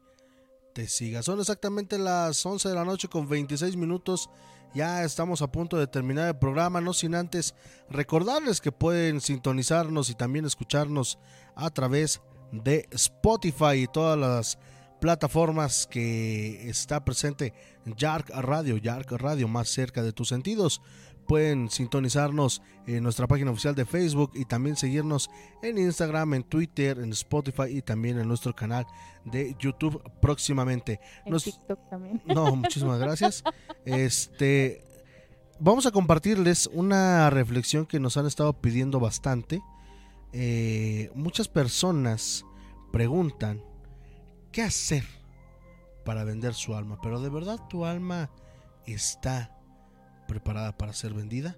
[0.72, 1.22] te siga.
[1.22, 4.30] Son exactamente las 11 de la noche con 26 minutos.
[4.72, 7.54] Ya estamos a punto de terminar el programa, no sin antes
[7.88, 11.18] recordarles que pueden sintonizarnos y también escucharnos
[11.56, 12.20] a través
[12.52, 14.58] de Spotify y todas las
[15.00, 17.54] plataformas que está presente
[17.96, 20.82] Yark Radio, Yark Radio más cerca de tus sentidos
[21.30, 25.30] pueden sintonizarnos en nuestra página oficial de Facebook y también seguirnos
[25.62, 28.84] en Instagram, en Twitter, en Spotify y también en nuestro canal
[29.24, 30.98] de YouTube próximamente.
[31.24, 31.44] En Nos...
[31.44, 32.20] TikTok también.
[32.26, 33.44] No, muchísimas gracias.
[33.84, 34.82] Este
[35.60, 39.62] vamos a compartirles una reflexión que nos han estado pidiendo bastante.
[40.32, 42.44] Eh, muchas personas
[42.90, 43.62] preguntan
[44.52, 45.04] qué hacer
[46.04, 48.30] para vender su alma, pero de verdad tu alma
[48.86, 49.56] está
[50.26, 51.56] preparada para ser vendida.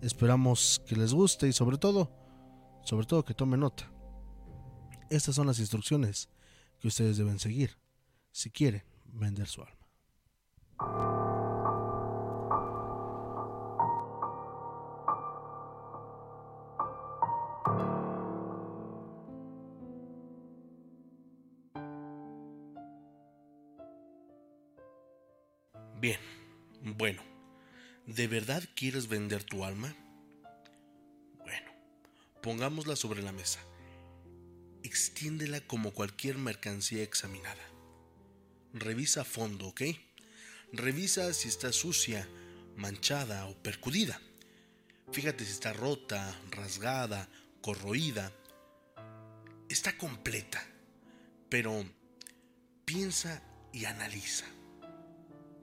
[0.00, 2.10] Esperamos que les guste y sobre todo,
[2.82, 3.90] sobre todo que tomen nota.
[5.10, 6.28] Estas son las instrucciones
[6.80, 7.78] que ustedes deben seguir
[8.32, 11.05] si quieren vender su alma.
[28.16, 29.94] ¿De verdad quieres vender tu alma?
[31.44, 31.70] Bueno,
[32.42, 33.60] pongámosla sobre la mesa.
[34.82, 37.60] Extiéndela como cualquier mercancía examinada.
[38.72, 39.82] Revisa a fondo, ¿ok?
[40.72, 42.26] Revisa si está sucia
[42.74, 44.18] manchada o percudida.
[45.12, 47.28] Fíjate si está rota, rasgada,
[47.60, 48.32] corroída.
[49.68, 50.66] Está completa,
[51.50, 51.84] pero
[52.86, 53.42] piensa
[53.74, 54.46] y analiza.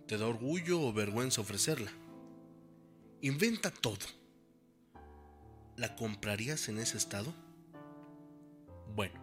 [0.06, 1.92] ¿Te da orgullo o vergüenza ofrecerla?
[3.24, 4.06] Inventa todo.
[5.78, 7.34] ¿La comprarías en ese estado?
[8.98, 9.14] Bueno,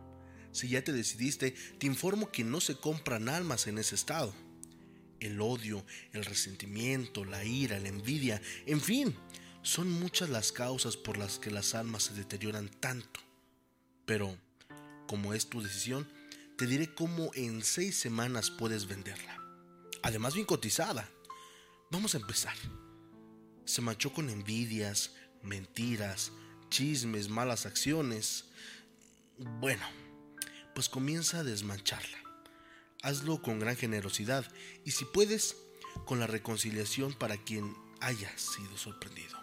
[0.52, 4.32] si ya te decidiste, te informo que no se compran almas en ese estado.
[5.20, 9.14] El odio, el resentimiento, la ira, la envidia, en fin,
[9.60, 13.20] son muchas las causas por las que las almas se deterioran tanto.
[14.06, 14.34] Pero,
[15.08, 16.08] como es tu decisión,
[16.56, 19.36] te diré cómo en seis semanas puedes venderla.
[20.02, 21.06] Además bien cotizada.
[21.90, 22.56] Vamos a empezar.
[23.70, 25.12] Se manchó con envidias,
[25.44, 26.32] mentiras,
[26.70, 28.46] chismes, malas acciones.
[29.38, 29.84] Bueno,
[30.74, 32.18] pues comienza a desmancharla.
[33.00, 34.44] Hazlo con gran generosidad
[34.84, 35.56] y si puedes,
[36.04, 39.38] con la reconciliación para quien haya sido sorprendido.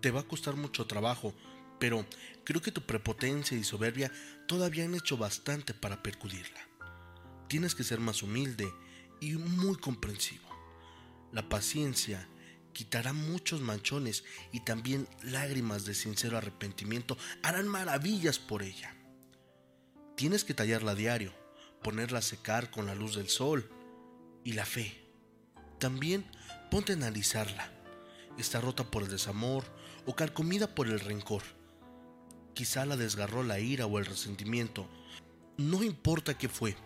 [0.00, 1.34] Te va a costar mucho trabajo,
[1.78, 2.06] pero
[2.44, 4.10] creo que tu prepotencia y soberbia
[4.48, 6.66] todavía han hecho bastante para percudirla.
[7.48, 8.72] Tienes que ser más humilde
[9.20, 10.48] y muy comprensivo.
[11.32, 12.26] La paciencia
[12.72, 18.94] quitará muchos manchones y también lágrimas de sincero arrepentimiento harán maravillas por ella.
[20.16, 21.32] Tienes que tallarla a diario,
[21.82, 23.70] ponerla a secar con la luz del sol
[24.44, 25.00] y la fe.
[25.78, 26.24] También
[26.70, 27.72] ponte a analizarla.
[28.38, 29.64] Está rota por el desamor
[30.06, 31.42] o carcomida por el rencor.
[32.54, 34.88] Quizá la desgarró la ira o el resentimiento.
[35.56, 36.76] No importa qué fue,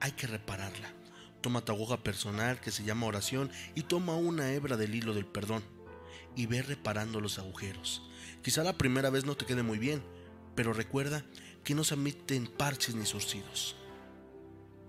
[0.00, 1.01] hay que repararla.
[1.42, 5.26] Toma tu aguja personal que se llama oración y toma una hebra del hilo del
[5.26, 5.62] perdón
[6.36, 8.02] y ve reparando los agujeros.
[8.42, 10.02] Quizá la primera vez no te quede muy bien,
[10.54, 11.24] pero recuerda
[11.64, 13.76] que no se admiten parches ni surcidos.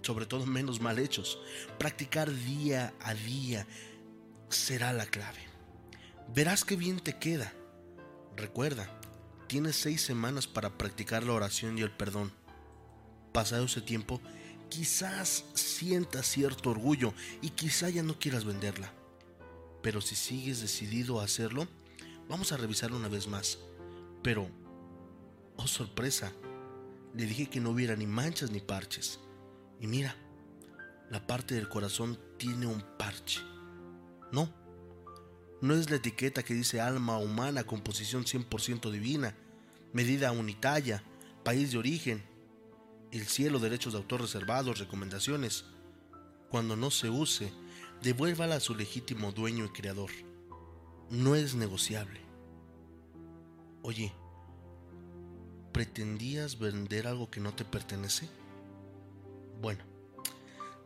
[0.03, 1.39] Sobre todo menos mal hechos.
[1.77, 3.65] Practicar día a día
[4.49, 5.39] será la clave.
[6.35, 7.53] Verás qué bien te queda.
[8.35, 8.89] Recuerda,
[9.47, 12.31] tienes seis semanas para practicar la oración y el perdón.
[13.31, 14.21] Pasado ese tiempo,
[14.73, 17.13] quizás sientas cierto orgullo
[17.43, 18.91] y quizá ya no quieras venderla.
[19.83, 21.67] Pero si sigues decidido a hacerlo,
[22.27, 23.59] vamos a revisarlo una vez más.
[24.23, 24.49] Pero,
[25.57, 26.31] oh sorpresa,
[27.13, 29.19] le dije que no hubiera ni manchas ni parches.
[29.79, 30.15] Y mira,
[31.11, 33.41] la parte del corazón tiene un parche.
[34.31, 34.51] No,
[35.61, 39.35] no es la etiqueta que dice alma humana, composición 100% divina,
[39.91, 41.03] medida unitaria,
[41.43, 42.23] país de origen,
[43.13, 45.65] el cielo, derechos de autor reservados, recomendaciones.
[46.49, 47.53] Cuando no se use,
[48.01, 50.09] devuélvala a su legítimo dueño y creador.
[51.11, 52.21] No es negociable.
[53.83, 54.11] Oye,
[55.71, 58.27] ¿pretendías vender algo que no te pertenece?
[59.61, 59.83] Bueno,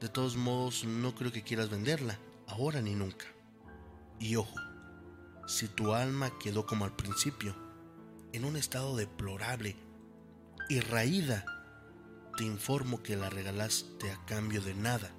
[0.01, 3.25] de todos modos no creo que quieras venderla, ahora ni nunca.
[4.19, 4.55] Y ojo,
[5.47, 7.55] si tu alma quedó como al principio,
[8.33, 9.77] en un estado deplorable
[10.67, 11.56] y raída,
[12.37, 15.11] te informo que la regalaste a cambio de nada,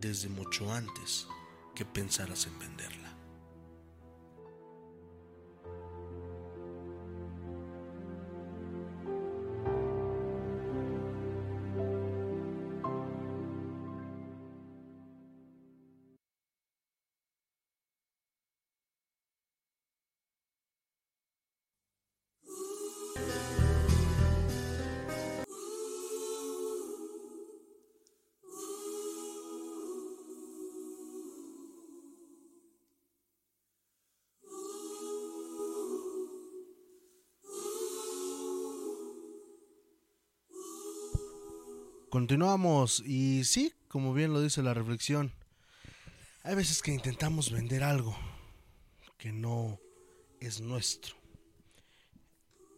[0.00, 1.28] desde mucho antes
[1.74, 3.05] que pensaras en venderla.
[42.16, 45.34] Continuamos y sí, como bien lo dice la reflexión,
[46.44, 48.16] hay veces que intentamos vender algo
[49.18, 49.78] que no
[50.40, 51.14] es nuestro.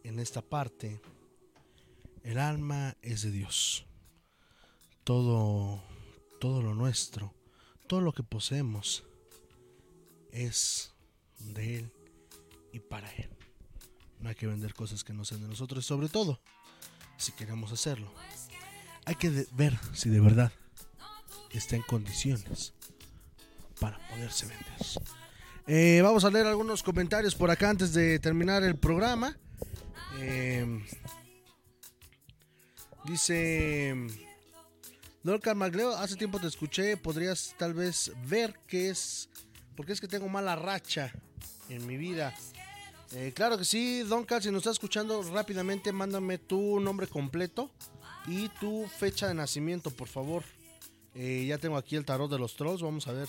[0.03, 0.99] En esta parte,
[2.25, 3.85] el alma es de Dios.
[5.05, 5.81] Todo,
[6.41, 7.33] todo lo nuestro,
[7.87, 9.05] todo lo que poseemos
[10.33, 10.93] es
[11.37, 11.93] de Él
[12.73, 13.29] y para Él.
[14.19, 16.41] No hay que vender cosas que no sean de nosotros sobre todo,
[17.15, 18.11] si queremos hacerlo,
[19.09, 20.51] hay que ver si de verdad
[21.49, 22.73] está en condiciones
[23.79, 24.67] para poderse vender.
[25.65, 29.35] Eh, vamos a leer algunos comentarios por acá antes de terminar el programa.
[30.19, 30.85] Eh,
[33.05, 33.95] dice
[35.23, 39.27] Dorca Magleo, hace tiempo te escuché, podrías tal vez ver qué es,
[39.75, 41.11] porque es que tengo mala racha
[41.67, 42.35] en mi vida.
[43.13, 47.71] Eh, claro que sí, Don Cal, si nos estás escuchando rápidamente, mándame tu nombre completo
[48.27, 50.43] y tu fecha de nacimiento, por favor.
[51.15, 52.81] Eh, ya tengo aquí el tarot de los trolls.
[52.81, 53.27] Vamos a ver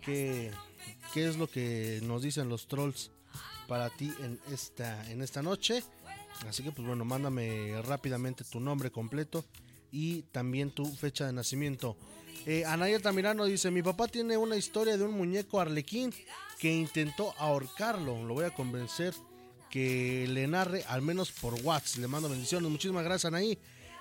[0.00, 0.50] qué,
[1.12, 3.10] qué es lo que nos dicen los trolls
[3.68, 5.82] para ti en esta, en esta noche.
[6.48, 9.44] Así que pues bueno, mándame rápidamente tu nombre completo
[9.90, 11.96] y también tu fecha de nacimiento.
[12.46, 16.12] Eh, Anaya Tamirano dice, mi papá tiene una historia de un muñeco arlequín
[16.58, 18.24] que intentó ahorcarlo.
[18.24, 19.14] Lo voy a convencer
[19.70, 22.00] que le narre al menos por WhatsApp.
[22.00, 22.70] Le mando bendiciones.
[22.70, 23.58] Muchísimas gracias, Anaí.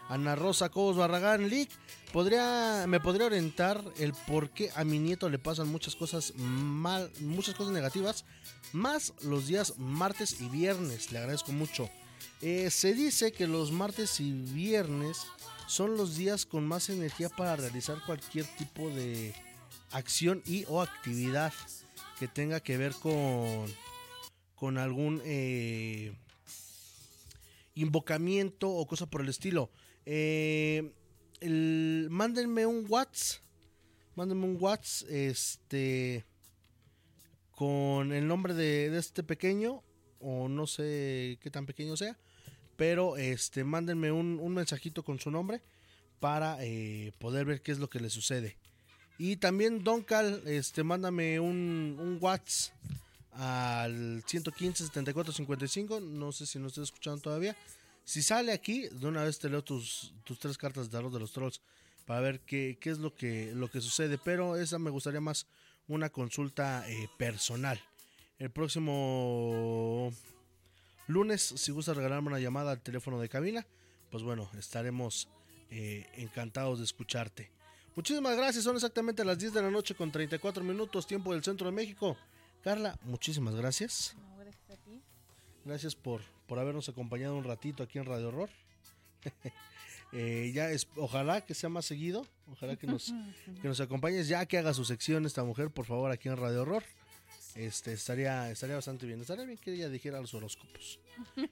[0.09, 1.69] Ana Rosa Cobos Barragán Lick,
[2.11, 7.11] podría, me podría orientar el por qué a mi nieto le pasan muchas cosas mal,
[7.19, 8.25] muchas cosas negativas,
[8.73, 11.11] más los días martes y viernes.
[11.11, 11.89] Le agradezco mucho.
[12.41, 15.25] Eh, se dice que los martes y viernes
[15.67, 19.33] son los días con más energía para realizar cualquier tipo de
[19.91, 21.53] acción y o actividad
[22.19, 23.65] que tenga que ver con,
[24.55, 26.13] con algún eh,
[27.75, 29.69] invocamiento o cosa por el estilo.
[30.05, 30.91] Eh,
[32.09, 33.41] mándenme un WhatsApp.
[34.15, 35.09] Mándenme un WhatsApp.
[35.09, 36.25] Este.
[37.51, 39.83] Con el nombre de, de este pequeño.
[40.19, 42.17] O no sé qué tan pequeño sea.
[42.75, 43.63] Pero este.
[43.63, 45.61] Mándenme un, un mensajito con su nombre.
[46.19, 48.57] Para eh, poder ver qué es lo que le sucede.
[49.17, 50.43] Y también Don Cal.
[50.45, 50.83] Este.
[50.83, 52.75] Mándame un, un WhatsApp.
[53.35, 55.99] Al 115 74 55.
[55.99, 57.55] No sé si nos está escuchando todavía.
[58.03, 61.19] Si sale aquí, de una vez te leo tus, tus tres cartas de tarot de
[61.19, 61.61] los trolls
[62.05, 64.17] para ver qué, qué es lo que, lo que sucede.
[64.17, 65.47] Pero esa me gustaría más
[65.87, 67.81] una consulta eh, personal.
[68.39, 70.11] El próximo
[71.07, 73.65] lunes, si gusta regalarme una llamada al teléfono de cabina,
[74.11, 75.29] pues bueno, estaremos
[75.69, 77.51] eh, encantados de escucharte.
[77.95, 81.67] Muchísimas gracias, son exactamente las 10 de la noche con 34 minutos, tiempo del centro
[81.67, 82.17] de México.
[82.63, 84.15] Carla, muchísimas gracias.
[84.17, 85.01] No, gracias a ti.
[85.63, 88.49] Gracias por, por habernos acompañado un ratito aquí en Radio Horror.
[90.15, 93.11] Eh, ya es, ojalá que sea más seguido, ojalá que nos,
[93.63, 96.61] que nos acompañes, ya que haga su sección esta mujer, por favor, aquí en Radio
[96.61, 96.83] Horror.
[97.55, 99.21] Este estaría, estaría bastante bien.
[99.21, 100.99] Estaría bien que ella dijera los horóscopos.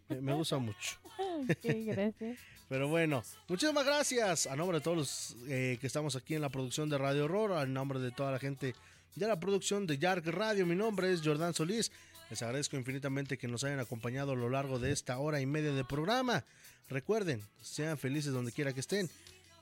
[0.09, 0.97] Me, me gusta mucho.
[1.41, 2.38] Ok, gracias.
[2.69, 6.49] Pero bueno, muchísimas gracias a nombre de todos los eh, que estamos aquí en la
[6.49, 8.76] producción de Radio Horror, a nombre de toda la gente
[9.15, 10.65] de la producción de Yark Radio.
[10.65, 11.91] Mi nombre es Jordán Solís.
[12.32, 15.74] Les agradezco infinitamente que nos hayan acompañado a lo largo de esta hora y media
[15.74, 16.45] de programa.
[16.88, 19.10] Recuerden, sean felices donde quiera que estén.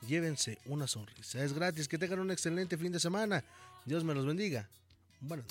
[0.07, 1.43] Llévense una sonrisa.
[1.43, 1.87] Es gratis.
[1.87, 3.43] Que tengan un excelente fin de semana.
[3.85, 4.69] Dios me los bendiga.
[5.19, 5.47] Buenas.